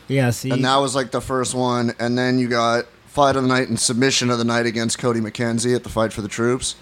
[0.08, 0.28] Yeah.
[0.28, 0.50] See.
[0.50, 1.94] And that was like the first one.
[1.98, 5.20] And then you got fight of the night and submission of the night against Cody
[5.20, 6.76] McKenzie at the Fight for the Troops.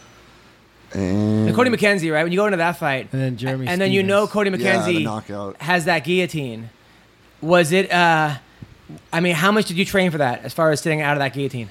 [0.93, 2.23] And, and Cody McKenzie, right?
[2.23, 4.33] When you go into that fight, And then Jeremy and then you know Stevens.
[4.33, 5.57] Cody Yeah, the McKenzie knockout.
[5.61, 6.71] has that guillotine.
[7.41, 7.91] Was it?
[7.93, 8.37] uh
[9.13, 10.45] I mean, how much did you train for that?
[10.45, 11.69] As far as sitting out of that guillotine?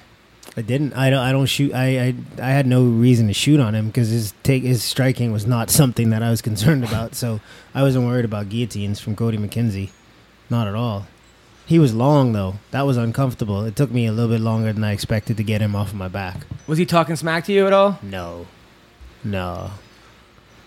[0.57, 0.93] I didn't.
[0.93, 1.19] I don't.
[1.19, 1.73] I don't shoot.
[1.73, 1.99] I.
[1.99, 5.45] I, I had no reason to shoot on him because his take his striking was
[5.45, 7.15] not something that I was concerned about.
[7.15, 7.39] So
[7.73, 9.89] I wasn't worried about guillotines from Cody McKenzie,
[10.49, 11.07] not at all.
[11.69, 12.55] He was long though.
[12.71, 13.63] That was uncomfortable.
[13.63, 15.93] It took me a little bit longer than I expected to get him off of
[15.97, 16.47] my back.
[16.65, 17.99] Was he talking smack to you at all?
[18.01, 18.47] No,
[19.23, 19.69] no.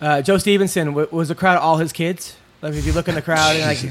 [0.01, 2.37] Uh, Joe Stevenson w- was the crowd all his kids.
[2.61, 3.83] Like if you look in the crowd and like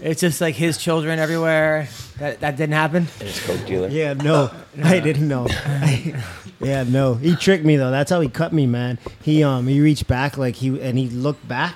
[0.00, 1.88] it's just like his children everywhere.
[2.18, 3.08] That that didn't happen.
[3.18, 3.88] And his coke dealer.
[3.88, 4.52] Yeah, no.
[4.80, 5.48] I didn't know.
[6.60, 7.14] yeah, no.
[7.14, 7.90] He tricked me though.
[7.90, 9.00] That's how he cut me, man.
[9.22, 11.74] He um he reached back like he and he looked back,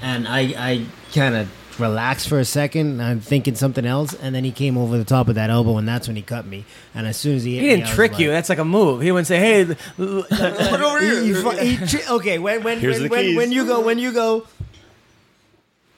[0.00, 3.00] and I I kind of relaxed for a second.
[3.02, 5.86] I'm thinking something else, and then he came over the top of that elbow, and
[5.88, 6.64] that's when he cut me.
[6.94, 8.30] And as soon as he hit He didn't I was trick you.
[8.30, 9.00] That's like a move.
[9.02, 11.22] He wouldn't say, "Hey, l- l- uh, uh, Look over here.
[11.22, 13.36] he fu- he tri- okay, when when Here's when, the when, keys.
[13.36, 14.46] when you go when you go.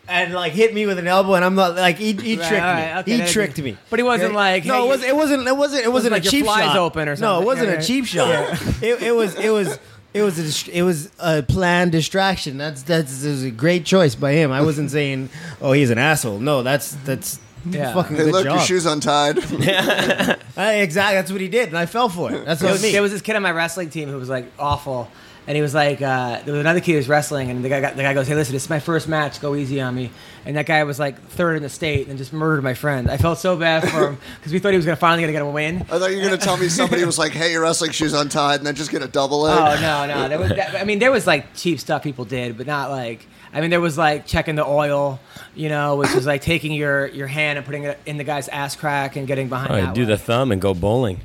[0.08, 2.62] And like hit me with an elbow, and I'm not like he, he Right, tricked
[2.62, 3.00] all right, me.
[3.00, 3.76] okay, he that- tricked me.
[3.90, 4.36] But he wasn't Okay?
[4.36, 6.44] like, no, hey, it was it wasn't it wasn't it wasn't like a your cheap
[6.44, 6.76] flies shot.
[6.76, 7.80] open or No, it wasn't Yeah, a yeah.
[7.82, 8.62] cheap shot.
[8.84, 9.80] it, it was it was
[10.16, 12.58] it was a dist- it was a planned distraction.
[12.58, 14.50] That's that's it was a great choice by him.
[14.52, 15.28] I wasn't saying
[15.60, 16.38] oh he's an asshole.
[16.40, 17.38] No, that's that's
[17.68, 17.92] Yeah.
[17.94, 18.56] fucking Hey, good look, job.
[18.56, 19.38] your shoes untied.
[20.56, 22.44] I- exactly, that's what he did, and I fell for it.
[22.44, 22.92] That's There what I was, mean.
[22.92, 25.08] there was this kid on my wrestling team who was like awful,
[25.46, 27.80] and he was like, uh, there was another kid who was wrestling, and the guy,
[27.80, 29.40] got, the guy goes, "Hey, listen, this is my first match.
[29.40, 30.10] Go easy on me."
[30.44, 33.10] And that guy was like third in the state and just murdered my friend.
[33.10, 35.42] I felt so bad for him because we thought he was gonna finally gonna get
[35.42, 35.82] a win.
[35.82, 38.12] I thought you were going to tell me somebody was like, hey, your wrestling shoes
[38.12, 39.58] untied, and then just get a double leg.
[39.58, 40.28] Oh no, no.
[40.28, 43.26] There was, that, I mean, there was like cheap stuff people did, but not like.
[43.52, 45.18] I mean, there was like checking the oil,
[45.54, 48.48] you know, which was like taking your your hand and putting it in the guy's
[48.48, 49.70] ass crack and getting behind.
[49.70, 50.06] Oh, that do way.
[50.08, 51.20] the thumb and go bowling.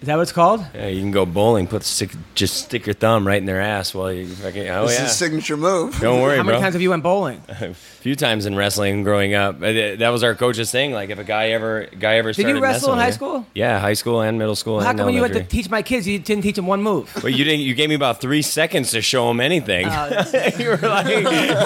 [0.00, 0.64] Is that what it's called?
[0.74, 1.66] Yeah, you can go bowling.
[1.66, 4.66] Put stick, just stick your thumb right in their ass while you fucking.
[4.68, 5.04] Oh this is yeah.
[5.04, 6.00] his signature move.
[6.00, 6.60] Don't worry, How many bro.
[6.62, 7.42] times have you went bowling?
[7.48, 9.56] a few times in wrestling growing up.
[9.56, 10.92] Uh, That was our coach's thing.
[10.92, 13.46] Like if a guy ever guy ever Did you started wrestle in high school?
[13.52, 14.80] Yeah, high school and middle school.
[14.80, 16.82] How and come when you went to teach my kids, you didn't teach them one
[16.82, 17.10] move?
[17.20, 17.60] But you didn't.
[17.60, 19.86] You gave me about three seconds to show them anything.
[19.86, 21.06] Oh, you were like,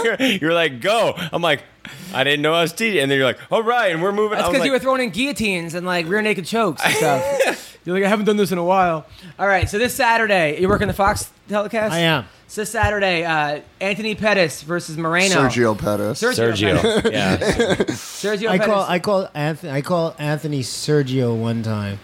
[0.05, 1.15] you're, you were like, go.
[1.17, 1.63] I'm like,
[2.13, 3.01] I didn't know I was teaching.
[3.01, 4.39] And then you're like, all right, and we're moving.
[4.39, 7.74] That's because like, you were throwing in guillotines and like rear naked chokes and stuff.
[7.85, 9.07] You're like, I haven't done this in a while.
[9.39, 11.93] All right, so this Saturday, you're working the Fox telecast?
[11.93, 12.25] I am.
[12.49, 15.35] So this Saturday, uh, Anthony Pettis versus Moreno.
[15.35, 16.23] Sergio Pettis.
[16.23, 16.53] Sergio.
[16.79, 17.13] Sergio.
[17.13, 17.37] yeah.
[17.89, 18.67] Sergio I Pettis.
[18.73, 21.99] call I call Anthony I call Anthony Sergio one time,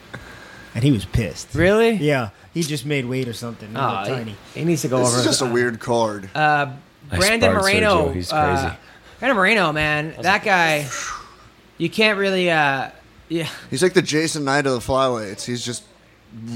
[0.74, 1.54] and he was pissed.
[1.54, 1.92] really?
[1.92, 3.70] Yeah, he just made weight or something.
[3.70, 4.36] He Oh, looked he, tiny.
[4.54, 5.18] he needs to go This over.
[5.18, 6.28] is just a weird card.
[6.34, 6.72] uh,
[7.10, 8.08] Brandon Moreno.
[8.08, 8.14] Sergio.
[8.14, 8.74] He's uh.
[9.18, 10.86] Brandon Moreno, man, that guy.
[11.78, 12.50] You can't really.
[12.50, 12.90] Uh,
[13.30, 13.48] yeah.
[13.70, 15.44] He's like the Jason Knight of the flyweights.
[15.46, 15.84] He's just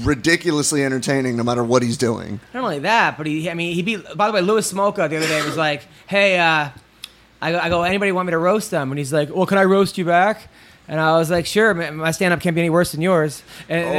[0.03, 2.39] ridiculously entertaining no matter what he's doing.
[2.53, 5.17] Not only that, but he, I mean, he beat, by the way, Louis Smolka the
[5.17, 6.69] other day was like, hey, uh,
[7.41, 8.91] I, go, I go, anybody want me to roast them?
[8.91, 10.47] And he's like, well, can I roast you back?
[10.87, 13.41] And I was like, sure, my stand up can't be any worse than yours.
[13.67, 13.89] And, Oh.
[13.89, 13.95] and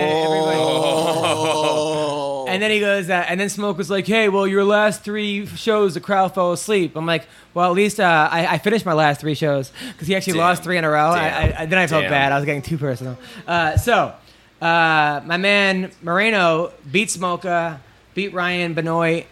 [2.62, 5.94] then he goes, uh, and then Smoke was like, hey, well, your last three shows,
[5.94, 6.96] the crowd fell asleep.
[6.96, 10.14] I'm like, well, at least uh, I, I finished my last three shows because he
[10.14, 10.42] actually Damn.
[10.42, 11.10] lost three in a row.
[11.10, 12.10] I, I, then I felt Damn.
[12.10, 12.32] bad.
[12.32, 13.18] I was getting too personal.
[13.46, 14.14] Uh, so,
[14.60, 17.78] uh, my man Moreno beat Smolka,
[18.14, 19.26] beat Ryan Benoit,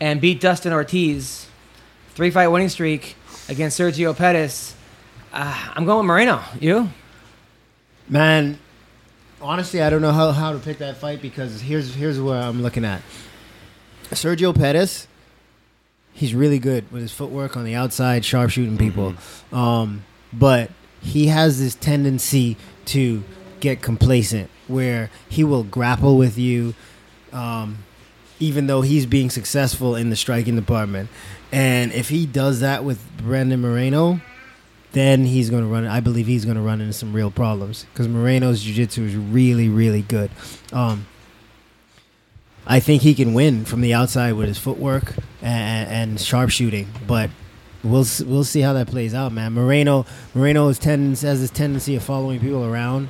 [0.00, 1.46] and beat Dustin Ortiz.
[2.14, 3.16] Three fight winning streak
[3.48, 4.74] against Sergio Pettis.
[5.32, 6.42] Uh, I'm going with Moreno.
[6.60, 6.90] You?
[8.08, 8.58] Man,
[9.40, 12.62] honestly, I don't know how, how to pick that fight because here's here's where I'm
[12.62, 13.02] looking at.
[14.10, 15.06] Sergio Pettis,
[16.12, 19.14] he's really good with his footwork on the outside, sharpshooting people.
[19.52, 20.70] Um, but
[21.02, 22.56] he has this tendency
[22.86, 23.22] to
[23.60, 26.74] get complacent where he will grapple with you,
[27.32, 27.78] um,
[28.40, 31.10] even though he's being successful in the striking department.
[31.52, 34.20] And if he does that with Brandon Moreno,
[34.92, 35.86] then he's going to run.
[35.86, 39.68] I believe he's going to run into some real problems because Moreno's jiu-jitsu is really,
[39.68, 40.30] really good.
[40.72, 41.06] Um,
[42.66, 47.30] I think he can win from the outside with his footwork and, and sharpshooting, but
[47.82, 49.54] we'll we'll see how that plays out, man.
[49.54, 50.04] Moreno
[50.34, 53.08] Moreno is tend, has this tendency of following people around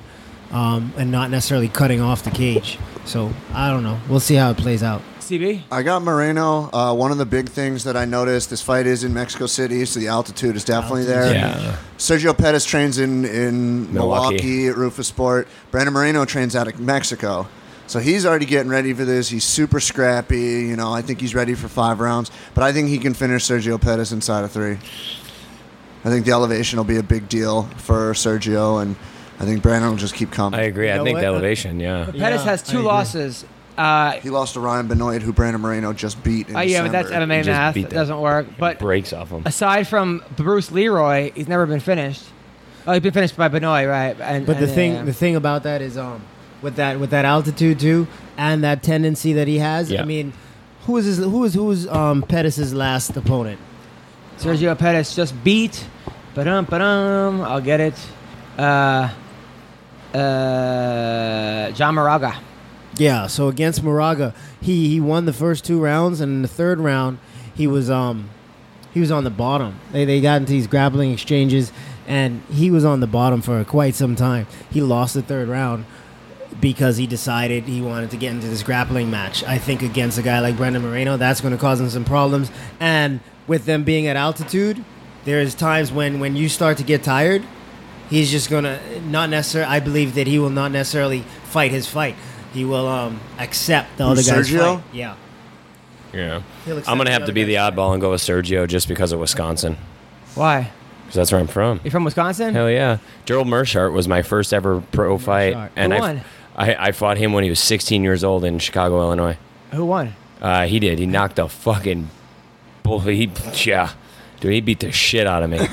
[0.53, 2.79] um, and not necessarily cutting off the cage.
[3.05, 3.99] So I don't know.
[4.09, 5.03] We'll see how it plays out.
[5.29, 5.63] CB?
[5.71, 6.71] I got Moreno.
[6.73, 9.85] Uh, one of the big things that I noticed this fight is in Mexico City,
[9.85, 11.33] so the altitude is definitely there.
[11.35, 11.77] Yeah.
[11.99, 14.37] Sergio Pettis trains in, in Milwaukee.
[14.37, 14.69] Milwaukee.
[14.69, 15.47] at Roufusport.
[15.71, 17.47] Brandon Moreno trains out of Mexico.
[17.87, 19.29] So he's already getting ready for this.
[19.29, 20.39] He's super scrappy.
[20.67, 22.31] You know, I think he's ready for five rounds.
[22.55, 24.79] But I think he can finish Sergio Pettis inside of three.
[26.05, 28.95] I think the elevation will be a big deal for Sergio, and
[29.41, 30.59] I think Brandon will just keep coming.
[30.59, 30.87] I agree.
[30.89, 31.21] You I know think what?
[31.23, 32.05] the elevation, yeah.
[32.05, 33.45] Pettis Yeah, has two losses.
[33.79, 36.49] Uh, he lost to Ryan Benoit, who Brandon Moreno just beat.
[36.49, 37.33] In oh, yeah, but that's December.
[37.35, 37.75] MMA Just math.
[37.75, 37.95] beat It that.
[37.95, 38.47] doesn't work.
[38.59, 39.43] But breaks off him.
[39.47, 42.25] aside from Bruce Leroy, he's never been finished.
[42.87, 44.21] Oh, he's been finished by Benoit, right?
[44.21, 46.23] And, But the and, thing, uh, the thing about that is, um,
[46.61, 49.93] with that with that altitude too, and that tendency that he has.
[49.93, 50.03] Yeah.
[50.03, 50.33] I mean,
[50.87, 53.61] who was his, who was who was um Pettis's last opponent?
[54.39, 55.87] Sergio Pettis just beat.
[56.35, 57.43] Ba-dum, ba-dum.
[57.43, 57.95] I'll get it.
[58.59, 59.09] Uh,
[60.15, 62.35] uh, John Moraga.
[62.99, 66.81] Yeah, so against Moraga, he he won the first two rounds, and in the third
[66.81, 67.19] round,
[67.55, 68.31] he was um
[68.93, 69.79] he was on the bottom.
[69.93, 71.73] They they got into these grappling exchanges,
[72.07, 74.47] and he was on the bottom for quite some time.
[74.71, 75.85] He lost the third round
[76.61, 79.45] because he decided he wanted to get into this grappling match.
[79.45, 82.51] I think against a guy like Brandon Moreno, that's going to cause him some problems.
[82.81, 84.85] And with them being at altitude,
[85.25, 87.45] there's times when when you start to get tired,
[88.11, 89.71] he's just gonna not necessarily.
[89.71, 92.17] I believe that he will not necessarily fight his fight.
[92.53, 94.77] He will um accept the Who, other guy's Sergio?
[94.77, 94.85] fight.
[94.93, 95.15] Yeah.
[96.13, 96.43] Yeah.
[96.65, 98.21] He'll accept I'm gonna the have to other be the guy's oddball and go with
[98.23, 99.77] Sergio just because of Wisconsin,
[100.35, 100.71] Why?
[101.03, 101.81] because that's where I'm from.
[101.85, 102.55] You're from Wisconsin?
[102.55, 105.71] Hell yeah, Gerald Meerschaert was my first ever pro fight, Meerschaert.
[105.77, 106.21] and Who I, won?
[106.57, 109.37] I I fought him when he was 16 years old in Chicago, Illinois.
[109.73, 110.15] Who won?
[110.41, 110.99] Uh, he did.
[110.99, 112.09] He knocked the fucking
[112.83, 113.01] bull.
[113.01, 113.31] He
[113.65, 113.91] yeah,
[114.41, 114.53] dude.
[114.53, 115.57] He beat the shit out of me.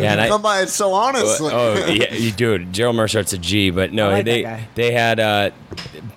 [0.00, 1.50] yeah, and I, Come by it so honestly.
[1.52, 2.72] oh yeah, you- dude.
[2.72, 5.50] Gerald Meerschaert's a G, but no, like they they had uh,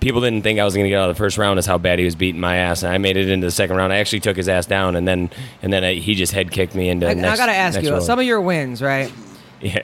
[0.00, 1.58] people didn't think I was gonna get out of the first round.
[1.58, 3.76] Is how bad he was beating my ass, and I made it into the second
[3.76, 3.92] round.
[3.92, 5.30] I actually took his ass down, and then
[5.62, 7.08] and then uh, he just head kicked me into.
[7.08, 7.92] I, next, I gotta ask next you.
[7.92, 8.00] roll.
[8.00, 9.12] Some of your wins, right?
[9.60, 9.82] yeah.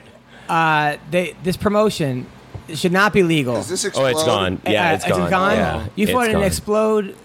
[0.49, 2.25] Uh, they this promotion
[2.73, 3.57] should not be legal.
[3.57, 4.61] Is this Oh, it's gone.
[4.65, 5.29] Yeah, Uh, it's gone.
[5.31, 6.43] Yeah, you fought it's an gone.
[6.43, 7.15] explode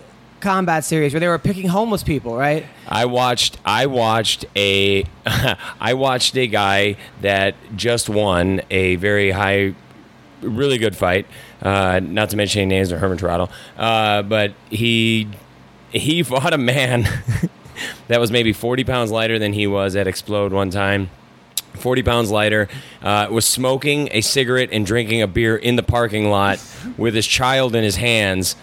[0.40, 2.66] combat series where they were picking homeless people, right?
[2.86, 3.58] I watched.
[3.64, 5.04] I watched a.
[5.80, 9.74] I watched a guy that just won a very high,
[10.40, 11.26] really good fight.
[11.62, 15.28] Uh, not to mention any names or Herman Torado, uh, but he
[15.90, 17.08] he fought a man
[18.08, 21.10] that was maybe forty pounds lighter than he was at Explode one time.
[21.74, 22.66] 40 pounds lighter,
[23.02, 26.60] uh, was smoking a cigarette and drinking a beer in the parking lot
[26.96, 28.56] with his child in his hands.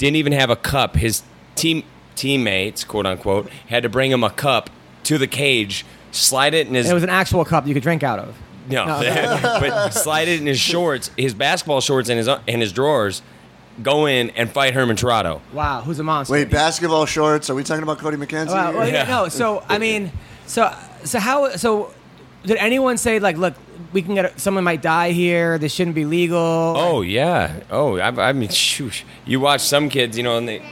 [0.00, 0.96] Didn't even have a cup.
[0.96, 1.22] His
[1.56, 1.82] team
[2.16, 4.70] teammates, quote unquote, had to bring him a cup
[5.04, 8.02] to the cage, slide it in his It was an actual cup you could drink
[8.02, 8.34] out of.
[8.70, 8.86] no,
[9.60, 13.20] but slide it in his shorts, his basketball shorts, and his in his drawers.
[13.82, 15.42] Go in and fight Herman Torado.
[15.52, 16.32] Wow, who's a monster?
[16.32, 17.50] Wait, basketball shorts?
[17.50, 18.48] Are we talking about Cody McKenzie?
[18.48, 19.16] Well, well, yeah, Yeah.
[19.22, 19.28] no.
[19.28, 20.12] So I mean,
[20.46, 20.74] so
[21.04, 21.92] so how so
[22.44, 23.54] did anyone say like, look,
[23.92, 25.58] we can get someone might die here.
[25.58, 26.38] This shouldn't be legal.
[26.38, 27.60] Oh yeah.
[27.70, 28.50] Oh, I, I mean.
[29.26, 30.62] You watch some kids, you know, and they.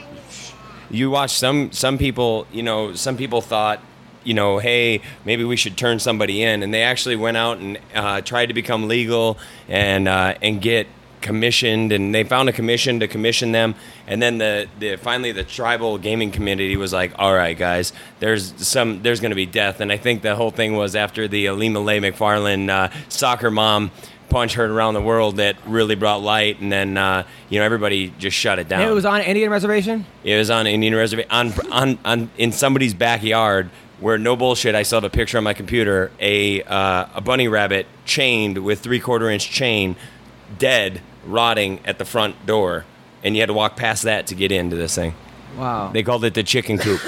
[0.89, 3.79] You watch some some people, you know, some people thought,
[4.23, 7.77] you know, hey, maybe we should turn somebody in, and they actually went out and
[7.93, 9.37] uh, tried to become legal
[9.67, 10.87] and uh, and get
[11.21, 13.75] commissioned, and they found a commission to commission them.
[14.07, 18.53] And then the, the finally the tribal gaming community was like, "All right, guys, there's
[18.65, 21.45] some there's going to be death." And I think the whole thing was after the
[21.45, 23.91] Ilima-Lei Macfarlane uh, soccer mom
[24.29, 28.13] punch heard around the world that really brought light, and then uh, you know everybody
[28.19, 28.81] just shut it down.
[28.81, 30.05] it was on Indian reservation.
[30.23, 33.69] It was on Indian reservation on, on on in somebody's backyard
[33.99, 34.75] where no bullshit.
[34.75, 36.11] I still have a picture on my computer.
[36.19, 39.95] A uh, a bunny rabbit chained with three quarter inch chain,
[40.57, 42.85] dead, rotting at the front door,
[43.23, 45.13] and you had to walk past that to get into this thing.
[45.57, 45.91] Wow.
[45.91, 47.01] They called it the chicken coop.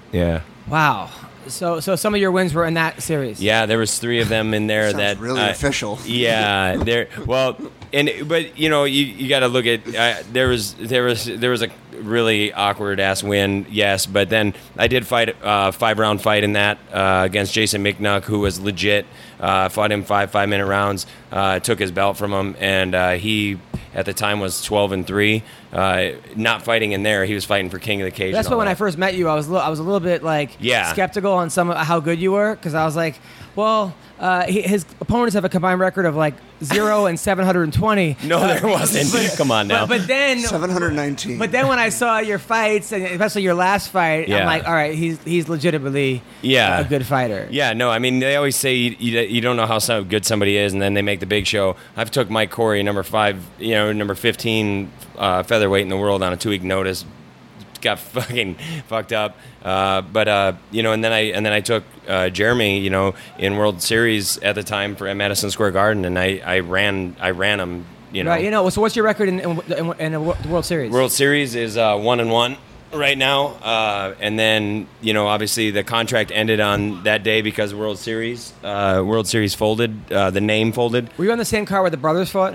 [0.12, 0.42] yeah.
[0.68, 1.10] wow.
[1.46, 3.40] So so some of your wins were in that series.
[3.40, 5.98] Yeah, there was three of them in there Sounds that really uh, official.
[6.04, 7.08] Yeah, there.
[7.26, 7.56] Well,
[7.92, 11.24] and but you know you, you got to look at uh, there was there was
[11.24, 15.98] there was a really awkward ass win, yes, but then I did fight uh, five
[15.98, 19.06] round fight in that uh, against Jason McNuck, who was legit.
[19.40, 23.12] Uh, fought him five five minute rounds, uh, took his belt from him, and uh,
[23.12, 23.58] he
[23.94, 25.42] at the time was twelve and three.
[25.72, 28.32] Uh, not fighting in there, he was fighting for King of the Cage.
[28.32, 30.00] That's why when I first met you, I was a little, I was a little
[30.00, 30.92] bit like Yeah.
[30.92, 33.20] skeptical on some of how good you were because I was like,
[33.54, 37.64] well, uh, he, his opponents have a combined record of like zero and seven hundred
[37.64, 38.16] and twenty.
[38.24, 39.32] No, there wasn't.
[39.36, 39.86] Come on now.
[39.86, 41.38] But, but then, 719.
[41.38, 44.74] but then when I saw your fights, and especially your last fight, I'm like, all
[44.74, 46.80] right, he's he's legitimately Yeah.
[46.80, 47.46] a good fighter.
[47.50, 50.24] Yeah, no, I mean they always say you, you, you don't know how so good
[50.24, 51.76] somebody is, and then they make the big show.
[51.96, 56.22] I've took Mike Corey, number five, you know, number fifteen uh, featherweight in the world
[56.22, 57.04] on a two week notice.
[57.80, 58.56] Got fucking
[58.86, 62.28] fucked up, uh, but uh, you know, and then I and then I took uh,
[62.28, 66.18] Jeremy, you know, in World Series at the time for at Madison Square Garden, and
[66.18, 68.30] I, I ran I ran him, you know.
[68.30, 68.44] Right.
[68.44, 68.68] You know.
[68.70, 70.90] So what's your record in in, in, in the World Series?
[70.90, 72.56] World Series is uh, one and one
[72.92, 77.74] right now, uh, and then you know obviously the contract ended on that day because
[77.74, 81.10] World Series uh, World Series folded, uh, the name folded.
[81.18, 82.54] Were you on the same car where the brothers fought?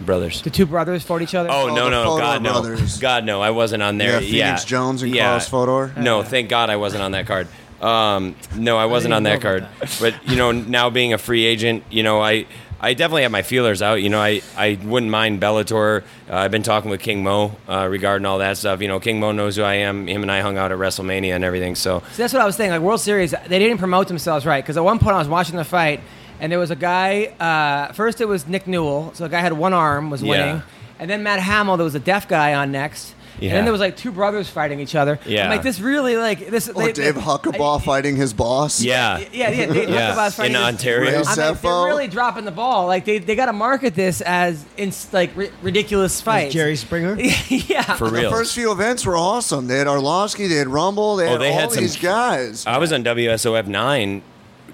[0.00, 0.42] Brothers.
[0.42, 1.48] The two brothers fought each other.
[1.50, 2.98] Oh, Oh, no the no Fodor God no brothers.
[2.98, 5.92] God no I wasn't on there Yeah, Phoenix Jones and Carlos Fodor.
[5.96, 7.48] No, thank God I wasn't on that card.
[7.80, 9.62] Um, no, I wasn't on that card.
[9.64, 12.46] about But you know, now being a free agent, you know, I
[12.78, 14.02] I definitely have my feelers out.
[14.02, 16.02] You know, I, I wouldn't mind Bellator.
[16.28, 18.82] Uh, I've been talking with King Mo uh, regarding all that stuff.
[18.82, 20.06] You know, King Mo knows who I am.
[20.06, 21.74] Him and I hung out at WrestleMania and everything.
[21.74, 22.70] So See, that's what I was saying.
[22.70, 25.56] Like World Series, they didn't promote themselves right because at one point I was watching
[25.56, 26.00] the fight,
[26.40, 27.26] and there was a guy.
[27.40, 30.30] Uh, first, it was Nick Newell, so a guy had one arm was Yeah.
[30.30, 30.62] winning,
[30.98, 33.80] and then Matt Hamill, there was a deaf guy on next, and then there was
[33.82, 35.18] like two brothers fighting each other.
[35.26, 35.50] I'm Yeah.
[35.50, 36.68] like this really like this.
[36.70, 38.80] Or they- Oh, Dave they- Huckaba fighting his boss.
[38.80, 40.12] yeah, Yeah, yeah, Dave Yeah.
[40.14, 41.10] Huckaba's fighting In this- Ontario.
[41.10, 42.86] Ray I'm like, they're really dropping the ball.
[42.86, 46.54] Like they, they got to market this as in, like ri- ridiculous fights.
[46.54, 47.14] Jerry Springer.
[47.50, 48.30] yeah, for real.
[48.30, 49.66] The first few events were awesome.
[49.66, 52.64] They had Arlovsky, they had Rumble, they Oh, had they all had some- these guys.
[52.66, 54.22] I was on WSOF nine,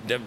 [0.06, 0.20] the-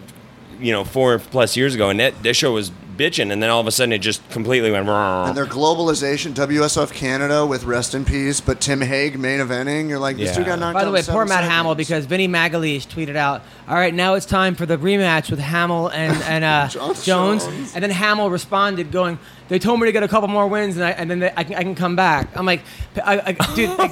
[0.60, 3.60] you know, four plus years ago, and that, that show was bitching, and then all
[3.60, 5.27] of a sudden it just completely went wrong.
[5.27, 9.90] and their globalization, WSF Canada with Rest in Peace, but Tim Hague main eventing.
[9.90, 10.38] You're like, this Yeah.
[10.38, 13.41] dude got knocked By the way, poor seven Matt Hamill because Vinny Magalhães tweeted out,
[13.68, 17.03] "All right, now it's time for the rematch with Hamill and and uh, Jones.
[17.06, 17.44] Jones.
[17.76, 19.19] And then Hamill responded, going,
[19.49, 21.44] "They told me to get a couple more wins, and I, and then they, I,
[21.44, 22.61] can, I can come back." I'm like,
[23.03, 23.91] I, I, dude, like,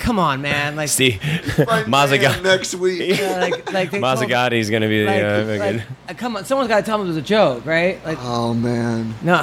[0.00, 3.20] come on, man, like, See, Fight Mazaga- Man next week.
[3.20, 6.44] uh, like, like they going to be the Like, uh, like, fucking- uh, come on,
[6.44, 8.04] someone's got to tell him it was a joke, right?
[8.04, 9.14] Like, Oh man.
[9.22, 9.42] no,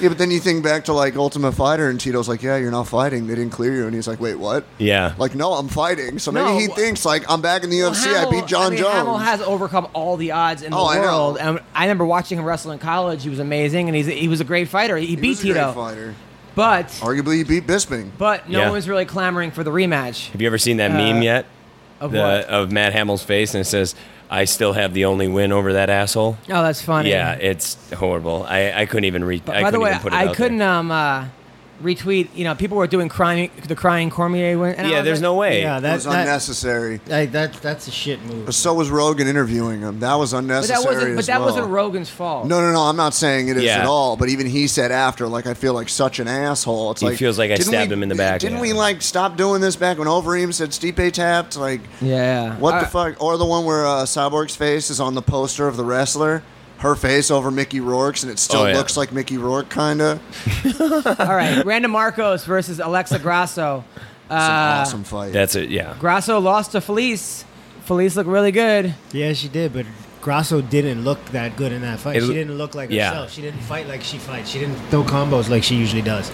[0.00, 2.72] Yeah, but then you think back to like Ultimate Fighter, and Tito's like, "Yeah, you're
[2.72, 3.28] not fighting.
[3.28, 5.14] They didn't clear you." And he's like, "Wait, what?" yeah.
[5.16, 6.18] Like, no, I'm fighting.
[6.18, 8.08] So maybe No, he thinks like I'm back in the UFC.
[8.12, 8.94] I beat Jon mean, Jones.
[8.94, 11.02] Hamill has overcome all the odds in the Oh, I know.
[11.02, 13.22] world, and I remember watching him wrestle in college.
[13.22, 14.96] He was amazing, and he's he was a great fighter.
[14.96, 16.14] He, He beat was a great Tito, fighter.
[16.54, 18.10] But Arguably, he beat Bisping.
[18.18, 18.70] but no Yeah.
[18.70, 20.30] one's really clamoring for the rematch.
[20.32, 21.46] Have you ever seen that Uh, meme yet?
[22.00, 22.44] Of The, what?
[22.46, 23.94] of Matt Hamill's face, and it says,
[24.28, 27.10] "I still have the only win over that asshole." Oh, that's funny.
[27.10, 28.44] Yeah, it's horrible.
[28.48, 29.42] I, I couldn't even read.
[29.48, 30.68] I by the couldn't way, even put it I out couldn't There.
[30.68, 31.24] um uh,
[31.82, 32.28] retweet.
[32.34, 34.74] You know, people were doing crying the crying Cormier win.
[34.76, 35.60] and Yeah, there's like, no way.
[35.62, 37.00] Yeah, That was that, that, unnecessary.
[37.06, 38.46] like, that that's a shit move.
[38.46, 40.00] But so was Rogan interviewing him.
[40.00, 40.82] That was But unnecessary.
[40.84, 41.16] that wasn't.
[41.16, 41.48] But that well.
[41.48, 42.46] wasn't Rogan's fault.
[42.46, 42.82] No, no, no.
[42.82, 43.78] I'm not saying it is Yeah.
[43.80, 44.16] at all.
[44.16, 46.92] But even he said after, like, I feel like such an asshole.
[46.92, 48.62] It's He like feels like I didn't stabbed we- him in the back, Didn't yeah.
[48.62, 51.56] we like stop doing this back when Overeem said Stipe tapped?
[51.56, 52.56] Like, Yeah.
[52.56, 53.22] what the fuck?
[53.22, 56.42] Or the one where uh, Cyborg's face is on the poster of the wrestler,
[56.82, 58.76] her face over Mickey Rourke's, and it still Oh, yeah.
[58.76, 60.20] looks like Mickey Rourke, kinda.
[61.18, 63.84] All right, Randa Marcos versus Alexa Grasso.
[63.96, 65.32] It's an Uh, awesome fight.
[65.32, 65.68] That's it.
[65.70, 65.94] Yeah.
[65.98, 67.44] Grasso lost to Felice.
[67.84, 68.94] Felice looked really good.
[69.12, 69.86] Yeah, she did, but
[70.20, 72.16] Grasso didn't look that good in that fight.
[72.16, 73.08] It she didn't look like yeah.
[73.10, 73.32] herself.
[73.32, 74.50] She didn't fight like she fights.
[74.50, 76.30] She didn't throw combos like she usually does.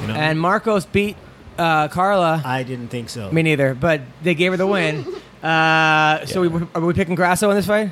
[0.00, 0.14] You know?
[0.14, 1.16] And Marcos beat
[1.58, 2.42] uh, Carla.
[2.44, 3.30] I didn't think so.
[3.30, 5.06] Me neither, but they gave her the win.
[5.42, 7.90] Uh, So we, are we picking Grasso in this fight?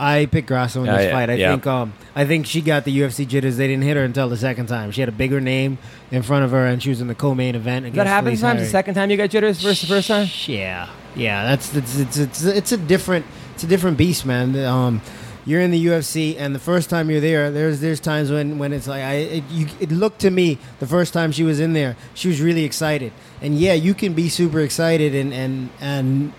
[0.00, 1.28] I picked Grasso in this yeah, fight.
[1.28, 1.50] I yeah.
[1.50, 3.58] think um I think she got the UFC jitters.
[3.58, 4.90] They didn't hit her until the second time.
[4.92, 5.76] She had a bigger name
[6.10, 7.92] in front of her, and she was in the co-main event.
[7.94, 8.66] That happen Felice sometimes?
[8.66, 10.26] The second time you got jitters versus the first time?
[10.46, 11.44] Yeah, yeah.
[11.44, 14.56] That's it's it's it's, it's a different it's a different beast, man.
[14.64, 15.02] Um,
[15.44, 18.72] you're in the UFC, and the first time you're there, there's there's times when when
[18.72, 21.74] it's like I it, you, it looked to me the first time she was in
[21.74, 23.12] there, she was really excited,
[23.42, 26.32] and yeah, you can be super excited, and and and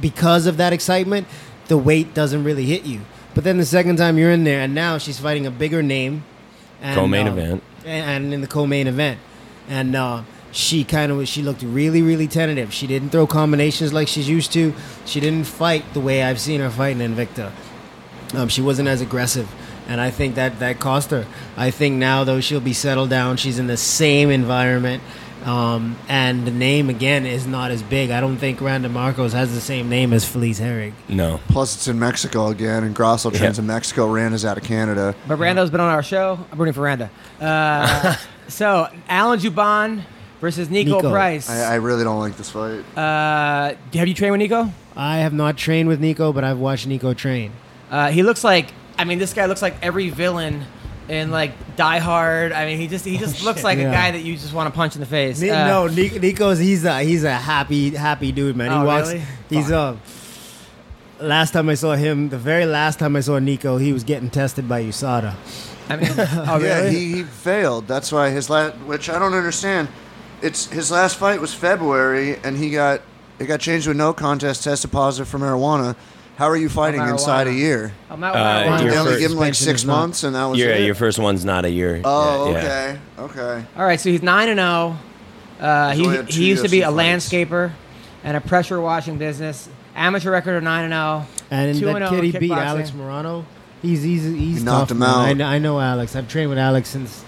[0.00, 1.26] because of that excitement,
[1.68, 3.00] the weight doesn't really hit you.
[3.34, 6.24] But then the second time you're in there, and now she's fighting a bigger name,
[6.80, 7.62] and, Co-main um, event.
[7.84, 9.18] and, and in the co-main event,
[9.68, 10.22] and uh,
[10.52, 12.72] she kind of she looked really really tentative.
[12.72, 14.72] She didn't throw combinations like she's used to.
[15.04, 17.50] She didn't fight the way I've seen her fight in Invicta.
[18.34, 19.52] Um, she wasn't as aggressive,
[19.88, 21.26] and I think that that cost her.
[21.56, 23.36] I think now though she'll be settled down.
[23.36, 25.02] She's in the same environment.
[25.44, 28.10] Um, and the name again is not as big.
[28.10, 30.92] I don't think Randa Marcos has the same name as Felice Herrig.
[31.08, 31.38] No.
[31.48, 33.62] Plus, it's in Mexico again, and Grasso trains Yeah.
[33.62, 34.10] in Mexico.
[34.10, 35.14] Rand out of Canada.
[35.28, 36.38] But Randa's been on our show.
[36.50, 37.10] I'm rooting for Randa.
[37.40, 38.16] Uh,
[38.48, 40.02] so Alan Jouban
[40.40, 41.10] versus Niko, Niko.
[41.10, 41.48] Price.
[41.50, 42.80] I, I really don't like this fight.
[42.96, 44.70] uh, have you trained with Niko?
[44.96, 47.52] I have not trained with Niko, but I've watched Niko train.
[47.90, 48.68] Uh, he looks like.
[48.96, 50.64] I mean, this guy looks like every villain
[51.08, 52.52] in like Die Hard.
[52.52, 54.76] I mean, he just he just looks like a guy that you just want to
[54.76, 55.40] punch in the face.
[55.40, 58.70] Ni- Uh, no, Niko's he's a he's a happy happy dude, man.
[58.70, 59.08] He Oh, walks.
[59.08, 59.22] really?
[59.50, 59.96] He's uh.
[61.20, 64.30] Last time I saw him, the very last time I saw Niko, he was getting
[64.30, 65.34] tested by USADA.
[65.88, 67.86] I mean, oh Yeah, he, he failed.
[67.86, 69.88] That's why his last, which I don't understand.
[70.42, 73.00] It's his last fight was February, and he got
[73.38, 75.94] it got changed to a no contest, tested positive for marijuana.
[76.36, 77.12] How are you fighting marijuana.
[77.12, 77.92] inside a year?
[78.10, 79.80] I'm not- Uh, I'm not- Did your they only first give him like suspension six
[79.82, 80.80] is not- months, and that was Your, it?
[80.84, 82.00] your first one's not a year.
[82.04, 82.96] oh, Yeah, yeah.
[83.24, 83.66] okay, okay.
[83.76, 84.96] All right, so he's nine and zero.
[85.60, 87.28] Uh, He's he had two he used to be a fights.
[87.30, 87.70] landscaper
[88.24, 89.68] and a pressure washing business.
[89.94, 91.24] Amateur record of nine and oh.
[91.48, 91.60] zero.
[91.62, 92.56] And Two that and oh kid he in beat, kickboxing.
[92.66, 93.44] Alex Morono.
[93.80, 95.08] He's he's he's He knocked tough, him man.
[95.10, 95.18] out.
[95.20, 96.16] I, kn- I know Alex.
[96.16, 97.22] I've trained with Alex since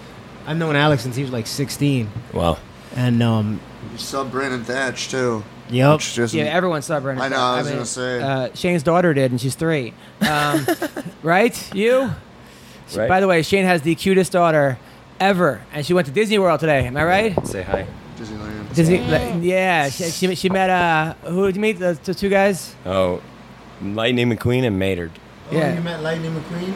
[0.45, 2.09] I've known Alex since he was like 16.
[2.33, 2.57] Wow.
[2.95, 3.61] And um,
[3.93, 5.43] You sub Brandon Thatch too.
[5.69, 5.93] Yep.
[5.97, 7.25] Which just Yeah, everyone saw Brandon.
[7.25, 8.21] I know, I was gonna say.
[8.21, 9.93] Uh, Shane's daughter did, and she's three.
[10.21, 10.65] Um,
[11.23, 11.73] right?
[11.75, 12.11] You?
[12.95, 13.09] Right.
[13.09, 14.77] By the way, Shane has the cutest daughter
[15.19, 16.85] ever, and she went to Disney World today.
[16.87, 17.47] Am I right?
[17.47, 17.85] Say hi.
[18.17, 18.73] Disneyland.
[18.73, 18.97] Disney.
[19.47, 19.89] Yeah.
[19.89, 20.69] She, she, she met.
[20.69, 21.79] Uh, who did you meet?
[21.79, 22.75] The, the two guys.
[22.85, 23.21] Oh,
[23.81, 25.11] Lightning McQueen and Maynard.
[25.51, 25.71] Yeah.
[25.71, 26.73] Oh, you met Lightning McQueen.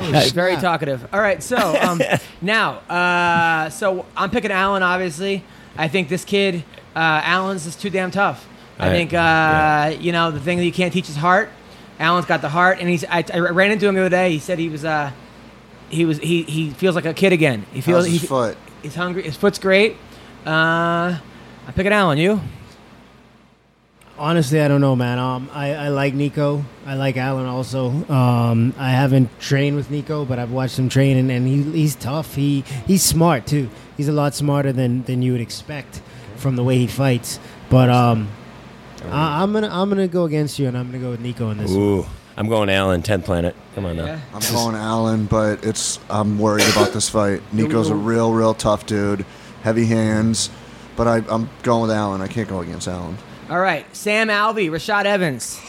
[0.00, 1.06] Oh, Uh, very talkative.
[1.12, 2.00] All right, so um,
[2.40, 4.82] now, uh, so I'm picking Alan.
[4.82, 5.42] Obviously,
[5.76, 6.62] I think this kid,
[6.96, 8.46] uh, Alan's is too damn tough.
[8.78, 9.88] I I- think uh, yeah.
[9.90, 11.50] you know the thing that you can't teach is heart.
[11.98, 13.04] Alan's got the heart, and he's.
[13.04, 14.32] I, I ran into him the other day.
[14.32, 14.84] He said he was.
[14.84, 15.10] Uh,
[15.90, 16.18] he was.
[16.18, 17.66] He, he feels like a kid again.
[17.72, 18.04] He feels.
[18.04, 18.56] How's his he, foot?
[18.82, 19.22] He's hungry.
[19.24, 19.96] His foot's great.
[20.46, 21.18] Uh, I
[21.66, 22.18] pick picking Alan.
[22.18, 22.40] You?
[24.16, 25.18] Honestly, I don't know, man.
[25.18, 26.64] Um, I, I like Niko.
[26.84, 27.90] I like Alan also.
[28.10, 31.94] Um, I haven't trained with Niko, but I've watched him train, and, and he, he's
[31.94, 32.34] tough.
[32.34, 33.70] He he's smart too.
[33.96, 36.00] He's a lot smarter than, than you would expect
[36.38, 37.38] from the way he fights.
[37.70, 38.28] But um,
[39.10, 41.58] I, I'm gonna I'm gonna go against you, and I'm gonna go with Niko in
[41.58, 41.70] this.
[41.70, 41.80] one.
[41.80, 42.06] Ooh,
[42.36, 43.54] I'm going Alan, 10th planet.
[43.74, 44.06] Come on now.
[44.06, 44.20] Yeah.
[44.32, 47.42] I'm going Alan, but it's I'm worried about this fight.
[47.52, 49.24] Niko's a real, real tough dude,
[49.62, 50.50] heavy hands,
[50.96, 52.20] but I, I'm going with Alan.
[52.20, 53.16] I can't go against Alan.
[53.50, 55.60] All right, Sam Alvey, Rashad Evans.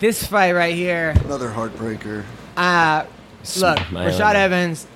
[0.00, 1.14] This fight right here.
[1.24, 2.24] Another heartbreaker.
[2.56, 4.10] Uh, look, Smile.
[4.10, 4.86] Rashad Evans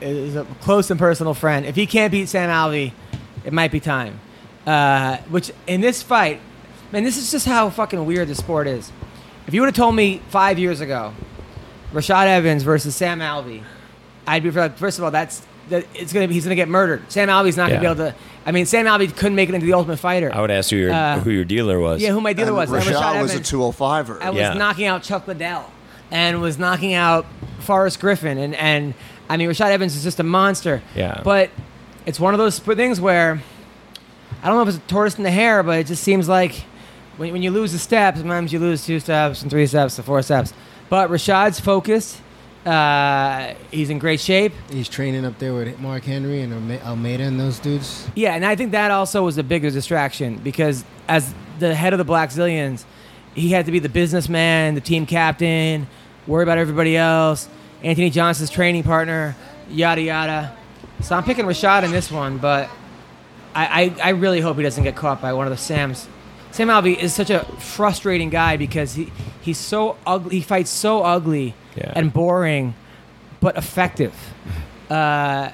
[0.00, 1.64] is a close and personal friend.
[1.66, 2.92] If he can't beat Sam Alvey,
[3.44, 4.20] it might be time.
[4.66, 6.40] Uh, which in this fight,
[6.92, 8.90] man, this is just how fucking weird the sport is.
[9.46, 11.12] If you would have told me five years ago,
[11.92, 13.62] Rashad Evans versus Sam Alvey,
[14.26, 17.02] I'd be like, first of all, that's that it's gonna be he's gonna get murdered.
[17.10, 18.14] Sam Alvey's not gonna be able to.
[18.46, 20.30] I mean, Sam Alvey couldn't make it into the Ultimate Fighter.
[20.34, 22.02] I would ask who your Uh, who your dealer was.
[22.02, 22.70] yeah, who my dealer And was.
[22.70, 23.50] And Rashad Rashad was a Evans.
[23.50, 24.22] 205er.
[24.22, 24.54] I was Yeah.
[24.54, 25.70] knocking out Chuck Liddell
[26.10, 27.26] and was knocking out
[27.60, 28.36] Forrest Griffin.
[28.38, 28.94] And, and
[29.28, 30.82] I mean, Rashad Evans is just a monster.
[30.94, 31.20] Yeah.
[31.24, 31.50] But
[32.06, 33.42] it's one of those things where
[34.42, 36.64] I don't know if it's a tortoise in the hair, but it just seems like
[37.16, 40.04] when, when you lose a step, sometimes you lose two steps and three steps and
[40.04, 40.52] four steps.
[40.90, 42.20] But Rashad's focused.
[42.66, 44.52] Uh, he's in great shape.
[44.70, 46.52] He's training up there with Mark Henry and
[46.82, 48.08] Almeida and those dudes.
[48.14, 51.98] Yeah, and I think that also was a bigger distraction because as the head of
[51.98, 52.84] the Blackzilians,
[53.34, 55.86] he had to be the businessman, the team captain,
[56.26, 57.48] worry about everybody else,
[57.82, 59.36] Anthony Johnson's training partner,
[59.68, 60.56] yada yada.
[61.04, 62.68] So I'm picking Rashad in this one, but
[63.54, 66.08] I, I, I really hope he doesn't get caught by one of the Sams.
[66.50, 69.12] Sam Alvey is such a frustrating guy because he,
[69.42, 70.36] he's so ugly.
[70.36, 71.92] He fights so ugly Yeah.
[71.94, 72.74] and boring,
[73.40, 74.14] but effective.
[74.88, 75.50] Uh,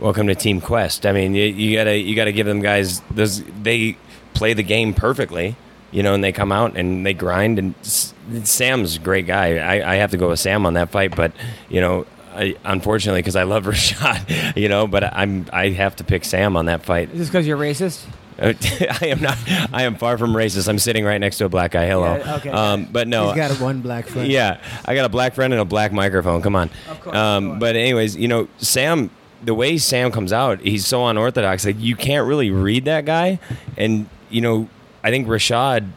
[0.00, 1.06] Welcome to Team Quest.
[1.06, 3.42] I mean, you, you gotta you gotta give them guys those.
[3.62, 3.96] They
[4.34, 5.56] play the game perfectly.
[5.92, 7.58] you know, and they come out and they grind.
[7.58, 8.12] And S-
[8.42, 9.56] Sam's a great guy.
[9.58, 11.32] I, I have to go with Sam on that fight, but
[11.70, 12.04] you know,
[12.36, 16.56] I, unfortunately, because I love Rashad, you know, but I'm I have to pick Sam
[16.56, 17.10] on that fight.
[17.12, 18.04] Is this because you're racist?
[18.38, 19.38] I am not.
[19.72, 20.68] I am far from racist.
[20.68, 21.86] I'm sitting right next to a black guy.
[21.86, 22.16] Hello.
[22.16, 22.50] Yeah, okay.
[22.50, 24.30] Um, but no, He's got a one black friend.
[24.30, 26.42] yeah, I got a black friend and a black microphone.
[26.42, 26.68] Come on.
[26.90, 29.08] Of course, Um, but anyways, you know, Sam,
[29.42, 31.64] the way Sam comes out, he's so unorthodox.
[31.64, 33.38] Like you can't really read that guy.
[33.78, 34.68] And you know,
[35.02, 35.88] I think Rashad.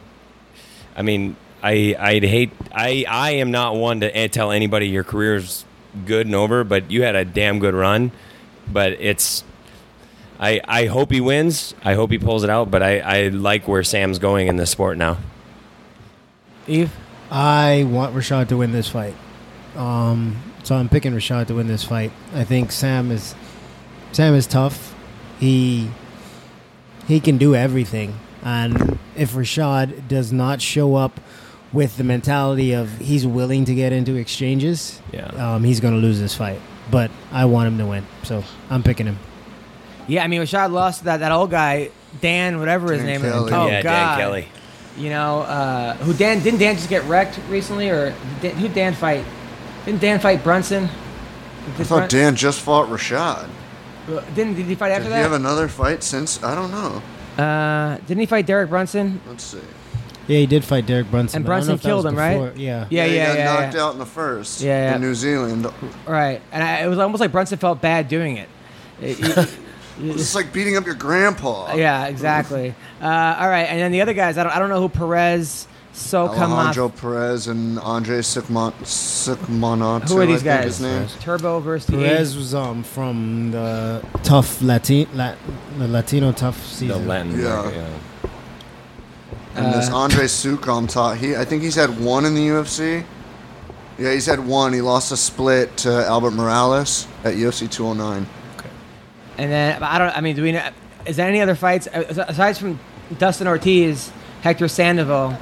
[0.96, 2.52] I mean, I I'd hate.
[2.72, 5.66] I I am not one to eh, tell anybody your career's
[6.06, 8.12] good and over, but you had a damn good run.
[8.72, 9.44] But it's.
[10.40, 11.74] I, I hope he wins.
[11.84, 12.72] I hope he pulls it out.
[12.72, 15.18] But I, I like where Sam's going in this sport now.
[16.68, 16.92] Yves?
[17.32, 19.16] I want Rashad to win this fight.
[19.76, 22.12] Um, so I'm picking Rashad to win this fight.
[22.34, 23.36] I think Sam is
[24.12, 24.96] Sam is tough.
[25.40, 25.90] He
[27.08, 31.20] he can do everything, and if Rashad does not show up
[31.74, 35.26] with the mentality of he's willing to get into exchanges, Yeah.
[35.56, 36.60] um, he's going to lose this fight.
[36.92, 39.20] But I want him to win, so I'm picking him.
[40.08, 43.48] Yeah, I mean, Rashad lost that, that old guy, Dan, whatever his name Kelly.
[43.48, 43.54] is.
[43.54, 43.92] Oh, yeah, God.
[43.92, 44.48] Dan Kelly.
[44.98, 47.90] You know, uh, who Dan, didn't Dan just get wrecked recently?
[47.92, 49.24] Or did, who Dan fight?
[49.86, 50.86] Didn't Dan fight Brunson?
[51.78, 53.48] I thought Dan just fought Rashad.
[54.34, 55.10] Didn't, did he fight after that?
[55.10, 56.42] Did he have another fight since?
[56.44, 57.44] I don't know.
[57.44, 59.22] uh, didn't he fight Derek Brunson?
[59.28, 59.60] Let's see.
[60.30, 62.04] Yeah, he did fight Derek Brunson, And but I don't know Brunson if that was
[62.04, 62.34] killed him, right?
[62.52, 62.86] before- Yeah.
[62.90, 63.46] Yeah, he yeah, got yeah.
[63.62, 63.84] knocked yeah.
[63.84, 64.62] out in the first.
[64.62, 64.96] Yeah, yeah.
[64.96, 65.68] In New Zealand.
[66.08, 68.48] Right, and I, it was almost like Brunson felt bad doing it.
[69.02, 69.50] It- it-
[70.02, 71.74] It's like beating up your grandpa.
[71.76, 72.74] yeah, exactly.
[73.02, 75.68] Uh, all right, and then the other guys, I don't, I don't know who Perez,
[75.94, 76.38] Sokamat.
[76.40, 80.08] Alejandro Perez and Andre Sukman- Sukmanato.
[80.08, 80.78] Who are these I think guys?
[80.78, 81.08] His name.
[81.20, 85.38] Turbo versus the Perez was um from the tough Latin, Lat,
[85.78, 86.88] the Latino tough season.
[86.88, 87.08] The season.
[87.08, 87.40] Latin.
[87.42, 87.60] Yeah.
[87.60, 87.94] America,
[89.66, 93.04] And this Uh, Andre Sukom taught he I think he's had one in the UFC.
[93.98, 94.72] Yeah, he's had one.
[94.74, 98.26] He lost a split to Albert Morales at UFC 209.
[98.58, 98.70] Okay.
[99.38, 100.16] And then I don't.
[100.18, 100.52] I mean, do we?
[100.54, 100.64] know
[101.06, 102.80] Is there any other fights uh, aside from
[103.18, 104.12] Dustin Ortiz,
[104.42, 105.38] Hector Sandoval?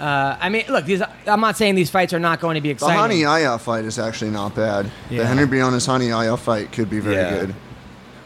[0.00, 1.02] Uh, I mean, look, these.
[1.26, 2.96] I'm not saying these fights are not going to be exciting.
[2.96, 3.24] The exciting.
[3.26, 4.86] Rani Yahya fight is actually not bad.
[4.86, 4.90] Yeah.
[5.08, 5.24] The Yeah.
[5.26, 7.30] Henry Briones Rani Yahya fight could be very Yeah.
[7.40, 7.54] good.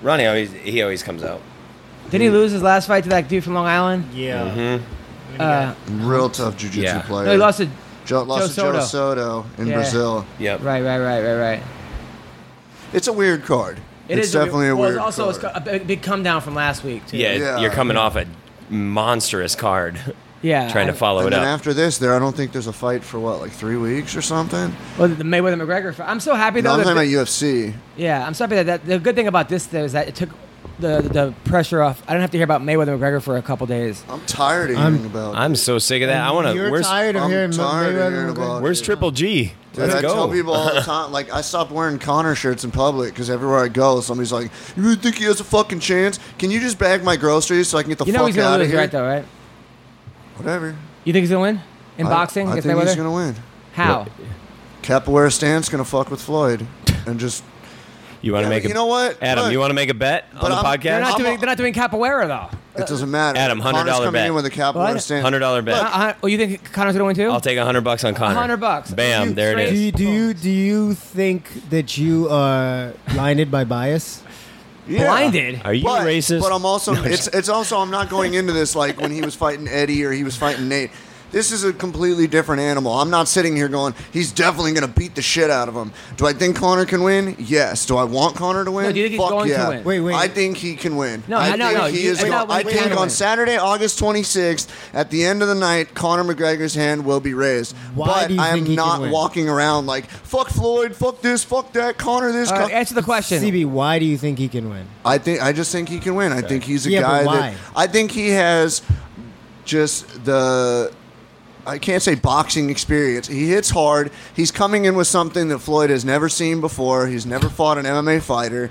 [0.03, 1.40] Ronnie always he always comes out.
[2.11, 4.05] Didn't he lose his last fight to that dude from Long Island?
[4.15, 4.44] Yeah.
[4.44, 4.85] Mm-hmm.
[5.40, 7.02] Uh, Real tough jiu-jitsu Yeah.
[7.02, 7.26] player.
[7.26, 7.68] no, he lost to.
[8.04, 9.42] Jo- lost Joe to Joe Soto.
[9.44, 9.74] Soto in Yeah.
[9.74, 10.26] Brazil.
[10.38, 10.62] Yep.
[10.62, 11.62] Right, right, right, right, right.
[12.92, 13.78] It's a weird card.
[14.08, 15.52] It it's is a weird- definitely a well, weird it's also card.
[15.56, 17.16] a big, big come down from last week too.
[17.16, 17.58] Yeah, Yeah.
[17.58, 18.24] you're coming off a
[18.70, 19.98] monstrous card,
[20.42, 20.70] yeah.
[20.70, 21.48] trying to follow and it then up.
[21.48, 24.22] after this, there I don't think there's a fight for what, like three weeks or
[24.22, 24.74] something.
[24.98, 25.92] Well, the Mayweather McGregor.
[25.92, 26.08] fight.
[26.08, 26.70] I'm so happy No.
[26.72, 27.74] I'm that talking about UFC.
[27.96, 30.14] yeah, I'm so happy that, that the good thing about this though is that it
[30.14, 30.28] took
[30.78, 32.03] the the pressure off.
[32.07, 34.05] I don't have to hear about Mayweather McGregor for a couple days.
[34.09, 35.35] I'm tired of I'm- hearing about.
[35.35, 35.39] it.
[35.39, 36.23] I'm so sick of that.
[36.23, 36.55] I want to.
[36.55, 38.44] You're Where's tired of I'm hearing tired of Mayweather hearing McGregor?
[38.44, 39.53] about Where's Triple G?
[39.73, 40.15] Dude, Let's I go.
[40.15, 43.59] tell people all the time, like I stopped wearing Conor shirts in public because everywhere
[43.59, 46.19] I go, somebody's like, "You really think he has a fucking chance?
[46.39, 48.36] Can you just bag my groceries so I can get the You know fuck he's
[48.36, 48.90] gonna out of lose, here?" right?
[48.90, 49.24] Though, right?
[50.36, 50.77] Whatever.
[51.05, 51.61] You think he's gonna win
[51.98, 52.86] in I- boxing I, against think Mayweather?
[52.86, 53.35] he's gonna win.
[53.74, 54.07] How?
[54.82, 56.66] Capoeira stance gonna fuck with Floyd
[57.07, 57.43] and just.
[58.27, 59.23] You want to Yeah, make but a you know what?
[59.23, 59.44] Adam?
[59.44, 60.82] Look, you want to make a bet on But the I'm- podcast?
[60.82, 61.35] They're not doing.
[61.35, 62.59] a- They're not doing capoeira though.
[62.82, 63.39] It doesn't matter.
[63.39, 64.27] Adam, $100 Conor's coming bet.
[64.27, 65.01] in with a capoeira What?
[65.03, 65.23] stance.
[65.23, 65.77] Hundred dollar bet.
[65.82, 67.31] Uh, uh, oh, you think Conor's gonna win too?
[67.31, 68.35] I'll take a hundred bucks on Conor.
[68.35, 68.90] 100 bucks.
[68.90, 69.28] Bam!
[69.28, 69.81] You There it straight- Do is.
[69.81, 74.23] you, do you do you think that you are blinded by bias?
[74.89, 75.05] Yeah.
[75.05, 75.62] Blinded.
[75.65, 76.40] Are you but, racist?
[76.40, 79.20] But I'm also No, it's it's also I'm not going into this like when he
[79.23, 80.90] was fighting Eddie or he was fighting Nate.
[81.32, 82.93] This is a completely different animal.
[82.93, 85.93] I'm not sitting here going, he's definitely going to beat the shit out of him.
[86.16, 87.35] Do I think Conor can win?
[87.39, 87.85] Yes.
[87.85, 88.86] Do I want Conor to win?
[88.86, 89.69] No, do you think he's Fuck going to yeah.
[89.69, 89.85] win?
[89.85, 90.15] Wait, wait.
[90.15, 91.23] I think he can win.
[91.28, 92.19] No, I no, think no, he you- is.
[92.20, 93.11] I Going, know I he think can on win.
[93.11, 97.77] Saturday, August 26th, at the end of the night, Conor McGregor's hand will be raised.
[97.94, 99.11] Why but do you I think am he can not win?
[99.11, 102.51] walking around like fuck Floyd, fuck this, fuck that, Conor this.
[102.51, 103.43] All right, Con-" answer the question.
[103.43, 104.86] CB, why do you think he can win?
[105.05, 106.32] I think I just think he can win.
[106.32, 107.36] I think he's a Yeah, but guy why?
[107.51, 108.81] that I think he has
[109.65, 110.93] just the
[111.66, 113.26] I can't say boxing experience.
[113.26, 114.12] He hits hard.
[114.34, 117.06] He's coming in with something that Floyd has never seen before.
[117.09, 118.70] He's never fought an MMA fighter.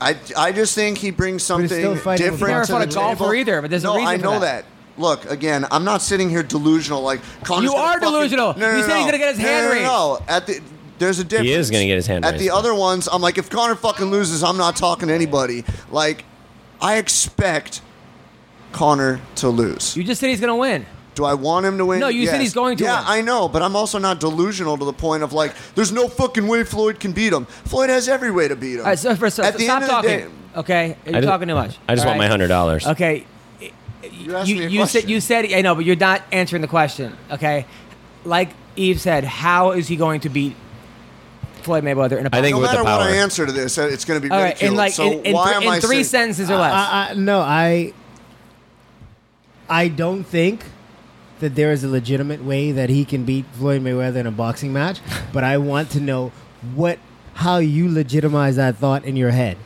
[0.00, 2.60] I, I just think he brings something still fighting with- different.
[2.60, 3.34] He's never to fought the a golfer table.
[3.34, 4.64] either, but there's a no, reason I for know that.
[4.64, 5.00] that.
[5.00, 8.54] Look, again, I'm not sitting here delusional like Conor's You gonna are fucking- delusional.
[8.54, 9.10] No, no, You no, said he's no.
[9.12, 9.84] gonna get his No, hand no, no, raised.
[9.84, 10.60] No, at the
[10.98, 11.48] there's a difference.
[11.48, 12.56] He is gonna get his hand At raised, the though.
[12.58, 15.64] other ones, I'm like, if Conor fucking loses, I'm not talking to anybody.
[15.90, 16.24] Like,
[16.80, 17.80] I expect
[18.72, 19.96] Conor to lose.
[19.96, 20.86] You just said he's gonna win.
[21.14, 21.98] Do I want him to win?
[22.00, 23.04] No, you said he's going to Yeah, win.
[23.08, 26.46] I know, but I'm also not delusional to the point of like, there's no fucking
[26.46, 27.44] way Floyd can beat him.
[27.46, 28.80] Floyd has every way to beat him.
[28.80, 30.18] All right, so, first, so At the stop end of the talking.
[30.18, 31.76] day- okay, you're talking too much.
[31.88, 32.86] I just All want my hundred dollars.
[32.86, 33.24] Okay,
[34.12, 36.62] You asked you, me a you said you said I know, but you're not answering
[36.62, 37.16] the question.
[37.30, 37.66] Okay,
[38.24, 40.54] like Yves said, how is he going to beat
[41.62, 43.02] Floyd Mayweather in a I think no with the matter what.
[43.02, 44.70] I answer to this, uh, it's going to be All right, ridiculed.
[44.72, 46.04] in like so in, in, why thr- am I three saying-
[46.34, 46.72] sentences or less.
[46.72, 47.92] I, I, no, I
[49.68, 50.64] I don't think
[51.40, 54.72] that there is a legitimate way that he can beat Floyd Mayweather in a boxing
[54.72, 55.00] match,
[55.32, 56.32] but I want to know
[56.74, 56.98] what
[57.34, 59.56] how you legitimize that thought in your head.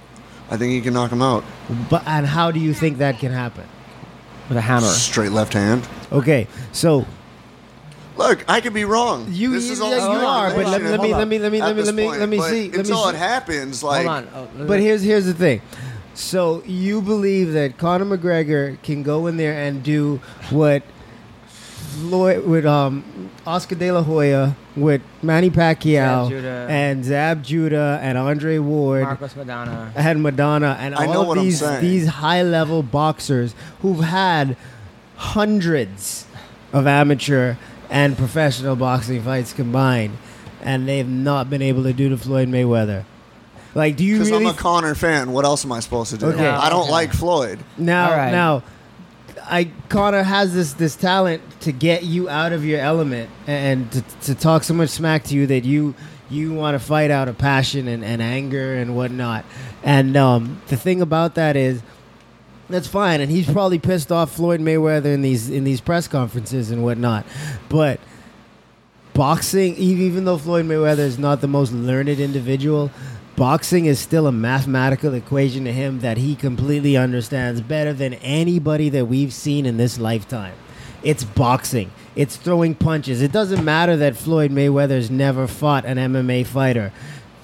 [0.51, 1.45] I think he can knock him out.
[1.91, 3.67] But and how do you think that can happen?
[4.49, 4.87] with a hammer.
[4.87, 5.87] Straight left hand.
[6.13, 7.07] Okay, so
[8.17, 9.27] Look, I could be wrong.
[9.29, 11.39] You- this you- is all yeah, you are, but let, speculation let me let me
[11.39, 12.71] let me let me let me let me see.
[12.71, 13.09] Let me see.
[13.09, 14.29] it happens, like Hold on.
[14.35, 15.63] Oh, But here's here's the thing.
[16.15, 20.21] So you believe that Conor McGregor can go in there and do
[20.51, 20.85] what
[21.95, 26.67] Floyd with um Oscar De La Hoya with Manny Pacquiao Zab Judah.
[26.69, 29.93] and Zab Judah and Andre Ward Marcos Maidana.
[29.95, 34.01] and Maidana and I all know of what I'm these these high level boxers who've
[34.05, 34.57] had
[35.17, 36.27] hundreds
[36.73, 37.55] of amateur
[37.91, 40.17] and professional boxing fights combined,
[40.63, 43.05] and they've not been able to do to Floyd Mayweather.
[43.75, 45.33] Like, do you because really I'm a Conor fan.
[45.33, 46.27] What else am I supposed to do?
[46.27, 46.47] Okay.
[46.49, 46.93] I don't Okay.
[46.93, 47.59] like Floyd.
[47.77, 48.31] now All right.
[48.33, 48.63] now?
[49.47, 54.03] I Conor has this this talent to get you out of your element and to,
[54.23, 55.95] to talk so much smack to you that you
[56.31, 59.45] you want to fight out of passion and, and anger and whatnot.
[59.83, 61.83] And um, the thing about that is
[62.71, 66.71] that's fine, and he's probably pissed off Floyd Mayweather in these in these press conferences
[66.71, 67.27] and whatnot.
[67.69, 68.01] But
[69.13, 72.91] boxing, even though Floyd Mayweather is not the most learned individual,
[73.37, 78.89] boxing is still a mathematical equation to him that he completely understands better than anybody
[78.91, 80.55] that we've seen in this lifetime.
[81.03, 81.91] It's boxing.
[82.17, 83.21] It's throwing punches.
[83.21, 86.93] It doesn't matter that Floyd Mayweather's never fought an MMA fighter.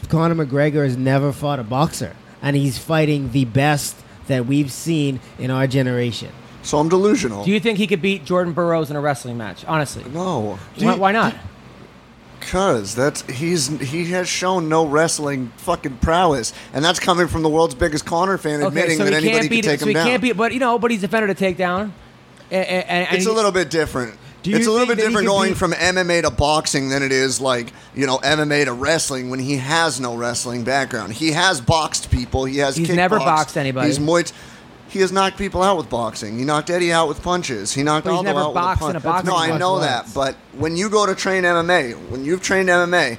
[0.08, 3.96] Conor McGregor has never fought a boxer, and he's fighting the best
[4.26, 6.30] that we've seen in our generation.
[6.62, 7.44] So I'm delusional.
[7.44, 9.64] Do you think he could beat Jordan Burroughs in a wrestling match?
[9.66, 11.34] Honestly, no, why, why not?
[12.40, 17.48] Because that's he's he has shown no wrestling fucking prowess, and that's coming from the
[17.48, 19.62] world's biggest Conor fan, admitting so that he anybody can't beat.
[19.62, 20.06] can take so him he down.
[20.06, 20.36] can't beat.
[20.36, 21.92] But you know, but he's defended a takedown.
[22.50, 24.18] And, and, and it's he- a little bit different.
[24.42, 27.12] Do you It's a little bit different going be- from MMA to boxing than it
[27.12, 31.12] is like you know MMA to wrestling when he has no wrestling background.
[31.12, 32.46] He has boxed people.
[32.46, 32.74] He has.
[32.74, 33.88] He's never boxed anybody.
[33.88, 34.32] He's Muay.
[34.90, 36.36] He has knocked people out with boxing.
[36.36, 37.72] He knocked Eddie out with punches.
[37.72, 38.96] He knocked But Aldo out with a punch.
[38.96, 40.08] a boxing no, I know that.
[40.12, 43.18] But when you go to train MMA, when you've trained MMA,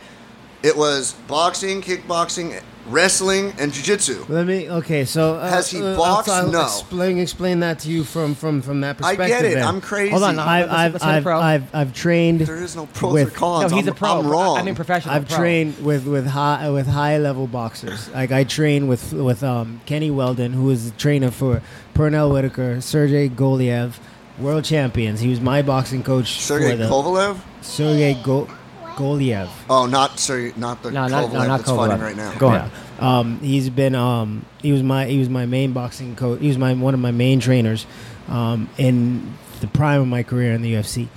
[0.64, 4.26] it was boxing, kickboxing, wrestling, and jiu-jitsu.
[4.30, 4.70] Let me.
[4.70, 6.30] Okay, so uh, Has he uh, boxed?
[6.30, 6.62] I'll, I'll No.
[6.64, 9.26] Explain, explain that to you from from from that perspective.
[9.26, 9.54] I get it.
[9.56, 9.68] then.
[9.68, 10.12] I'm crazy.
[10.12, 11.64] Hold on, I've Let's- I've let's hear the I've.
[11.64, 12.42] I've I've trained.
[12.42, 13.72] There is no pros with- or cons.
[13.72, 14.20] no, he's I'm, a pro.
[14.20, 14.58] I'm wrong.
[14.58, 15.14] I mean, professional.
[15.16, 15.38] I've pro.
[15.38, 18.10] trained with with high with high level boxers.
[18.10, 21.62] Like I train with with um, Kenny Weldon, who is a trainer for
[21.94, 24.00] Pernell Whitaker, Sergey Goliev,
[24.40, 25.20] world champions.
[25.20, 27.38] He was my boxing coach Sergey Kovalev.
[27.62, 28.48] Sergey Go-
[28.96, 29.50] Goliev.
[29.70, 32.38] Oh, not sorry, not the No, Kovalev not, no, not that's fighting right now.
[32.38, 32.52] Go.
[32.52, 32.70] Yeah.
[33.00, 36.40] Um, he's been um, he was my he was my main boxing coach.
[36.40, 37.86] He was my one of my main trainers
[38.28, 41.08] um, in the prime of my career in the UFC.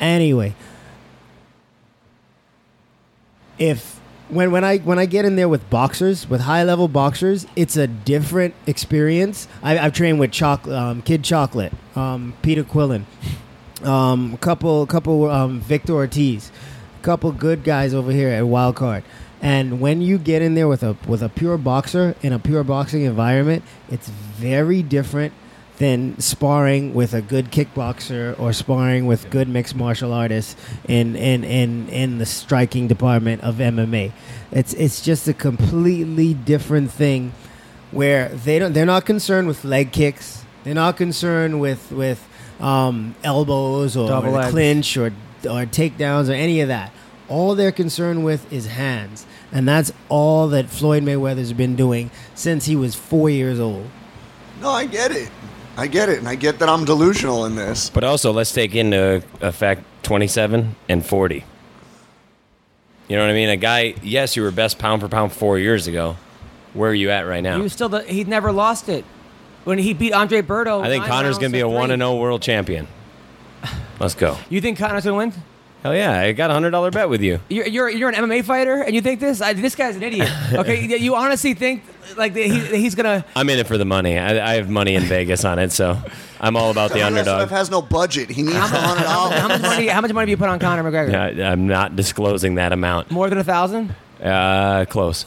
[0.00, 0.54] Anyway,
[3.58, 7.46] if when when I when I get in there with boxers with high level boxers,
[7.56, 9.48] it's a different experience.
[9.62, 13.04] I, I've trained with chocolate, um, Kid Chocolate, um, Peter Quillin,
[13.84, 16.50] um, a couple couple um, Victor Ortiz,
[17.06, 19.04] couple good guys over here at Wild Card.
[19.40, 22.64] And when you get in there with a with a pure boxer in a pure
[22.64, 25.32] boxing environment, it's very different
[25.78, 30.56] than sparring with a good kickboxer or sparring with good mixed martial artists
[30.88, 34.10] in in, in, in the striking department of MMA.
[34.50, 37.32] It's it's just a completely different thing
[37.92, 40.44] where they don't they're not concerned with leg kicks.
[40.64, 42.26] They're not concerned with with
[42.58, 44.50] um, elbows or legs.
[44.50, 45.12] clinch or
[45.46, 46.92] or takedowns or any of that.
[47.28, 52.66] All they're concerned with is hands, and that's all that Floyd Mayweather's been doing since
[52.66, 53.88] he was four years old.
[54.60, 55.30] No, I get it.
[55.76, 57.90] I get it, and I get that I'm delusional in this.
[57.90, 61.44] But also, let's take into effect 27 and 40.
[63.08, 63.48] You know what I mean?
[63.50, 66.16] A guy, yes, you were best pound for pound four years ago.
[66.74, 67.56] Where are you at right now?
[67.56, 69.04] He was still the, he never lost it
[69.64, 70.82] when he beat Andre Berto.
[70.82, 71.74] I think nine Conor's going to be a three.
[71.74, 72.86] 1 0 world champion.
[73.98, 74.36] Let's go.
[74.50, 75.32] You think Conor's gonna win?
[75.82, 76.18] Hell yeah.
[76.20, 77.38] I got a $100 bet with you.
[77.48, 79.40] You're, you're, you're an MMA fighter and you think this?
[79.40, 80.28] I, this guy's an idiot.
[80.52, 81.84] Okay, you- you honestly think
[82.16, 83.24] like that he, he's gonna?
[83.36, 84.18] I'm in it for the money.
[84.18, 85.96] I, I have money in Vegas on it, so
[86.40, 87.48] I'm all about the WSF underdog.
[87.50, 88.30] has no budget.
[88.30, 89.48] He needs the hundred How dollars.
[89.48, 89.86] much money?
[89.88, 91.14] How much money do you put on Conor McGregor?
[91.14, 93.10] I, I'm not disclosing that amount.
[93.10, 93.94] More than a thousand?
[94.22, 95.24] Uh, close.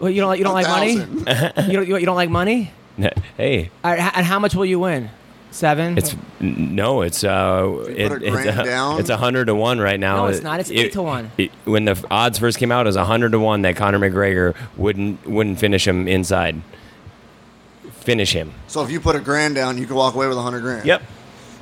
[0.00, 0.94] Well, you don't like you don't like money.
[1.68, 2.72] You don't you, you don't like money?
[3.36, 5.08] Hey, All right, h- and how much will you win?
[5.54, 5.96] Seven.
[5.96, 9.00] It's n- no, it's uh, it, put a it's grand a, down?
[9.00, 10.16] it's a hundred to one right now.
[10.16, 10.60] No, it's not.
[10.60, 11.30] It's eight to one.
[11.38, 13.98] it- when the odds first came out, it was a hundred to one that Conor
[13.98, 16.60] McGregor wouldn't wouldn't finish him inside.
[17.92, 18.52] Finish him.
[18.68, 20.84] So if you put a grand down, you could walk away with a hundred grand.
[20.86, 21.02] Yep.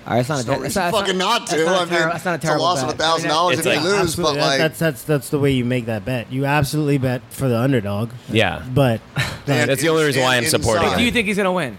[0.05, 1.57] All right, it's not a There's no ter- it's reason not- fucking not to.
[1.57, 2.95] That's not, I a terri- mean, that's not a it's a terrible loss of bet.
[2.97, 5.65] a thousand dollars It's if you lose, but like that's that's that's the way you
[5.65, 6.33] make that bet.
[6.33, 8.11] You absolutely bet for the underdog.
[8.29, 8.65] Yeah.
[8.75, 9.01] But
[9.47, 11.77] And That's the only reason why I'm inside- supporting Do you think he's gonna win?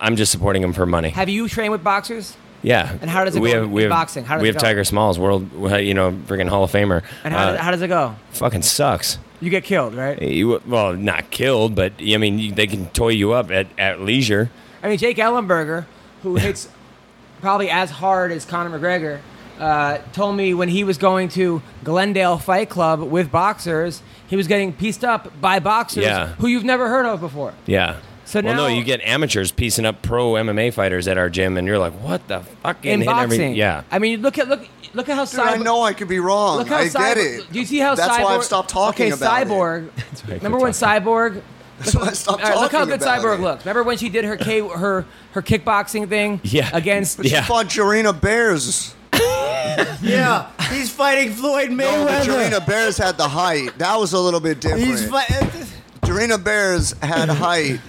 [0.00, 1.10] I'm just supporting him for money.
[1.10, 2.36] Have you trained with boxers?
[2.62, 2.96] Yeah.
[3.00, 4.24] And how does it we go have, in we have, boxing?
[4.24, 4.66] How does we it have go?
[4.68, 5.50] Tiger Smalls, world,
[5.80, 7.02] you know, freaking Hall of Famer.
[7.22, 8.16] And how, Uh, does, how does it go?
[8.30, 9.18] fucking sucks.
[9.40, 10.20] You get killed, right?
[10.20, 14.50] You, well, not killed, but I mean, they can toy you up at, at leisure.
[14.82, 15.84] I mean, Jake Ellenberger,
[16.22, 16.68] who hits
[17.40, 19.20] probably as hard as Conor McGregor,
[19.60, 24.46] uh, told me when he was going to Glendale Fight Club with boxers, he was
[24.48, 26.28] getting pieced up by boxers Yeah.
[26.38, 27.52] who you've never heard of before.
[27.66, 27.96] Yeah.
[28.26, 31.66] So well, no, you get amateurs piecing up pro MMA fighters at our gym, and
[31.66, 32.76] you're like, what the fuck?
[32.84, 33.84] In Getting hit every- boxing, yeah.
[33.90, 36.58] I mean, look at look look at how Dude, I know I could be wrong.
[36.58, 37.52] Look how I Cyborg, get it.
[37.52, 38.24] Do you see how That's Cyborg?
[38.24, 39.48] why I've stopped talking okay, about it.
[39.48, 39.90] Cyborg.
[40.26, 41.42] why Remember quit when Cyborg?
[41.78, 43.42] That's why I stopped All right, look how good about Cyborg it.
[43.42, 43.64] looks.
[43.64, 46.40] Remember when she did her K, her her kickboxing thing?
[46.44, 46.68] Yeah.
[46.72, 47.42] Against But Yeah.
[47.42, 48.94] she fought Jorina Baars.
[50.02, 52.24] yeah, he's fighting Floyd No, Mayweather.
[52.24, 53.70] Jorina Baars had the height.
[53.78, 54.84] That was a little bit different.
[54.84, 55.48] he's fighting.
[56.02, 57.80] Jorina Baars had height.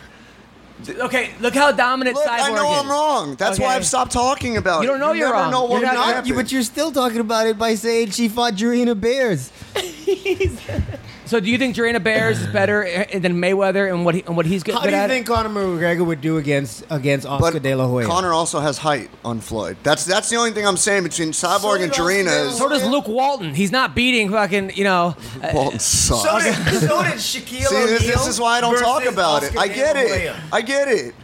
[0.90, 2.80] Okay, look how dominant Look, Cyborg I know is.
[2.84, 3.36] I'm wrong.
[3.36, 3.76] That's why Okay.
[3.76, 4.84] I've stopped talking about it.
[4.84, 5.52] You don't know you're never wrong.
[5.52, 8.12] know what You're would not- Not you, but you're still talking about it by saying
[8.12, 9.52] she fought Jorina Baars.
[11.28, 14.36] So do you think Jorina Baars is better eh, than Mayweather and what he, and
[14.38, 14.82] what he's good at?
[14.82, 15.10] How do you at?
[15.10, 18.06] think Conor McGregor would do against against Oscar But De La Hoya?
[18.08, 19.78] Conor also has height on Floyd.
[19.84, 22.30] That's that's the only thing I'm saying between Cyborg So and did Oscar De La
[22.32, 23.54] Jorina is so does Luke Walton.
[23.54, 25.16] He's not beating fucking you know.
[25.44, 26.24] uh, Walton sucks.
[26.24, 27.88] so did so did Shaquille See, O'Neal.
[27.88, 29.60] this, this is why I don't talk versus about Oscar it.
[29.60, 30.10] I De get La it.
[30.22, 30.42] Hoya.
[30.54, 31.16] I get it.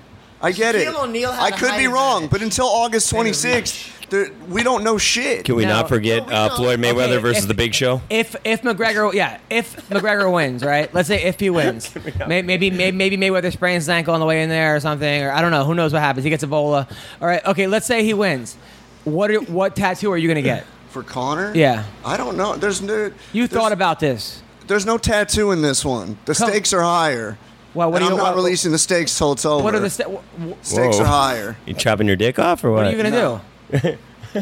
[0.41, 0.87] I get it.
[0.87, 2.31] Shaquille O'Neal had I a could height be wrong, advantage.
[2.31, 5.43] but until August Made 26th, there, we don't know shit.
[5.45, 6.55] Can we Now- not forget No, we uh.
[6.55, 8.01] Floyd Mayweather Okay, versus if- the Big Show?
[8.09, 11.93] If if McGregor yeah if McGregor wins right let's say if he wins
[12.27, 15.23] May- maybe maybe maybe Mayweather sprains his ankle on the way in there or something
[15.23, 16.89] or I don't know who knows what happens he gets Ebola
[17.21, 18.55] all right okay let's say he wins
[19.03, 21.51] what are, what tattoo are you gonna get For Conor?
[21.55, 22.55] yeah I don't know.
[22.55, 23.11] There's no.
[23.33, 26.17] you there's, thought about this There's no tattoo in this one.
[26.25, 27.37] The Come- stakes are higher.
[27.73, 29.63] well what and are you I'm not what, releasing the stakes till it's over.
[29.63, 30.21] what are the sta- wh-
[30.51, 31.03] wh- stakes Whoa.
[31.03, 31.57] are higher?
[31.65, 32.77] You chopping your dick off or what?
[32.83, 33.37] what are you gonna No.
[33.37, 33.41] do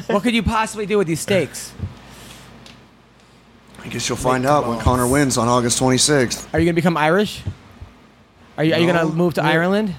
[0.08, 1.74] what could you possibly do with these stakes
[3.84, 6.54] I guess you'll find out when Conor wins on August 26th.
[6.54, 7.42] are you gonna become Irish
[8.58, 8.94] are you, are you No.
[8.94, 9.96] gonna move to Ireland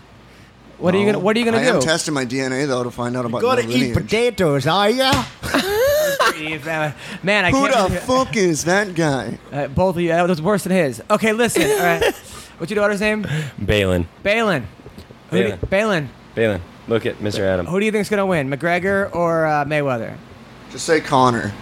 [0.78, 2.82] what are you gonna what are you gonna I do am testing my DNA though
[2.84, 3.94] to find out about Gotta eat lineage.
[3.94, 5.24] potatoes, are ya?
[7.22, 9.38] man I Who can't Who the fuck is that guy?
[9.52, 10.09] Uh, both of you.
[10.09, 11.00] That was worse than his.
[11.09, 11.62] Okay, listen.
[11.62, 12.02] All right.
[12.59, 13.26] What's your daughter's name?
[13.59, 14.09] Balin.
[14.22, 14.66] Balin.
[15.30, 15.68] Who do Balin.
[15.68, 16.10] Balin.
[16.34, 16.60] Balin.
[16.88, 17.40] Look at Mr.
[17.40, 17.66] Adam.
[17.66, 20.16] Who do you think's gonna win, McGregor or uh, Mayweather?
[20.70, 21.52] Just say Conor.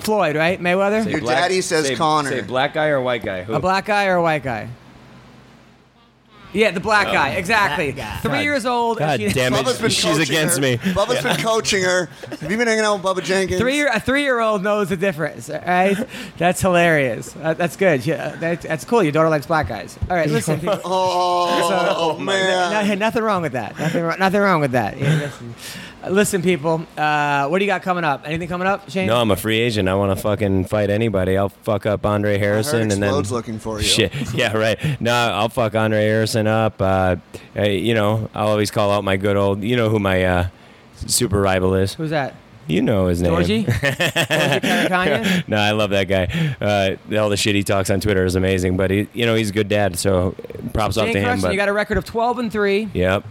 [0.00, 0.60] Floyd, right?
[0.60, 1.08] Mayweather.
[1.08, 2.30] Your daddy says say, Conor.
[2.30, 3.44] Say black guy or white guy?
[3.44, 3.54] Who?
[3.54, 4.68] A black guy or a white guy?
[6.54, 7.30] Yeah, the black guy.
[7.30, 7.92] Exactly.
[7.92, 8.18] Black guy.
[8.20, 8.98] Three God- years old.
[8.98, 9.56] God she- damn it.
[9.64, 10.62] Bubba's been She's coaching against her.
[10.62, 10.76] me.
[10.78, 12.08] Bubba's been coaching her.
[12.40, 13.60] Have you been hanging out with Bubba Jenkins?
[13.60, 15.50] Three year, a three year old knows the difference.
[15.50, 15.96] All right,
[16.38, 17.34] that's hilarious.
[17.42, 18.06] Uh, that's good.
[18.06, 19.02] Yeah, that, that's cool.
[19.02, 19.98] Your daughter likes black guys.
[20.08, 20.60] All right, listen.
[20.60, 22.88] people- Oh, man.
[22.88, 23.78] No, nothing wrong with that.
[23.78, 24.96] Nothing, wrong- nothing wrong with that.
[24.98, 25.30] Yeah,
[26.10, 26.84] listen, people.
[26.96, 28.22] Uh, what do you got coming up?
[28.26, 29.06] Anything coming up, Shane?
[29.06, 29.88] No, I'm a free agent.
[29.88, 31.36] I want to fucking fight anybody.
[31.36, 33.84] I'll fuck up Andre Harrison and then Explode's looking for you.
[33.84, 34.12] Shit.
[34.34, 35.00] Yeah, right.
[35.00, 36.80] No, I'll fuck Andre Harrison up.
[36.82, 37.16] Uh,
[37.54, 39.62] hey, you know, I'll always call out my good old.
[39.62, 40.48] You know who my uh,
[41.06, 41.94] super rival is.
[41.94, 42.34] Who's that?
[42.66, 43.30] You know his name.
[43.32, 43.62] Georgie?
[43.64, 45.44] Georgie Karakhanyan?
[45.48, 46.56] no, I love that guy.
[46.60, 48.76] Uh, all the shit he talks on Twitter is amazing.
[48.76, 49.98] But he, you know, he's a good dad.
[49.98, 50.34] So
[50.72, 51.24] props off Shane to him.
[51.26, 52.88] Carson, But you got a record of 12 and 3.
[52.94, 53.24] yep.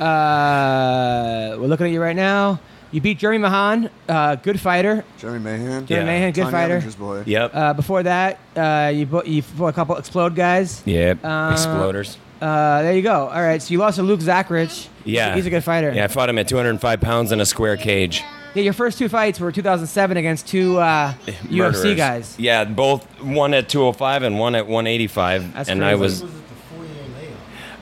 [0.00, 2.60] Uh, we're looking at you right now.
[2.92, 5.04] You beat Jeremy Mahan, uh, good fighter.
[5.18, 5.86] Jeremy Mahan.
[5.86, 6.18] Jeremy Yeah.
[6.18, 6.74] Mahan, good Tonya fighter.
[6.78, 7.22] Evinger's boy.
[7.24, 7.50] Yep.
[7.54, 10.82] Uh, before that, uh, you, bo- you fought a couple explode guys.
[10.86, 11.18] yep.
[11.22, 12.16] uh, Exploders.
[12.40, 13.28] Uh, there you go.
[13.28, 14.88] All right, so you lost to Luke Zachrich.
[15.04, 15.36] Yeah.
[15.36, 15.92] He's a good fighter.
[15.92, 18.22] Yeah, I fought him at 205 pounds in a square cage.
[18.54, 21.96] Yeah, your first two fights were 2007 against two uh, UFC Murderers.
[21.96, 22.34] guys.
[22.40, 25.52] Yeah, both one at 205 and one at 185.
[25.54, 26.24] That's and I crazy.
[26.24, 26.32] was,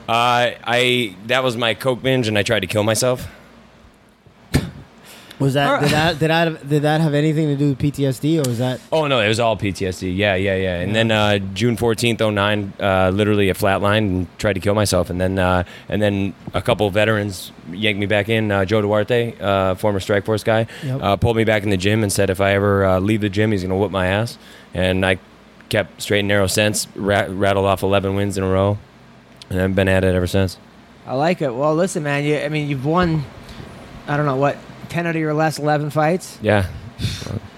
[0.09, 3.27] uh, I that was my coke binge, and I tried to kill myself.
[5.39, 8.49] Was that did that did that did that have anything to do with PTSD or
[8.49, 10.13] was that Oh no, it was all PTSD.
[10.17, 10.79] Yeah, yeah, yeah.
[10.81, 15.09] And then uh, June 14th, 09, uh, literally a flatline and tried to kill myself.
[15.09, 18.51] And then uh, and then a couple veterans yanked me back in.
[18.51, 21.01] Uh, Joe Duarte, uh, former Strikeforce guy, Yep.
[21.01, 23.29] uh, pulled me back in the gym and said if I ever uh, leave the
[23.29, 24.37] gym, he's gonna whoop my ass.
[24.73, 25.19] And I
[25.69, 28.77] kept straight and narrow since, rat- rattled off 11 wins in a row,
[29.49, 30.57] and I've been at it ever since.
[31.05, 31.53] I like it.
[31.53, 32.23] Well, listen, man.
[32.23, 33.23] You, I mean, you've won.
[34.07, 34.57] I don't know what
[34.89, 36.37] ten out of your last eleven fights.
[36.41, 36.67] Yeah,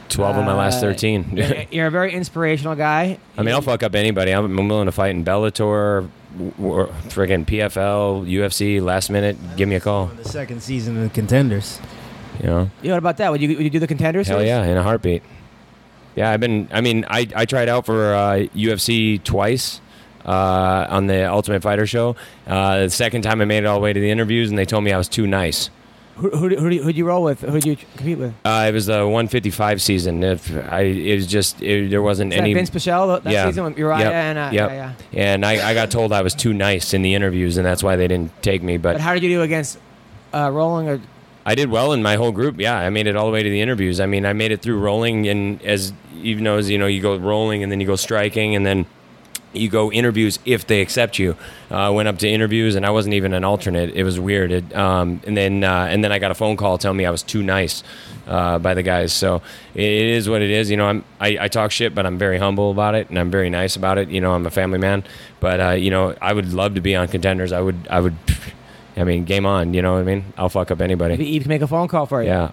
[0.09, 1.25] twelve of my last Uh, thirteen.
[1.33, 3.17] you're- You're a very inspirational guy.
[3.37, 4.31] I mean, I'll fuck up anybody.
[4.31, 8.81] I'm I'm willing to fight in Bellator, w- w- friggin' PFL, UFC.
[8.81, 10.07] Last minute, give me a call.
[10.07, 11.79] The second season of the contenders.
[12.41, 12.71] You know.
[12.81, 13.31] Yeah, what about that?
[13.31, 14.27] Would you, would you do the contenders?
[14.27, 15.21] Hell yeah, in a heartbeat.
[16.15, 16.67] Yeah, I've been.
[16.71, 19.79] I mean, I I tried out for uh, UFC twice
[20.25, 22.15] uh, on the Ultimate Fighter show.
[22.47, 24.65] Uh, the second time I made it all the way to the interviews, and they
[24.65, 25.69] told me I was too nice.
[26.17, 27.41] Who who who who'd you roll with?
[27.41, 28.33] Who'd you compete with?
[28.45, 30.23] Uh, it was the 155 season.
[30.23, 32.53] If I, it was just it, there wasn't Is that any.
[32.53, 33.45] Vince Pichel that yeah.
[33.45, 34.13] season with Uriah Yep.
[34.13, 34.69] and uh, Yep.
[34.69, 35.19] yeah, yeah.
[35.23, 37.95] And I, I got told I was too nice in the interviews, and that's why
[37.95, 38.77] they didn't take me.
[38.77, 39.79] But But how did you do against
[40.33, 41.01] uh, rolling or
[41.45, 42.59] I did well in my whole group.
[42.59, 43.99] Yeah, I made it all the way to the interviews.
[43.99, 45.91] I mean, I made it through rolling, and as
[46.21, 48.85] even though as you know, you go rolling, and then you go striking, and then
[49.53, 51.35] you go interviews if they accept you.
[51.69, 53.93] Uh, I went up to interviews, and I wasn't even an alternate.
[53.93, 54.51] It was weird.
[54.51, 57.11] It, um, and then uh, and then I got a phone call telling me I
[57.11, 57.83] was too nice
[58.27, 59.13] uh, by the guys.
[59.13, 59.41] So
[59.73, 60.69] it, is what it is.
[60.69, 63.31] You know, I'm I, I talk shit, but I'm very humble about it, and I'm
[63.31, 64.09] very nice about it.
[64.09, 65.03] You know, I'm a family man.
[65.39, 67.51] But uh, you know, I would love to be on contenders.
[67.51, 68.15] I would I would.
[68.97, 69.73] I mean, game on.
[69.73, 70.33] You know what I mean?
[70.37, 71.15] I'll fuck up anybody.
[71.15, 72.27] maybe Yves can make a phone call for you?
[72.27, 72.51] Yeah.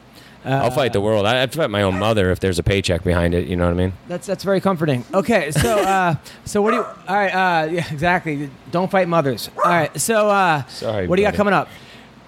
[0.57, 1.27] I'll fight the world.
[1.27, 3.47] I- I'd fight my own mother if there's a paycheck behind it.
[3.49, 3.93] You know what I mean?
[4.09, 5.05] That's that's very comforting.
[5.15, 6.15] Okay, so uh,
[6.45, 6.85] so what do you?
[6.85, 8.51] All right, uh, yeah, exactly.
[8.71, 9.51] Don't fight mothers.
[9.57, 11.37] All right, so uh, Sorry, what do you got buddy.
[11.37, 11.69] coming up?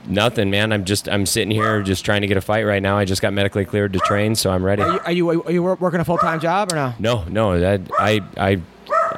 [0.07, 0.73] Nothing, man.
[0.73, 2.97] I'm just I'm sitting here just trying to get a fight right now.
[2.97, 4.83] I just got medically cleared to train, so I'm ready.
[4.83, 6.95] Are you are you, are you wor- working a full time job or no?
[6.99, 7.61] No, no.
[7.61, 8.61] That I I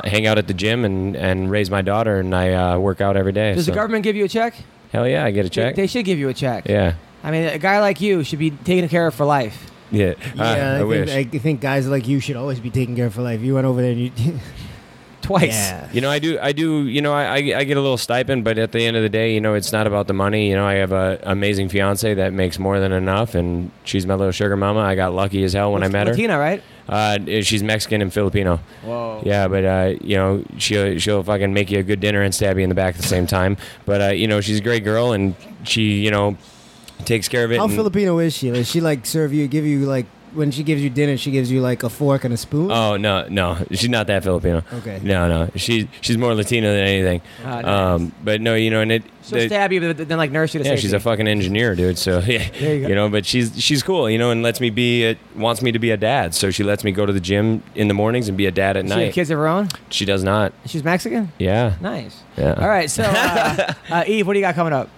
[0.05, 3.16] hang out at the gym and and raise my daughter, and I uh, work out
[3.16, 3.55] every day.
[3.55, 4.55] Does so- the government give you a check?
[4.93, 5.77] Hell yeah, I get a They, check.
[5.77, 6.66] they should give you a check.
[6.69, 9.70] yeah, I mean, a guy like you should be taken care of for life.
[9.90, 10.15] yeah.
[10.35, 11.11] Yeah, Uh, I, I, think, wish.
[11.11, 13.40] I think guys like you should always be taken care of for life.
[13.40, 14.39] You went over there and you.
[15.23, 15.51] Twice.
[15.53, 15.89] yeah.
[15.93, 16.36] You know, I do.
[16.43, 16.85] I do.
[16.89, 19.09] You know, I, I I get a little stipend, but at the end of the
[19.09, 20.49] day, you know, it's not about the money.
[20.51, 24.15] You know, I have a amazing fiance that makes more than enough, and she's my
[24.16, 24.81] little sugar mama.
[24.81, 26.12] I got lucky as hell when I met her.
[26.15, 26.61] Latina, right?
[26.89, 28.59] Uh, she's Mexican and Filipino.
[28.82, 29.23] Whoa.
[29.24, 32.57] Yeah, but uh, you know, she'll she'll fucking make you a good dinner and stab
[32.57, 33.57] you in the back at the same time.
[33.86, 36.36] But uh, you know, she's a great girl, and she you know
[37.07, 37.59] takes care of it.
[37.59, 38.51] How and- Filipino is she?
[38.51, 41.53] Does she like serve you, give you like when she gives you dinner, she gives
[41.53, 42.70] you like a fork and a spoon?
[42.70, 44.62] Oh no, no, she's not that Filipino.
[44.73, 44.99] Okay.
[45.03, 47.20] No, no, she she's more Latino than anything.
[47.45, 47.65] Ah, nice.
[47.66, 49.03] Um, but no, you know, and it.
[49.24, 50.83] She'll the- stab you, but then like nurse you to yeah, safety.
[50.83, 51.99] she's a fucking engineer, dude.
[51.99, 52.95] So yeah, There you go.
[52.95, 55.79] know, but she's she's cool, you know, and lets me be a, wants me to
[55.79, 56.35] be a dad.
[56.35, 58.79] So she lets me go to the gym in the mornings and be a dad
[58.79, 59.12] at Does she have night.
[59.15, 59.69] kids of her own?
[59.91, 60.55] She does not.
[60.65, 61.31] She's Mexican.
[61.39, 62.23] Yeah, Nice.
[62.39, 62.55] yeah.
[62.55, 64.89] All right, so uh, uh, Yves, what do you got coming up?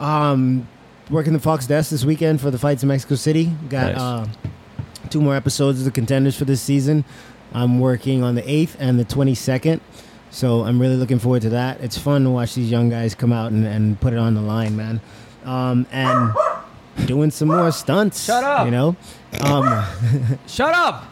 [0.00, 0.66] Um,
[1.10, 3.46] working the Fox desk this weekend for the fights in Mexico City.
[3.68, 4.00] Got Nice.
[4.00, 4.26] uh,
[5.10, 7.04] two more episodes of the contenders for this season.
[7.52, 9.80] I'm working on the 8th and the 22nd.
[10.30, 11.80] So I'm really looking forward to that.
[11.80, 14.42] It's fun to watch these young guys come out and, and put it on the
[14.42, 15.00] line, man.
[15.44, 16.34] Um, and
[17.06, 18.24] doing some more stunts.
[18.24, 18.66] Shut up.
[18.66, 18.96] You know?
[19.40, 19.84] Um,
[20.46, 21.04] Shut up.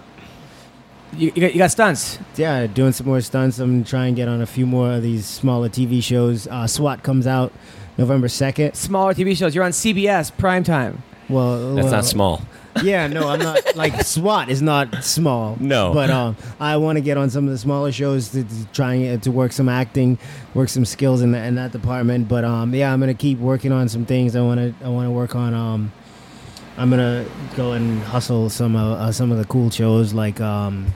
[1.17, 2.19] You, you, got, you got stunts.
[2.37, 3.59] yeah, doing some more stunts.
[3.59, 6.47] I'm trying to get on a few more of these smaller TV shows.
[6.47, 7.55] Uh, SWAT comes out
[7.99, 8.75] November 2nd.
[8.77, 9.55] Smaller TV shows.
[9.55, 10.99] You're on CBS primetime.
[11.29, 12.43] Well, That's well, not small.
[12.83, 15.57] Yeah, no, I'm not like SWAT is not small.
[15.59, 15.93] No.
[15.95, 18.95] but um, I want to get on some of the smaller shows to, to try
[18.95, 20.19] and to work some acting,
[20.55, 22.29] work some skills in, the, in that department.
[22.29, 24.37] But um, yeah, I'm gonna keep working on some things.
[24.37, 25.93] I want to I want to work on um,
[26.77, 27.25] I'm gonna
[27.57, 30.93] go and hustle some of uh, some of the cool shows like um,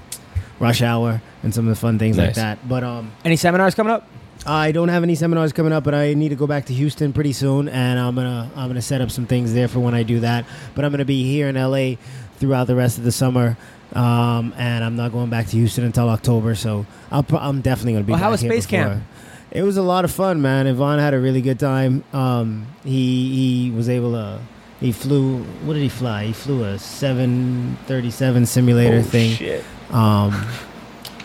[0.59, 2.69] Rush Hour and some of the fun things like that.
[2.69, 4.07] But um, Any seminars coming up?
[4.47, 7.13] I don't have any seminars coming up, but I need to go back to Houston
[7.13, 10.03] pretty soon, and I'm gonna I'm gonna set up some things there for when I
[10.03, 10.45] do that.
[10.75, 11.97] But I'm gonna be here in LA
[12.39, 13.57] throughout the rest of the summer,
[13.95, 16.55] um, and I'm not going back to Houston until October.
[16.55, 18.13] So I'll pro- I'm definitely gonna be.
[18.13, 19.03] Well, how was here Space Camp?
[19.51, 20.67] It was a lot of fun, man.
[20.67, 22.03] Yvonne had a really good time.
[22.15, 24.39] Um, he he was able to.
[24.81, 25.43] He flew.
[25.65, 26.25] What did he fly?
[26.27, 29.35] He flew a 737 simulator Oh, thing.
[29.37, 29.65] shit.
[29.91, 30.47] Um,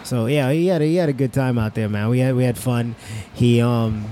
[0.05, 2.07] so yeah, he had a, he had a good time out there, man.
[2.09, 2.95] We had we had fun.
[3.33, 4.05] He um,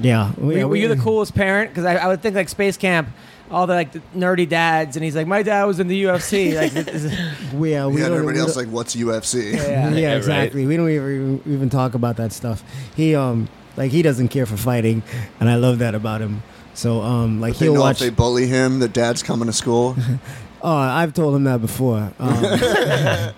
[0.00, 0.32] yeah.
[0.36, 1.70] Were, we, were you the coolest parent?
[1.70, 3.08] Because I, I would think like Space Camp,
[3.50, 6.54] all the like the nerdy dads, and he's like, my dad was in the UFC.
[6.60, 7.04] like, is-
[7.54, 9.52] We, yeah, we yeah, and don't- everybody else like, what's UFC?
[9.54, 9.90] yeah.
[9.90, 10.16] yeah, right.
[10.16, 10.66] exactly.
[10.66, 12.62] We don't even even talk about that stuff.
[12.96, 15.02] He um, like he doesn't care for fighting,
[15.40, 16.42] and I love that about him.
[16.74, 18.00] So um, like They he'll know watch.
[18.02, 19.94] if they bully him, the dad's coming to school.
[20.60, 22.10] Oh, I've told him that before.
[22.18, 23.34] Um,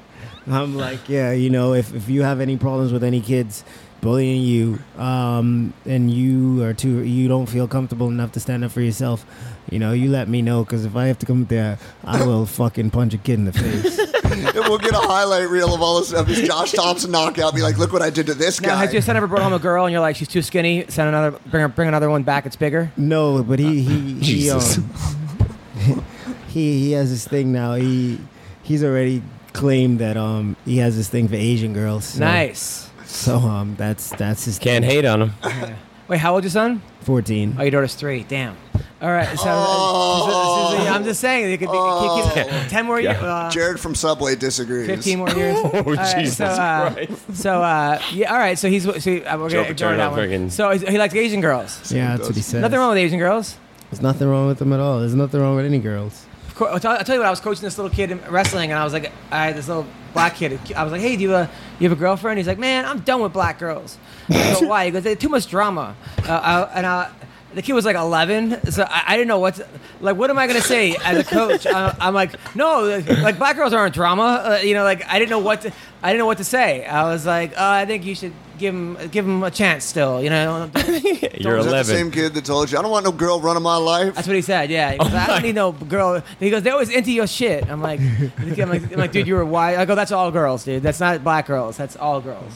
[0.49, 3.65] I'm like, yeah, you know, if, if you have any problems with any kids,
[4.01, 8.71] bullying you, um, and you are too, you don't feel comfortable enough to stand up
[8.71, 9.25] for yourself,
[9.71, 12.47] you know, you let me know because if I have to come there, I will
[12.61, 13.99] fucking punch a kid in the face.
[13.99, 17.55] and we'll get a highlight reel of all this of his Josh Thompson knockout.
[17.55, 18.77] Be like, look what I did to this Now, guy.
[18.85, 20.85] has your son ever brought home a girl and you're like, she's too skinny?
[20.89, 22.47] Send another, bring her, bring another one back.
[22.47, 22.93] It's bigger.
[22.97, 24.61] no, but he he he um,
[26.49, 27.75] he he has this thing now.
[27.75, 28.21] He
[28.63, 29.23] he's already
[29.57, 32.05] claimed that um he has this thing for Asian girls.
[32.05, 32.91] So, Nice.
[33.07, 34.91] So um that's that's his Can't thing.
[34.95, 35.33] hate on him.
[36.09, 36.83] Wait, how old your son?
[37.01, 37.57] fourteen.
[37.59, 38.25] Oh, your daughter's three.
[38.29, 38.57] Damn.
[39.03, 39.29] All right.
[39.39, 40.75] So, Oh.
[40.77, 43.17] Susie, I'm just saying, it could be keep- keep- ten more years.
[43.17, 44.87] Uh, Jared from Subway disagrees.
[44.87, 45.57] 15 more years.
[45.59, 47.13] Oh, All right, Jesus so, uh, Christ.
[47.35, 48.59] So, uh, yeah, all right.
[48.59, 50.19] So he's so uh, we're Joe gonna ignore Paterno that one.
[50.21, 51.93] friggin- So he's- he likes Asian girls.
[51.93, 52.63] Yeah, that's what he says.
[52.63, 53.57] Nothing wrong with Asian girls.
[53.91, 55.01] There's nothing wrong with them at all.
[55.01, 56.25] There's nothing wrong with any girls.
[56.57, 57.27] Course, I'll, tell, tell you what.
[57.27, 59.69] I was coaching this little kid in wrestling, and I was like, I had this
[59.69, 60.59] little black kid.
[60.75, 62.39] I was like, Hey, do you, uh, you have a girlfriend?
[62.39, 63.99] He's like, Man, I'm done with black girls.
[64.31, 64.87] I go, Why?
[64.87, 65.95] He goes, They too much drama.
[66.27, 67.11] Uh, I, and I,
[67.57, 69.55] the kid was like 11, so I, I didn't know what.
[69.55, 69.67] To,
[70.03, 71.67] like, what am I gonna say as a coach?
[71.67, 74.23] I, I'm like, no, like black girls aren't drama.
[74.45, 75.73] Uh, you know, like I didn't know what to,
[76.03, 76.85] I didn't know what to say.
[76.85, 80.23] I was like, oh, I think you should give him give him a chance still.
[80.23, 83.13] You know, You're Is that the same kid that told you I don't want no
[83.13, 84.15] girl running my life?
[84.15, 84.69] That's what he said.
[84.69, 86.23] Yeah, he goes, I don't need no girl.
[86.39, 87.67] He goes, they always into your shit.
[87.71, 89.79] I'm like, I'm like, I'm like, dude, you were why?
[89.79, 90.83] I go, that's all girls, dude.
[90.83, 91.79] That's not black girls.
[91.79, 92.53] That's all girls.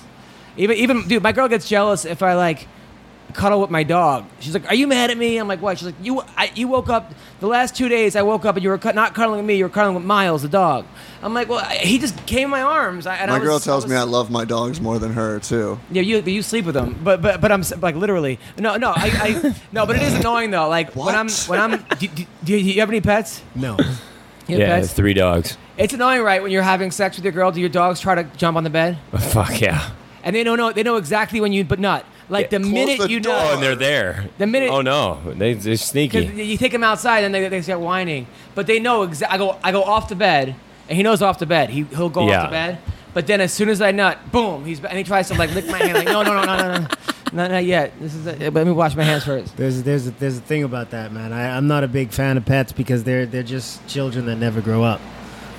[0.59, 2.69] Even, even, dude, my girl gets jealous if I like
[3.31, 4.25] cuddle with my dog.
[4.41, 6.69] She's like, "Are you mad at me?" I'm like, "What?" She's like, "You, I, you
[6.69, 8.17] woke up the last two days.
[8.17, 9.57] I woke up and you were cu- not cuddling with me.
[9.57, 10.87] You were cuddling with Miles, the dog."
[11.23, 13.49] I'm like, "Well, I, he just came in my arms." I, and my I was,
[13.49, 15.79] girl tells was, me I love my dogs more than her too.
[15.91, 19.11] Yeah, you, you sleep with them, but but but I'm like literally no no I,
[19.45, 20.69] I no, but it is annoying though.
[20.69, 23.43] Like when I'm when I'm do, do, do you have any pets?
[23.55, 23.77] No.
[24.49, 24.93] You Yeah, pets?
[24.93, 25.57] three dogs.
[25.79, 26.43] It's annoying, right?
[26.43, 28.71] When you're having sex with your girl, do your dogs try to jump on the
[28.71, 28.99] bed?
[29.19, 29.91] Fuck yeah.
[30.23, 30.73] And they don't know.
[30.73, 33.35] They know exactly when you, but not like the Close minute the you door.
[33.35, 33.55] Oh, know.
[33.55, 34.25] and they're there.
[34.39, 36.19] The minute- Oh no, they, they're Because sneaky.
[36.45, 39.35] you take them outside and they, they start whining, but they know exactly.
[39.35, 40.55] I go I go off to bed,
[40.89, 41.71] and he knows off to bed.
[41.71, 42.45] He he'll go off Yeah.
[42.47, 42.79] to bed,
[43.13, 45.67] but then as soon as I nut, boom, he's and he tries to like lick
[45.69, 45.95] my hand.
[45.95, 46.87] Like no no no no no no,
[47.33, 47.93] not, not yet.
[48.01, 49.57] This is a, let me wash my hands first.
[49.57, 51.33] There's there's a, there's a thing about that, man.
[51.33, 54.61] I, I'm not a big fan of pets because they're they're just children that never
[54.61, 55.01] grow up.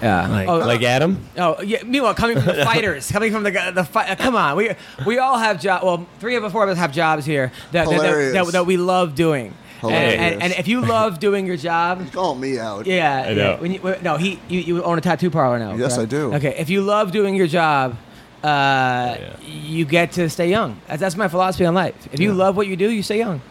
[0.02, 0.28] Yeah.
[0.28, 1.18] Like- oh, Like Adam?
[1.38, 1.84] Oh yeah.
[1.84, 4.10] Meanwhile, coming from the fighters, coming from the the fight.
[4.10, 4.72] uh, come on, we
[5.06, 5.84] we all have job.
[5.84, 8.66] Well, three of us, four of us have jobs here that that, that, that, that
[8.66, 9.54] we love doing.
[9.84, 10.44] And, and, Hilarious.
[10.44, 12.86] and if you love doing your job, Call me out.
[12.86, 13.58] yeah, I know.
[13.58, 15.74] When you, when- no, he you, you own a tattoo parlor now.
[15.74, 16.14] Yes, correct?
[16.14, 16.34] I do.
[16.36, 17.98] Okay, if you love doing your job,
[18.44, 19.36] uh, yeah.
[19.42, 20.80] you get to stay young.
[20.88, 21.96] That's, that's my philosophy on life.
[22.14, 22.36] If you Yeah.
[22.38, 23.42] love what you do, you stay young.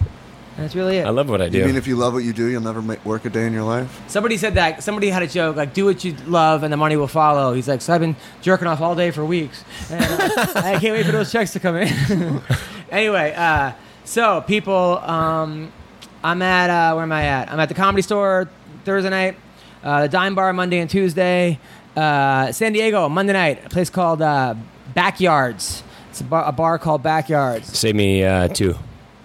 [0.56, 1.06] That's really it.
[1.06, 1.58] I love what I do.
[1.58, 3.52] You mean if you love what you do, you'll never make, work a day in
[3.52, 4.02] your life?
[4.08, 4.82] Somebody said that.
[4.82, 7.68] Somebody had a joke like, "Do what you love, and the money will follow." He's
[7.68, 11.06] like, "So I've been jerking off all day for weeks, and uh, I can't wait
[11.06, 12.42] for those checks to come in."
[12.90, 13.72] anyway, uh,
[14.04, 15.72] so people, um,
[16.22, 17.50] I'm at uh, where am I at?
[17.50, 18.48] I'm at the Comedy Store
[18.84, 19.36] Thursday night,
[19.82, 21.58] uh, the Dime Bar Monday and Tuesday,
[21.96, 24.54] uh, San Diego Monday night, a place called uh,
[24.94, 25.82] Backyards.
[26.10, 27.78] It's a bar, a bar called Backyards.
[27.78, 28.76] Save me uh, two.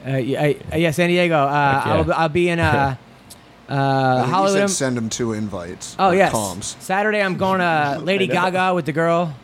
[0.06, 0.54] Uh, yeah,
[0.90, 1.36] uh, San Diego.
[1.36, 1.94] Uh, Heck yeah.
[1.94, 2.96] I'll, I'll be in uh,
[3.70, 4.60] uh, I think you Hollywood.
[4.62, 5.96] said send them two invites.
[5.98, 6.32] Oh or yes.
[6.32, 6.80] comms.
[6.82, 9.36] Saturday I'm going to Lady Gaga with the girl.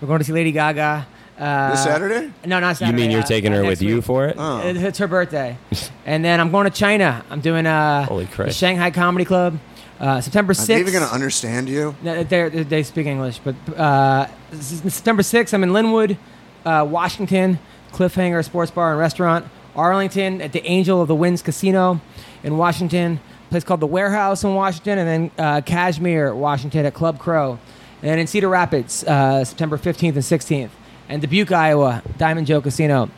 [0.00, 1.06] We're going to see Lady Gaga.
[1.38, 2.32] Uh, This Saturday?
[2.46, 2.86] No, not Saturday.
[2.86, 3.02] You Saturday.
[3.02, 4.04] mean you're uh, taking uh, her next with you week.
[4.04, 4.36] for it?
[4.38, 4.66] Oh.
[4.66, 5.58] It- It's her birthday,
[6.06, 7.22] and then I'm going to China.
[7.28, 8.56] I'm doing uh, Holy the Christ.
[8.58, 9.58] Shanghai Comedy Club,
[10.00, 10.68] uh, September Are sixth.
[10.68, 11.94] they even going to understand you?
[12.02, 16.16] No, they're, they they speak English, but uh, this September 6th, I'm in Lynnwood,
[16.64, 17.58] uh, Washington,
[17.92, 19.44] Cliffhanger Sports Bar and Restaurant,
[19.76, 22.00] Arlington at the Angel of the Winds Casino
[22.42, 26.94] in Washington, a place called the Warehouse in Washington, and then uh, Cashmere, Washington at
[26.94, 27.58] Club Crow,
[28.02, 30.70] and then in Cedar Rapids, uh, September 15th and 16th,
[31.08, 33.10] and Dubuque, Iowa, Diamond Joe Casino,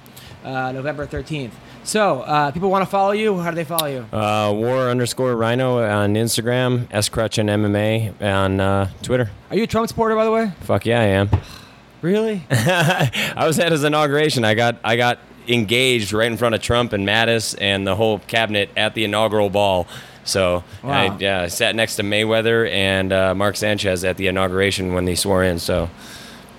[0.44, 1.52] uh, November 13th.
[1.85, 3.39] So, uh, people want to follow you.
[3.39, 4.01] How do they follow you?
[4.12, 9.30] Uh, war underscore rhino on Instagram, S Crutch and MMA on uh, Twitter.
[9.51, 10.52] Are you a Trump supporter, by the way?
[10.60, 11.30] Fuck yeah, I am.
[12.02, 12.43] Really?
[12.51, 14.44] I was at his inauguration.
[14.44, 15.18] I got I got
[15.49, 19.51] engaged right in front of Trump and Mattis and the whole cabinet at the inaugural
[19.51, 19.87] ball.
[20.25, 20.91] So Wow.
[20.91, 25.15] I yeah, sat next to Mayweather and uh, Mark Sanchez at the inauguration when they
[25.15, 25.59] swore in.
[25.59, 25.89] So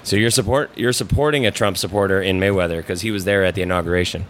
[0.02, 3.53] so you're support you're supporting a Trump supporter in Mayweather because he was there at
[3.56, 4.26] the inauguration.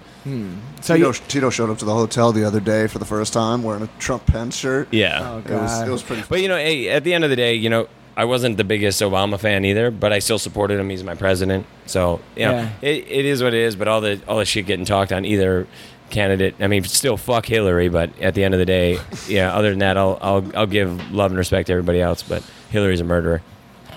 [0.82, 3.32] So Tito, you, Tito showed up to the hotel the other day for the first
[3.34, 4.88] time wearing a Trump Pence shirt.
[4.92, 5.22] Yeah.
[5.24, 7.36] Oh, It was, it was pretty But you know, hey, at the end of the
[7.36, 7.88] day, you know,
[8.20, 10.90] I wasn't the biggest Obama fan either, but I still supported him.
[10.90, 12.70] He's my president, so you know, Yeah.
[12.82, 13.76] it, it is what it is.
[13.78, 15.68] But all the all the shit getting talked on either
[16.10, 16.56] candidate.
[16.60, 19.56] I mean, still fuck Hillary, but at the end of the day, yeah.
[19.56, 23.00] Other than that, I'll I'll I'll give love and respect to everybody else, but Hillary's
[23.00, 23.42] a murderer.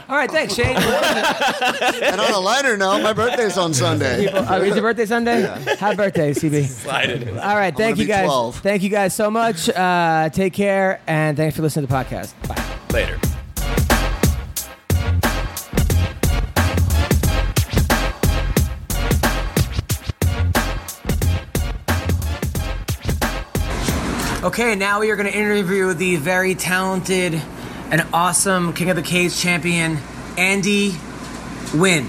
[0.09, 0.77] All All right, thanks, Shane.
[2.03, 4.27] And on a lighter note, my birthday's on Sunday.
[4.27, 5.40] Uh, is your birthday Sunday?
[5.78, 6.66] Happy birthday, CB.
[6.66, 7.39] Slide it in.
[7.39, 8.27] All right, thank gonna you be guys.
[8.27, 8.59] 12.
[8.61, 9.69] Thank you guys so much.
[9.69, 12.35] Uh, take care, and thanks for listening to the podcast.
[12.47, 12.62] Bye.
[12.93, 13.19] Later.
[24.44, 27.40] Okay, now we are going to interview the very talented
[27.93, 29.98] and awesome King of the Cage champion,
[30.36, 30.90] Andy
[31.70, 32.09] Nguyen.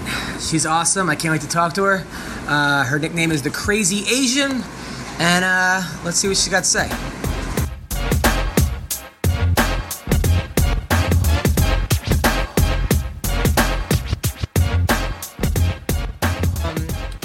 [0.50, 1.08] She's awesome.
[1.08, 2.04] I can't wait to talk to her.
[2.48, 4.64] Uh, her nickname is the Crazy Asian,
[5.20, 6.90] and uh, let's see what she's got to say.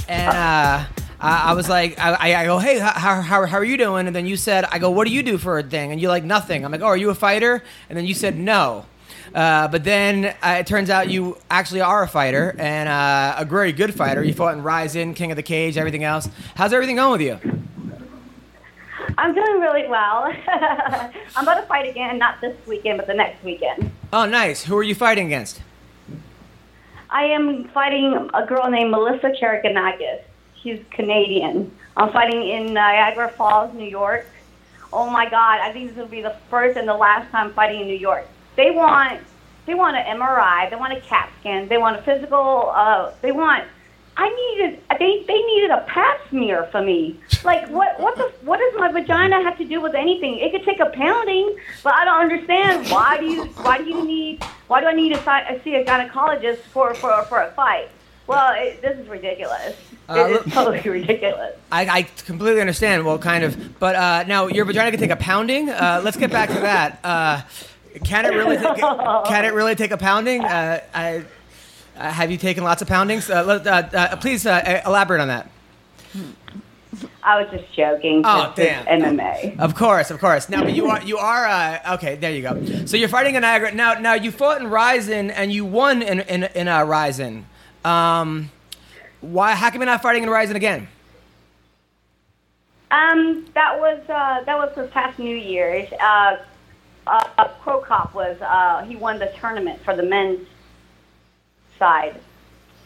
[0.08, 3.64] and uh, I, I was like, I, I- I go, hey, how, how, how are
[3.64, 4.08] you doing?
[4.08, 5.92] And then you said, I go, what do you do for a thing?
[5.92, 6.64] And you're like, nothing.
[6.66, 7.64] I'm like, oh, are you a fighter?
[7.90, 8.86] And then you said, no.
[9.36, 13.46] Uh, but then uh, it turns out you actually are a fighter and uh, a
[13.46, 14.24] very good fighter.
[14.24, 16.28] You fought in Rizin, King of the Cage, everything else.
[16.56, 17.40] How's everything going with you?
[19.18, 20.32] I'm doing really well.
[20.48, 23.92] I'm about to fight again, not this weekend, but the next weekend.
[24.14, 24.64] Oh, nice.
[24.64, 25.62] Who are you fighting against?
[27.10, 30.22] I am fighting a girl named Melissa Karagianis.
[30.62, 31.72] She's Canadian.
[31.96, 34.26] I'm fighting in Niagara Falls, New York.
[34.92, 35.60] Oh my God!
[35.60, 38.28] I think this will be the first and the last time fighting in New York.
[38.56, 39.22] They want,
[39.66, 40.70] they want an MRI.
[40.70, 41.68] They want a CAT scan.
[41.68, 42.72] They want a physical.
[42.74, 43.66] Uh, they want.
[44.18, 44.82] I needed.
[44.98, 47.20] They they needed a pap smear for me.
[47.46, 48.00] Like what?
[48.00, 48.34] What the?
[48.42, 50.40] What does my vagina have to do with anything?
[50.40, 52.90] It could take a pounding, but I don't understand.
[52.90, 53.46] Why do you?
[53.46, 54.44] Why do you need?
[54.68, 57.90] Why do I need to see a gynecologist for for for a fight?
[58.28, 59.76] Well, it, this is ridiculous.
[60.10, 61.56] Uh, it is totally ridiculous.
[61.72, 63.06] I, I completely understand.
[63.06, 63.80] Well, kind of.
[63.80, 65.70] But uh, now your vagina can take a pounding.
[65.70, 67.00] Uh, let's get back to that.
[67.04, 67.42] Uh,
[68.04, 68.58] can it really?
[68.58, 70.44] Take, can it really take a pounding?
[70.44, 71.24] Uh, I,
[71.98, 73.30] uh, have you taken lots of poundings?
[73.30, 75.50] Uh, let, uh, uh, please uh, elaborate on that.
[77.22, 78.24] I was just joking.
[78.26, 78.86] Oh, damn.
[78.86, 79.60] MMA.
[79.60, 80.50] Of course, of course.
[80.50, 82.16] Now, but you are you are uh, okay.
[82.16, 82.86] There you go.
[82.86, 83.94] So you're fighting in Niagara now.
[83.96, 87.46] Now you fought in Rizin and you won in in in uh, Rizin.
[87.86, 88.50] Um,
[89.22, 89.56] why?
[89.56, 90.88] How come you're not fighting in Rizin again?
[92.92, 95.92] Um, that was uh, that was this past New Year's.
[95.94, 96.38] Uh,
[97.06, 100.48] uh, Cro Cop was uh, he won the tournament for the men's
[101.78, 102.20] side.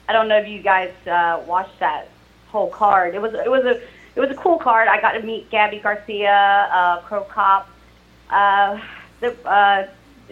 [0.07, 2.10] I don't know if you guys uh, watched that
[2.47, 3.15] whole card.
[3.15, 3.81] It was it was a
[4.15, 4.88] it was a cool card.
[4.88, 7.69] I got to meet Gabi Garcia, uh, Cro Cop,
[8.30, 8.80] uh,
[9.22, 9.88] the, uh,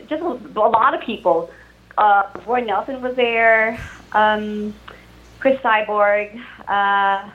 [0.08, 1.50] just a, a lot of people.
[1.98, 3.80] Uh, Roy Nelson was there.
[4.14, 4.74] Um,
[5.42, 6.40] Cris Cyborg.
[6.68, 7.30] Uh,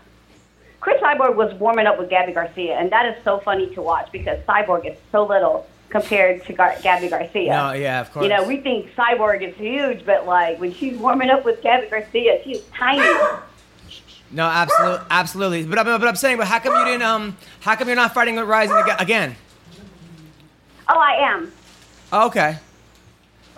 [0.81, 4.11] Cris Cyborg was warming up with Gabi Garcia, and that is so funny to watch
[4.13, 7.53] because Cyborg is so little compared to Gar- Gabi Garcia.
[7.53, 8.23] No, yeah, of course.
[8.23, 11.91] You know, we think Cyborg is huge, but like when she's warming up with Gabi
[11.91, 13.03] Garcia, she's tiny.
[14.31, 15.65] No, absolutely, absolutely.
[15.67, 17.03] But, I'm- but I'm saying, but how come you didn't?
[17.03, 19.35] Um, how come you're not fighting with Rizin again?
[20.89, 21.53] oh, I am.
[22.13, 22.59] Okay.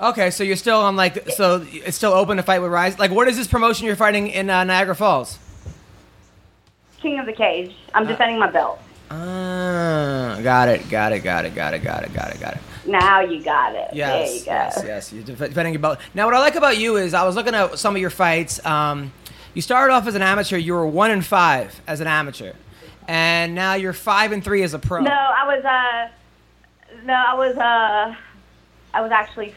[0.00, 2.98] Okay, so you're still on like so it's still open to fight with Rise.
[2.98, 5.38] Like, what is this promotion you're fighting in uh, Niagara Falls?
[7.00, 7.74] King of the Cage.
[7.94, 8.80] I'm defending my belt.
[9.10, 12.60] Ah, got it, got it, got it, got it, got it, got it, got it.
[12.86, 13.88] Now you got it.
[13.92, 14.50] Yes, there you go.
[14.52, 15.12] yes, yes.
[15.12, 15.98] You're def- defending your belt.
[16.14, 18.64] Now, what I like about you is I was looking at some of your fights.
[18.64, 19.12] Um,
[19.54, 20.56] you started off as an amateur.
[20.56, 22.52] You were one and five as an amateur,
[23.08, 25.00] and now you're five and three as a pro.
[25.00, 28.14] No, I was uh, no, I was uh,
[28.94, 29.54] I was actually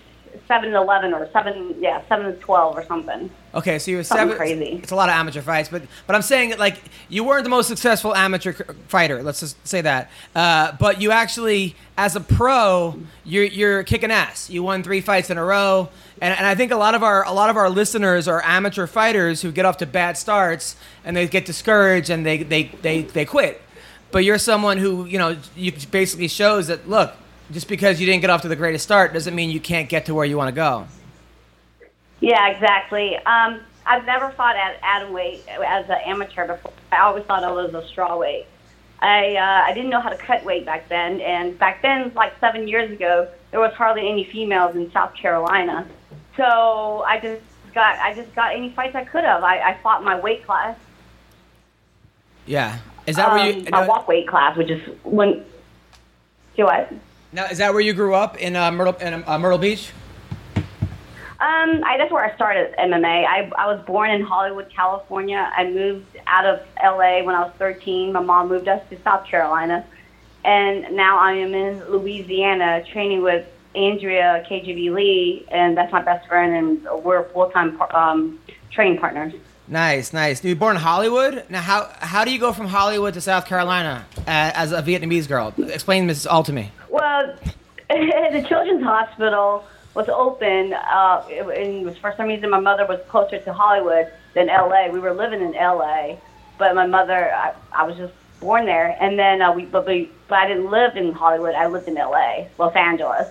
[0.48, 3.30] seven and eleven or seven, yeah, seven twelve or something.
[3.53, 4.38] Okay, so you were Something seven.
[4.38, 4.80] crazy.
[4.82, 7.49] It's a lot of amateur fights, but but I'm saying that like you weren't the
[7.49, 8.53] most successful amateur
[8.88, 9.22] fighter.
[9.24, 10.10] Let's just say that.
[10.34, 14.49] Uh, but you actually, as a pro, you're you're kicking ass.
[14.49, 15.90] You won three fights in a row,
[16.22, 18.88] and, and I think a lot of our a lot of our listeners are amateur
[18.88, 23.02] fighters who get off to bad starts and they get discouraged and they they they,
[23.03, 23.62] they quit.
[24.12, 27.14] But you're someone who you know you basically shows that look.
[27.52, 30.06] Just because you didn't get off to the greatest start doesn't mean you can't get
[30.06, 30.88] to where you want to go.
[32.19, 33.18] Yeah, exactly.
[33.18, 36.72] Um, I've never fought at atom weight as an amateur before.
[36.91, 38.45] I always thought I was a straw weight.
[39.02, 42.40] I uh, I didn't know how to cut weight back then, and back then, like
[42.40, 45.88] seven years ago, there was hardly any females in South Carolina.
[46.38, 47.41] So I just
[47.73, 49.44] got I just got any fights I could have.
[49.44, 50.78] I, I fought my weight class,
[52.45, 52.78] Yeah.
[53.07, 53.60] Is that where you?
[53.61, 55.44] um, my no- walk weight class, which is when.
[56.56, 56.94] Do what?
[57.34, 59.91] Now, is that where you grew up in uh, Myrtle in uh, Myrtle Beach?
[60.56, 63.26] Um, I, that's where I started MMA.
[63.26, 65.52] I, I was born in Hollywood, California.
[65.56, 68.12] I moved out of LA when I was 13.
[68.14, 69.86] My mom moved us to South Carolina.
[70.44, 76.28] And now I am in Louisiana training with Andrea KGB Lee, and that's my best
[76.28, 78.40] friend, and we're full time um,
[78.70, 79.34] training partners.
[79.68, 80.44] Nice, nice.
[80.44, 81.46] You born in Hollywood.
[81.50, 85.28] Now, how how do you go from Hollywood to South Carolina uh, as a Vietnamese
[85.28, 85.54] girl?
[85.58, 86.72] Explain this all to me.
[86.90, 87.36] Well,
[87.90, 93.54] the children's hospital was open, uh, and for some reason my mother was closer to
[93.54, 94.90] Hollywood than LA.
[94.90, 96.18] We were living in LA,
[96.58, 100.10] but my mother, I, I was just born there, and then uh, we, but we,
[100.28, 101.56] but I didn't live in Hollywood.
[101.56, 103.28] I lived in LA, Los Angeles,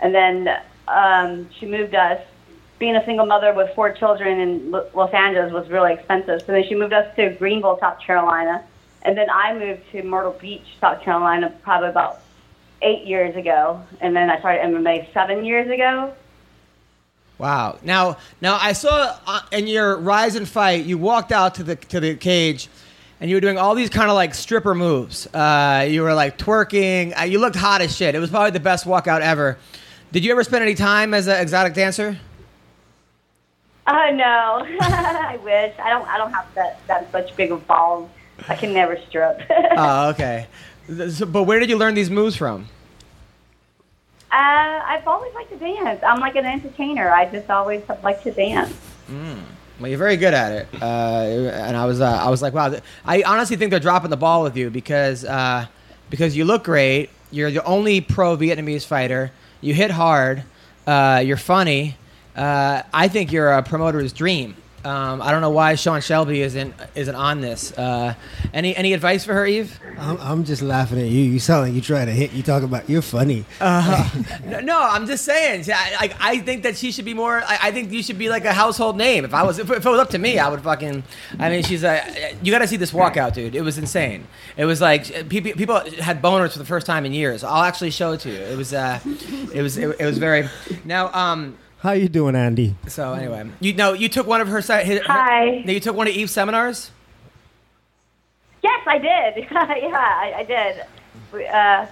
[0.00, 0.48] and then
[0.88, 2.20] um, she moved us.
[2.82, 6.64] Being a single mother with four children in Los Angeles was really expensive, so then
[6.68, 8.64] she moved us to Greenville, South Carolina,
[9.02, 12.22] and then I moved to Myrtle Beach, South Carolina, probably about
[12.82, 16.12] eight years ago, and then I started MMA seven years ago.
[17.38, 17.78] Wow.
[17.84, 22.00] Now, now I saw uh, in your Rizin fight, you walked out to the to
[22.00, 22.68] the cage,
[23.20, 25.28] and you were doing all these kind of like stripper moves.
[25.32, 27.16] Uh, you were like twerking.
[27.16, 28.16] Uh, you looked hot as shit.
[28.16, 29.56] It was probably the best walkout ever.
[30.10, 32.18] Did you ever spend any time as an exotic dancer?
[33.86, 35.74] Uh, no, I wish.
[35.78, 36.06] I don't.
[36.08, 38.08] I don't have that that such big of balls.
[38.48, 39.40] I can never strip.
[39.76, 40.46] Oh, okay.
[41.10, 42.66] So- but where did you learn these moves from?
[44.30, 46.02] Uh, I've always liked to dance.
[46.02, 47.10] I'm like an entertainer.
[47.10, 48.74] I just always have liked to dance.
[49.78, 52.74] Well, you're very good at it, uh, and I was uh, I was like, wow.
[53.04, 55.66] I honestly think they're dropping the ball with you because uh,
[56.08, 57.10] because you look great.
[57.30, 59.32] You're the only pro Vietnamese fighter.
[59.60, 60.44] You hit hard.
[60.86, 61.96] Uh, you're funny.
[62.36, 64.56] Uh, I think you're a promoter's dream.
[64.84, 67.70] Um, I don't know why Sean Shelby isn't isn't on this.
[67.78, 68.14] Uh,
[68.52, 69.78] any any advice for her, Yves?
[69.96, 71.20] I'm, I'm just laughing at you.
[71.20, 72.32] You sound like you trying to hit.
[72.32, 73.44] You talk about you're funny.
[74.44, 75.64] No, no, I'm just saying.
[75.68, 77.42] Like, I think that she should be more.
[77.42, 79.24] I, I think you should be like a household name.
[79.24, 81.04] If I was, if, if it was up to me, I would fucking.
[81.38, 82.34] I mean, she's a.
[82.42, 83.54] You got to see this walkout, dude.
[83.54, 84.26] It was insane.
[84.56, 87.44] It was like people, people had boners for the first time in years.
[87.44, 88.38] I'll actually show it to you.
[88.38, 88.98] It was, uh,
[89.54, 90.48] it was, it, it was very.
[90.84, 92.76] Now, um, How you doing, Andy?
[92.86, 94.62] so anyway, you know, you took one of her.
[94.62, 95.62] si- her Hi.
[95.66, 96.92] Now you took one of Yves's seminars.
[98.62, 99.48] Yes, I did.
[99.50, 100.80] yeah, I, I did.
[101.48, 101.86] Uh,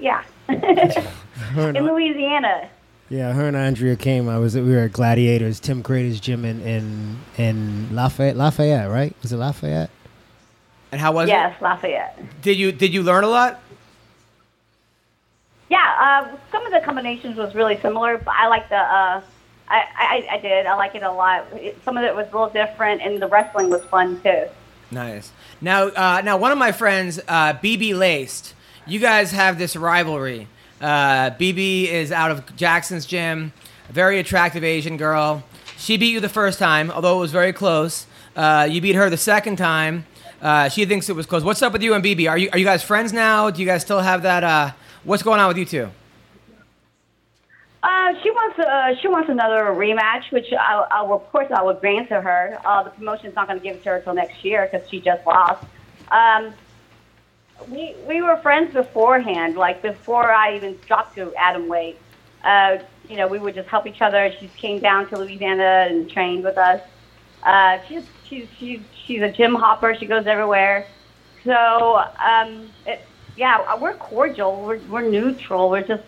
[0.00, 0.24] yeah.
[0.48, 2.68] Her in and, Louisiana.
[3.08, 4.28] yeah, her and Andrea came.
[4.28, 9.14] I was we were at Gladiators, Tim Credeur's gym in in, in Lafayette, Lafayette, right?
[9.22, 9.90] Was it Lafayette?
[10.90, 11.32] And how was it?
[11.32, 12.16] Yes, Lafayette.
[12.18, 12.42] it?
[12.42, 13.60] Did you did you learn a lot?
[15.68, 18.76] Yeah, uh, some of the combinations was really similar, but I like the.
[18.76, 19.22] Uh,
[19.68, 20.66] I, I I did.
[20.66, 21.46] I like it a lot.
[21.84, 24.46] Some of it was a little different, and the wrestling was fun too.
[24.90, 25.32] Nice.
[25.60, 28.54] Now, uh, now one of my friends, uh, BB Laced.
[28.86, 30.46] You guys have this rivalry.
[30.80, 33.52] Uh, BB is out of Jackson's gym,
[33.90, 35.42] very attractive Asian girl.
[35.76, 38.06] She beat you the first time, although it was very close.
[38.36, 40.06] Uh, you beat her the second time.
[40.40, 41.42] Uh, she thinks it was close.
[41.42, 42.30] What's up with you and BB?
[42.30, 43.50] Are you are you guys friends now?
[43.50, 44.44] Do you guys still have that?
[44.44, 44.70] Uh,
[45.04, 45.88] what's going on with you two?
[47.86, 51.62] Uh, she wants uh, she wants another rematch, which I, I will, of course I
[51.62, 52.58] would grant to her.
[52.64, 55.00] Uh, the promotion's not going to give it to her until next year because she
[55.00, 55.64] just lost.
[56.10, 56.52] Um,
[57.68, 61.96] we we were friends beforehand, like before I even dropped to atom weight.
[62.42, 64.32] Uh, you know, we would just help each other.
[64.40, 66.82] She came down to Louisiana and trained with us.
[67.44, 69.94] Uh, she's she's she's she's a gym hopper.
[69.94, 70.88] She goes everywhere.
[71.44, 73.00] So um, it,
[73.36, 74.60] yeah, we're cordial.
[74.60, 75.70] We're we're neutral.
[75.70, 76.02] We're just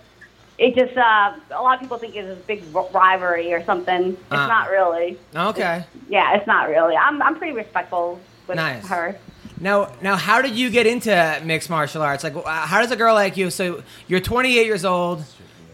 [0.59, 2.63] it just uh, a lot of people think it's a big
[2.93, 4.09] rivalry or something.
[4.13, 4.47] It's Uh.
[4.47, 5.19] not really.
[5.35, 5.85] Okay.
[6.09, 6.97] Yeah, it's not really.
[6.97, 8.87] I'm I'm pretty respectful with Nice.
[8.89, 9.17] her.
[9.61, 12.23] Now, now, how did you get into mixed martial arts?
[12.23, 13.51] Like, how does a girl like you?
[13.51, 15.25] So, you're 28 years old.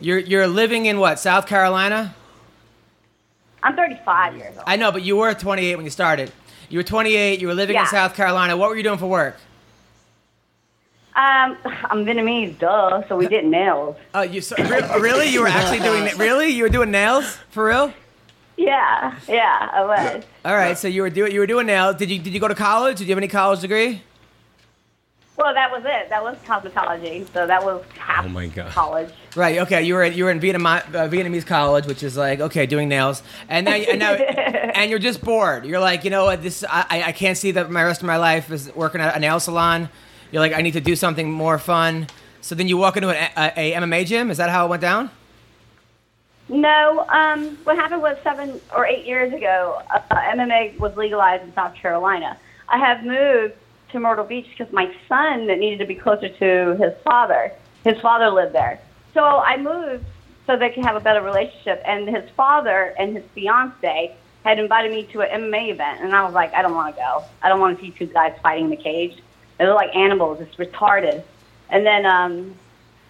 [0.01, 1.19] You're you're living in what?
[1.19, 2.15] South Carolina?
[3.63, 4.65] I'm 35 years old.
[4.67, 6.31] I know, but you were 28 when you started.
[6.69, 7.41] You were 28.
[7.41, 8.57] You were living in South Carolina.
[8.57, 9.37] What were you doing for work?
[11.17, 13.07] Um, I'm Vietnamese, duh.
[13.09, 13.97] So we did nails.
[14.15, 15.29] Oh, you so, re- really?
[15.29, 16.49] You were actually doing really?
[16.49, 17.93] You were doing nails for real?
[18.57, 20.25] Yeah, yeah, I was.
[20.45, 20.77] All right.
[20.79, 21.97] So you were doing you were doing nails.
[21.97, 22.99] Did you did you go to college?
[22.99, 24.03] Did you have any college degree?
[25.37, 26.09] Well, that was it.
[26.11, 27.27] That was cosmetology.
[27.33, 28.71] So that was half Oh my God.
[28.71, 29.11] college.
[29.35, 29.59] Right.
[29.59, 29.83] Okay.
[29.83, 33.23] You were you were in Vietnam, uh, Vietnamese college, which is like okay, doing nails,
[33.49, 35.65] and now and now and you're just bored.
[35.65, 36.43] You're like, you know what?
[36.43, 39.17] This I I- I can't see that my rest of my life is working at
[39.17, 39.89] a nail salon.
[40.35, 42.09] You're like, I need to do something more fun.
[42.41, 44.33] So then you walk into an, a, a MMA gym.
[44.33, 45.09] Is that how it went down?
[46.49, 51.55] No, um, what happened was seven or eight years ago, uh, MMA was legalized in
[51.55, 52.37] South Carolina.
[52.69, 53.55] I have moved
[53.93, 57.53] to Myrtle Beach because my son needed to be closer to his father.
[57.85, 58.81] His father lived there.
[59.13, 60.05] So I moved
[60.49, 61.81] so they could have a better relationship.
[61.87, 66.01] And his father and his fiance had invited me to an MMA event.
[66.01, 67.23] And I was like, I don't want to go.
[67.41, 69.23] I don't want to see two guys fighting in the cage.
[69.59, 70.41] They look like animals.
[70.41, 71.23] It's retarded.
[71.71, 72.55] And then um,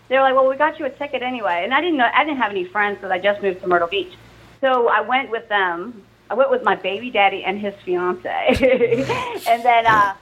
[0.09, 1.63] they were like, well, we got you a ticket anyway.
[1.65, 3.89] And I didn't know, I didn't have any friends because I just moved to Myrtle
[3.89, 4.13] Beach.
[4.61, 6.03] So I went with them.
[6.31, 8.47] I went with my baby daddy and his fiance.
[9.49, 10.15] and then, uh,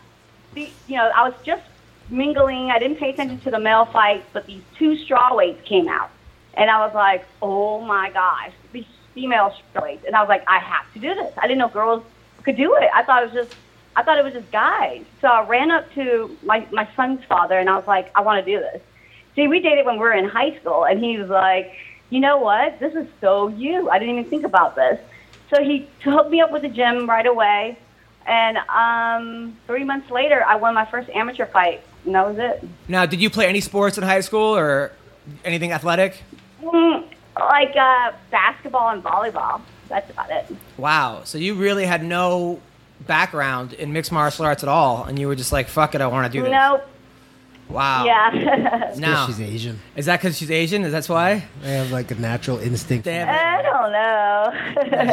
[0.55, 1.63] the, you know, I was just
[2.11, 2.71] mingling.
[2.71, 6.11] I didn't pay attention to the male fights, but these two straw weights came out.
[6.55, 8.85] And I was like, oh my gosh, these
[9.15, 10.05] female straw weights.
[10.05, 11.33] And I was like, I have to do this.
[11.39, 12.05] I didn't know girls
[12.43, 12.91] could do it.
[12.95, 13.57] I thought it was just,
[13.95, 15.05] I thought it was just guys.
[15.21, 18.45] So I ran up to my, my son's father and I was like, I want
[18.45, 18.81] to do this.
[19.35, 21.73] See, we dated when we were in high school, and he was like,
[22.11, 22.79] you know what?
[22.81, 23.89] This is so you.
[23.89, 25.01] I didn't even think about this.
[25.49, 27.79] So he hooked me up with the gym right away.
[28.27, 32.63] And um, three months later, I won my first amateur fight, and that was it.
[32.89, 34.93] Now, did you play any sports in high school or
[35.45, 36.23] anything athletic?
[36.63, 37.07] Mm,
[37.39, 39.63] like uh, basketball and volleyball.
[39.89, 40.55] That's about it.
[40.77, 41.23] Wow.
[41.25, 42.61] So you really had no
[43.07, 46.07] background in mixed martial arts at all, and you were just like, "Fuck it, I
[46.07, 46.83] want to do this." Nope.
[47.69, 48.05] Wow.
[48.05, 48.93] Yeah.
[48.99, 49.81] Now, She's Asian.
[49.97, 50.85] is that because she's Asian?
[50.85, 51.45] Is that why?
[51.63, 53.05] They have like a natural instinct.
[53.07, 53.93] They have- I don't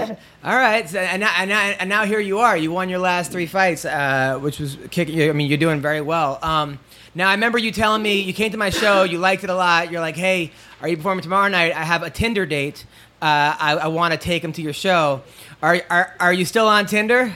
[0.09, 0.17] know.
[0.43, 2.57] All right, so, and, now, and, now, and now here you are.
[2.57, 5.29] You won your last three fights, uh, which was kicking.
[5.29, 6.37] I mean, you're doing very well.
[6.41, 6.79] Um,
[7.15, 9.55] now I remember you telling me you came to my show, you liked it a
[9.55, 9.89] lot.
[9.91, 10.51] You're like, "Hey,
[10.81, 11.73] are you performing tomorrow night?
[11.73, 12.85] I have a Tinder date.
[13.21, 15.21] Uh, I, I want to take him to your show.
[15.63, 17.33] Are, are are you still on Tinder?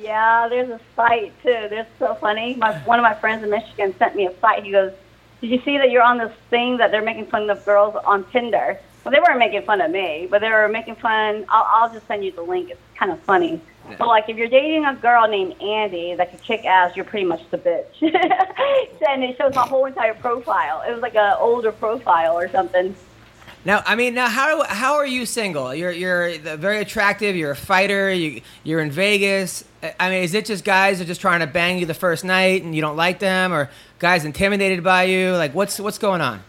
[0.00, 1.68] yeah, there's a site too.
[1.70, 2.54] That's so funny.
[2.54, 4.64] My one of my friends in Michigan sent me a site.
[4.64, 4.92] He goes,
[5.40, 8.24] "Did you see that you're on this thing that they're making fun of girls on
[8.30, 11.46] Tinder?" Well, they weren't making fun of me, but they were making fun.
[11.48, 12.70] I'll, I'll just send you the link.
[12.70, 13.60] It's kind of funny.
[13.98, 17.26] But like, if you're dating a girl named Andy that can kick ass, you're pretty
[17.26, 18.02] much the bitch.
[19.08, 20.82] and it shows my whole entire profile.
[20.86, 22.94] It was like a older profile or something.
[23.64, 25.74] Now, I mean, now how how are you single?
[25.74, 27.36] You're you're very attractive.
[27.36, 28.10] You're a fighter.
[28.10, 29.64] You you're in Vegas.
[29.98, 32.62] I mean, is it just guys are just trying to bang you the first night
[32.62, 35.32] and you don't like them, or guys intimidated by you?
[35.32, 36.42] Like, what's what's going on?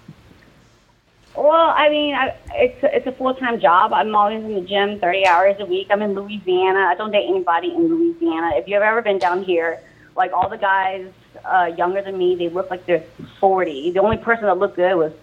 [1.36, 3.92] Well, I mean, I, it's it's a full time job.
[3.92, 5.88] I'm always in the gym, 30 hours a week.
[5.90, 6.80] I'm in Louisiana.
[6.80, 8.52] I don't date anybody in Louisiana.
[8.56, 9.82] If you've ever been down here,
[10.16, 11.10] like all the guys
[11.44, 13.04] uh, younger than me, they look like they're
[13.40, 13.92] 40.
[13.92, 15.14] The only person that looked good was,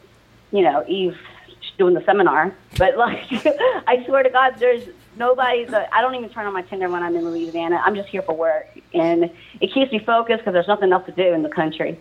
[0.51, 1.16] you know, Yves
[1.79, 2.55] doing the seminar.
[2.77, 3.25] But like,
[3.87, 7.03] I swear to God, there's nobody that I don't even turn on my Tinder when
[7.03, 7.81] I'm in Louisiana.
[7.85, 9.31] I'm just here for work, and
[9.61, 11.99] it keeps me focused because there's nothing else to do in the country.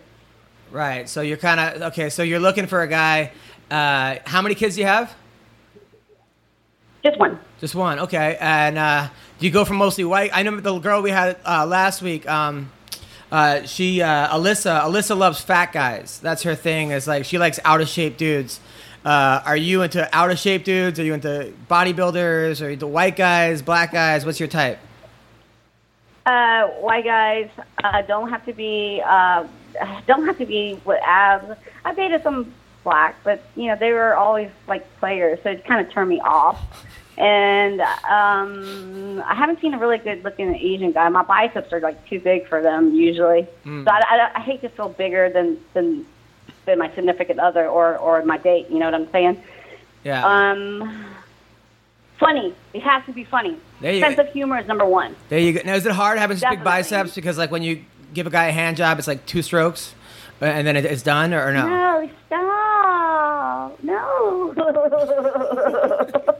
[0.70, 1.08] Right.
[1.08, 2.10] So you're kind of okay.
[2.10, 3.32] So you're looking for a guy.
[3.70, 5.14] Uh, how many kids do you have?
[7.02, 7.38] Just one.
[7.60, 8.00] Just one.
[8.00, 8.36] Okay.
[8.40, 10.30] And uh, do you go for mostly white?
[10.34, 12.28] I know the girl we had uh, last week.
[12.28, 12.70] Um,
[13.30, 14.82] uh, she uh, Alyssa.
[14.82, 16.18] Alyssa loves fat guys.
[16.20, 16.90] That's her thing.
[16.90, 18.60] Is like she likes out of shape dudes.
[19.04, 20.98] Uh, are you into out of shape dudes?
[20.98, 22.60] Are you into bodybuilders?
[22.60, 24.26] Are you into white guys, black guys?
[24.26, 24.78] What's your type?
[26.26, 27.48] Uh, white guys
[27.82, 29.46] uh, don't have to be uh,
[30.06, 31.58] don't have to be with abs.
[31.84, 32.52] I dated some
[32.84, 36.20] black, but you know they were always like players, so it kind of turned me
[36.20, 36.86] off.
[37.16, 41.08] And um, I haven't seen a really good looking Asian guy.
[41.08, 44.68] My biceps are like too big for them usually, so I, I, I hate to
[44.68, 46.04] feel bigger than than
[46.76, 48.68] my significant other or or my date.
[48.70, 49.42] You know what I'm saying?
[50.04, 50.24] Yeah.
[50.24, 51.04] Um,
[52.18, 52.54] funny.
[52.72, 53.56] It has to be funny.
[53.80, 54.22] There you Sense go.
[54.22, 55.14] of humor is number one.
[55.28, 55.60] there you go.
[55.64, 57.14] Now is it hard having such big biceps?
[57.14, 57.84] Because like when you
[58.14, 59.94] give a guy a hand job, it's like two strokes,
[60.40, 61.68] uh, and then it's done, or, or no?
[61.68, 63.82] No, stop.
[63.82, 64.54] No.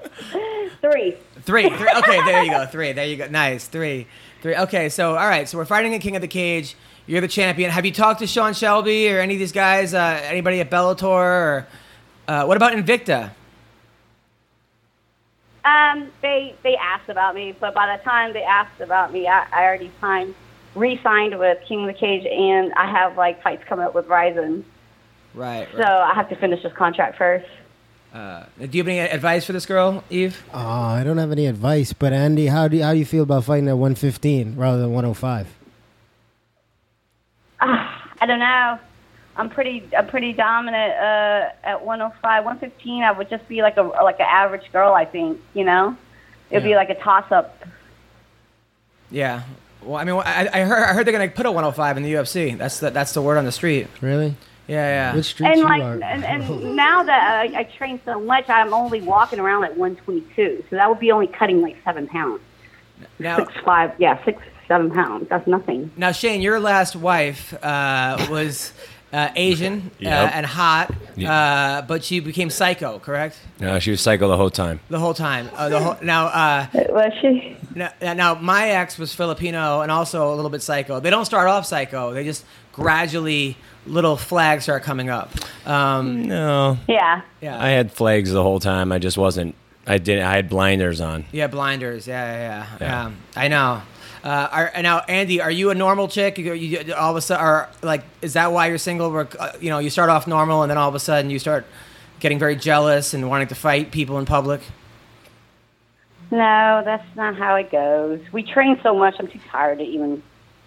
[0.80, 1.16] Three.
[1.42, 1.68] Three.
[1.68, 1.90] three.
[1.96, 2.66] Okay, there you go.
[2.70, 2.92] Three.
[2.92, 3.26] There you go.
[3.28, 3.66] Nice.
[3.66, 4.06] Three.
[4.42, 4.54] Three.
[4.56, 5.48] Okay, so all right.
[5.48, 6.76] So we're fighting a King of the Cage.
[7.08, 7.70] You're the champion.
[7.70, 9.94] Have you talked to Sean Shelby or any of these guys?
[9.94, 11.04] Uh, anybody at Bellator?
[11.04, 11.66] Or
[12.28, 13.30] uh, what about Invicta?
[15.64, 19.46] Um, they they asked about me, but by the time they asked about me, I,
[19.50, 20.34] I already signed,
[20.74, 24.66] re-signed with King of the Cage, and I have like fights coming up with Rizin.
[25.32, 25.66] Right.
[25.74, 27.48] So I have to finish this contract first.
[28.12, 30.36] Uh, do you have any advice for this girl, Yves?
[30.52, 31.94] Oh, I don't have any advice.
[31.94, 34.92] But Andy, how do you, how do you feel about fighting at 115 rather than
[34.92, 35.57] 105?
[38.20, 38.78] I don't know.
[39.36, 43.02] I'm pretty I'm pretty dominant uh, at 105, 115.
[43.04, 44.94] I would just be like a like an average girl.
[44.94, 45.96] I think you know,
[46.50, 47.62] it'd be like a toss up.
[49.10, 49.42] Yeah.
[49.82, 52.12] Well, I mean, I, I heard I heard they're gonna put a 105 in the
[52.14, 52.58] UFC.
[52.58, 53.86] That's the that's the word on the street.
[54.00, 54.34] Really?
[54.66, 55.14] Yeah, yeah.
[55.14, 56.02] Which streets And you like, are?
[56.02, 60.64] and, and now that I, I train so much, I'm only walking around at 122.
[60.68, 62.40] So that would be only cutting like seven pounds.
[63.18, 65.26] Now, Six five, yeah, six seven pounds.
[65.28, 65.90] That's nothing.
[65.96, 68.72] Now, Shane, your last wife uh, was
[69.12, 71.32] uh, Asian, uh, and hot, Yeah.
[71.32, 73.38] uh, but she became psycho, correct?
[73.58, 74.80] No, she was psycho the whole time.
[74.90, 75.48] The whole time.
[75.56, 77.56] Uh, the whole, now, uh, Was she?
[77.74, 81.00] now, now, my ex was Filipino and also a little bit psycho.
[81.00, 82.12] They don't start off psycho.
[82.12, 85.30] They just gradually little flags start coming up.
[85.66, 87.22] Um, No, Yeah.
[87.40, 87.58] yeah.
[87.62, 88.92] I had flags the whole time.
[88.92, 89.54] I just wasn't.
[89.86, 90.24] I didn't.
[90.26, 91.24] I had blinders on.
[91.32, 92.06] Yeah, blinders.
[92.06, 92.66] Yeah, yeah, yeah.
[92.80, 93.08] Yeah.
[93.08, 93.10] yeah.
[93.42, 93.80] I know.
[94.24, 96.38] Uh, are, and now, Andy, are you a normal chick?
[96.38, 99.10] You, you all of a sudden, or like, is that why you're single?
[99.10, 101.38] Where uh, you know you start off normal, and then all of a sudden you
[101.38, 101.66] start
[102.20, 104.60] getting very jealous and wanting to fight people in public.
[106.30, 108.20] No, that's not how it goes.
[108.32, 110.22] We train so much, I'm too tired to even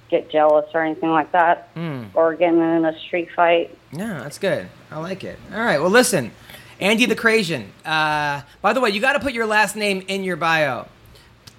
[0.10, 1.70] get jealous or anything like that.
[2.14, 3.78] Or getting in a street fight.
[3.92, 4.70] Yeah, that's good.
[4.90, 5.38] I like it.
[5.54, 5.80] All right.
[5.80, 6.32] Well, listen,
[6.80, 7.68] Andy the Crazian.
[7.86, 10.88] Uh, by the way, you got to put your last name in your bio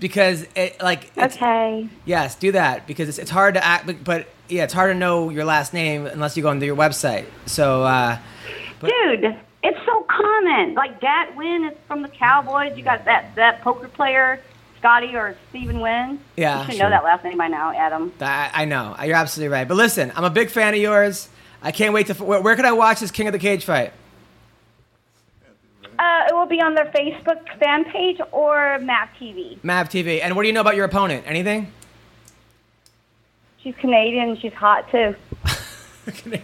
[0.02, 1.88] because, it, like, Okay.
[2.04, 4.98] yes, do that because it's, it's hard to act, but, but yeah, it's hard to
[4.98, 7.24] know your last name unless you go into your website.
[7.46, 8.18] So, uh,
[8.82, 10.74] Dude, it's so common.
[10.74, 12.76] Like Dat Nguyen is from the Cowboys.
[12.76, 14.40] You got that, that poker player,
[14.78, 16.18] Scotty or Steven Wynn.
[16.36, 16.84] Yeah, You should sure.
[16.84, 18.12] know that last name by now, Adam.
[18.20, 19.66] I, I know you're absolutely right.
[19.68, 21.28] But listen, I'm a big fan of yours.
[21.62, 22.14] I can't wait to.
[22.14, 23.92] Where, where can I watch this King of the Cage fight?
[26.02, 29.62] Uh, it will be on their Facebook fan page or Mav TV.
[29.62, 30.20] Mav TV.
[30.20, 31.22] And what do you know about your opponent?
[31.28, 31.70] Anything?
[33.62, 35.14] She's Canadian she's hot too.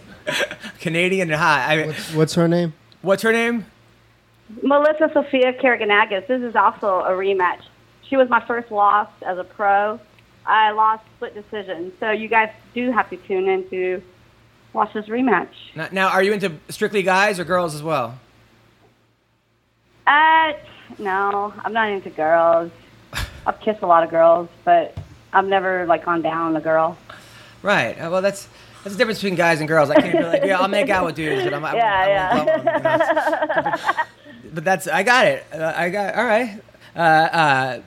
[0.79, 1.65] Canadian and hot.
[1.67, 2.73] I mean, What's, what's her name?
[3.01, 3.65] what's her name?
[4.63, 6.25] Melissa Sophia Karagianis.
[6.27, 7.61] This is also a rematch.
[8.07, 9.99] She was my first loss as a pro.
[10.45, 11.91] I lost split decision.
[11.99, 14.01] So you guys do have to tune in to
[14.71, 15.49] watch this rematch.
[15.75, 18.17] Now, now, are you into strictly guys or girls as well?
[20.09, 20.53] Uh,
[20.97, 22.71] no, I'm not into girls.
[23.45, 24.97] I've kissed a lot of girls, but
[25.31, 26.97] I've never like gone down on a girl.
[27.61, 27.93] Right.
[27.93, 28.47] Uh, Well, that's
[28.83, 29.89] that's the difference between guys and girls.
[29.89, 32.37] I can't be like, yeah, I'll make out with dudes, but I'm, I'm, Yeah, I
[32.37, 34.03] won't you know.
[34.53, 35.45] But that's I got it.
[35.53, 36.59] Uh, I got all right.
[36.95, 37.81] Uh, uh,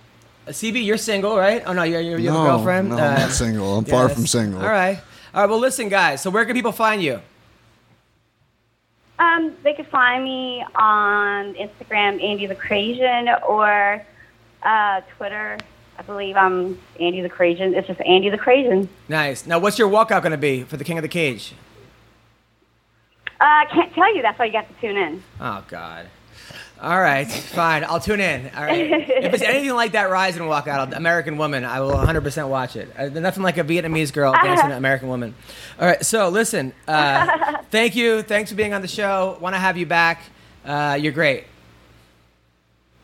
[0.48, 1.62] CB, you're single, right?
[1.66, 2.90] Oh no, you're you're, you have a girlfriend.
[2.90, 3.78] no, uh, I'm not single.
[3.78, 4.60] I'm far from single.
[4.62, 5.00] All right.
[5.34, 5.50] All right.
[5.50, 6.22] Well, listen, guys.
[6.22, 7.20] So where can people find you?
[9.22, 14.04] Um, they can find me on Instagram, Andy the Crazian, or
[14.64, 15.58] uh, Twitter.
[15.96, 17.72] I believe I'm Andy the Crazian.
[17.76, 18.88] It's just Andy the Crazian.
[19.08, 19.46] Nice.
[19.46, 21.54] Now, what's your walkout going to be for the King of the Cage?
[23.40, 24.22] Uh, I can't tell you.
[24.22, 25.22] That's why you got to tune in.
[25.40, 26.08] Oh God.
[26.82, 27.84] All right, fine.
[27.84, 28.50] I'll tune in.
[28.56, 28.90] All right.
[28.90, 32.90] if it's anything like that Rizin Walk Out, American Woman, I will 100% watch it.
[32.98, 35.32] Uh, nothing like a Vietnamese girl dancing to American Woman.
[35.78, 36.04] All right.
[36.04, 36.72] So listen.
[36.88, 38.22] Uh, thank you.
[38.22, 39.38] Thanks for being on the show.
[39.40, 40.22] Want to have you back.
[40.64, 41.44] Uh, you're great.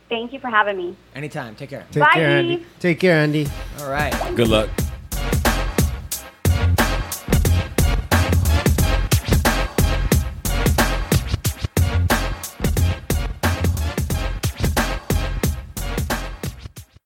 [0.08, 0.96] Thank you for having me.
[1.14, 1.54] Anytime.
[1.54, 1.86] Take care.
[1.92, 2.10] Take Bye.
[2.14, 2.66] care, Andy.
[2.80, 3.46] Take care, Andy.
[3.78, 4.12] All right.
[4.34, 4.70] Good luck.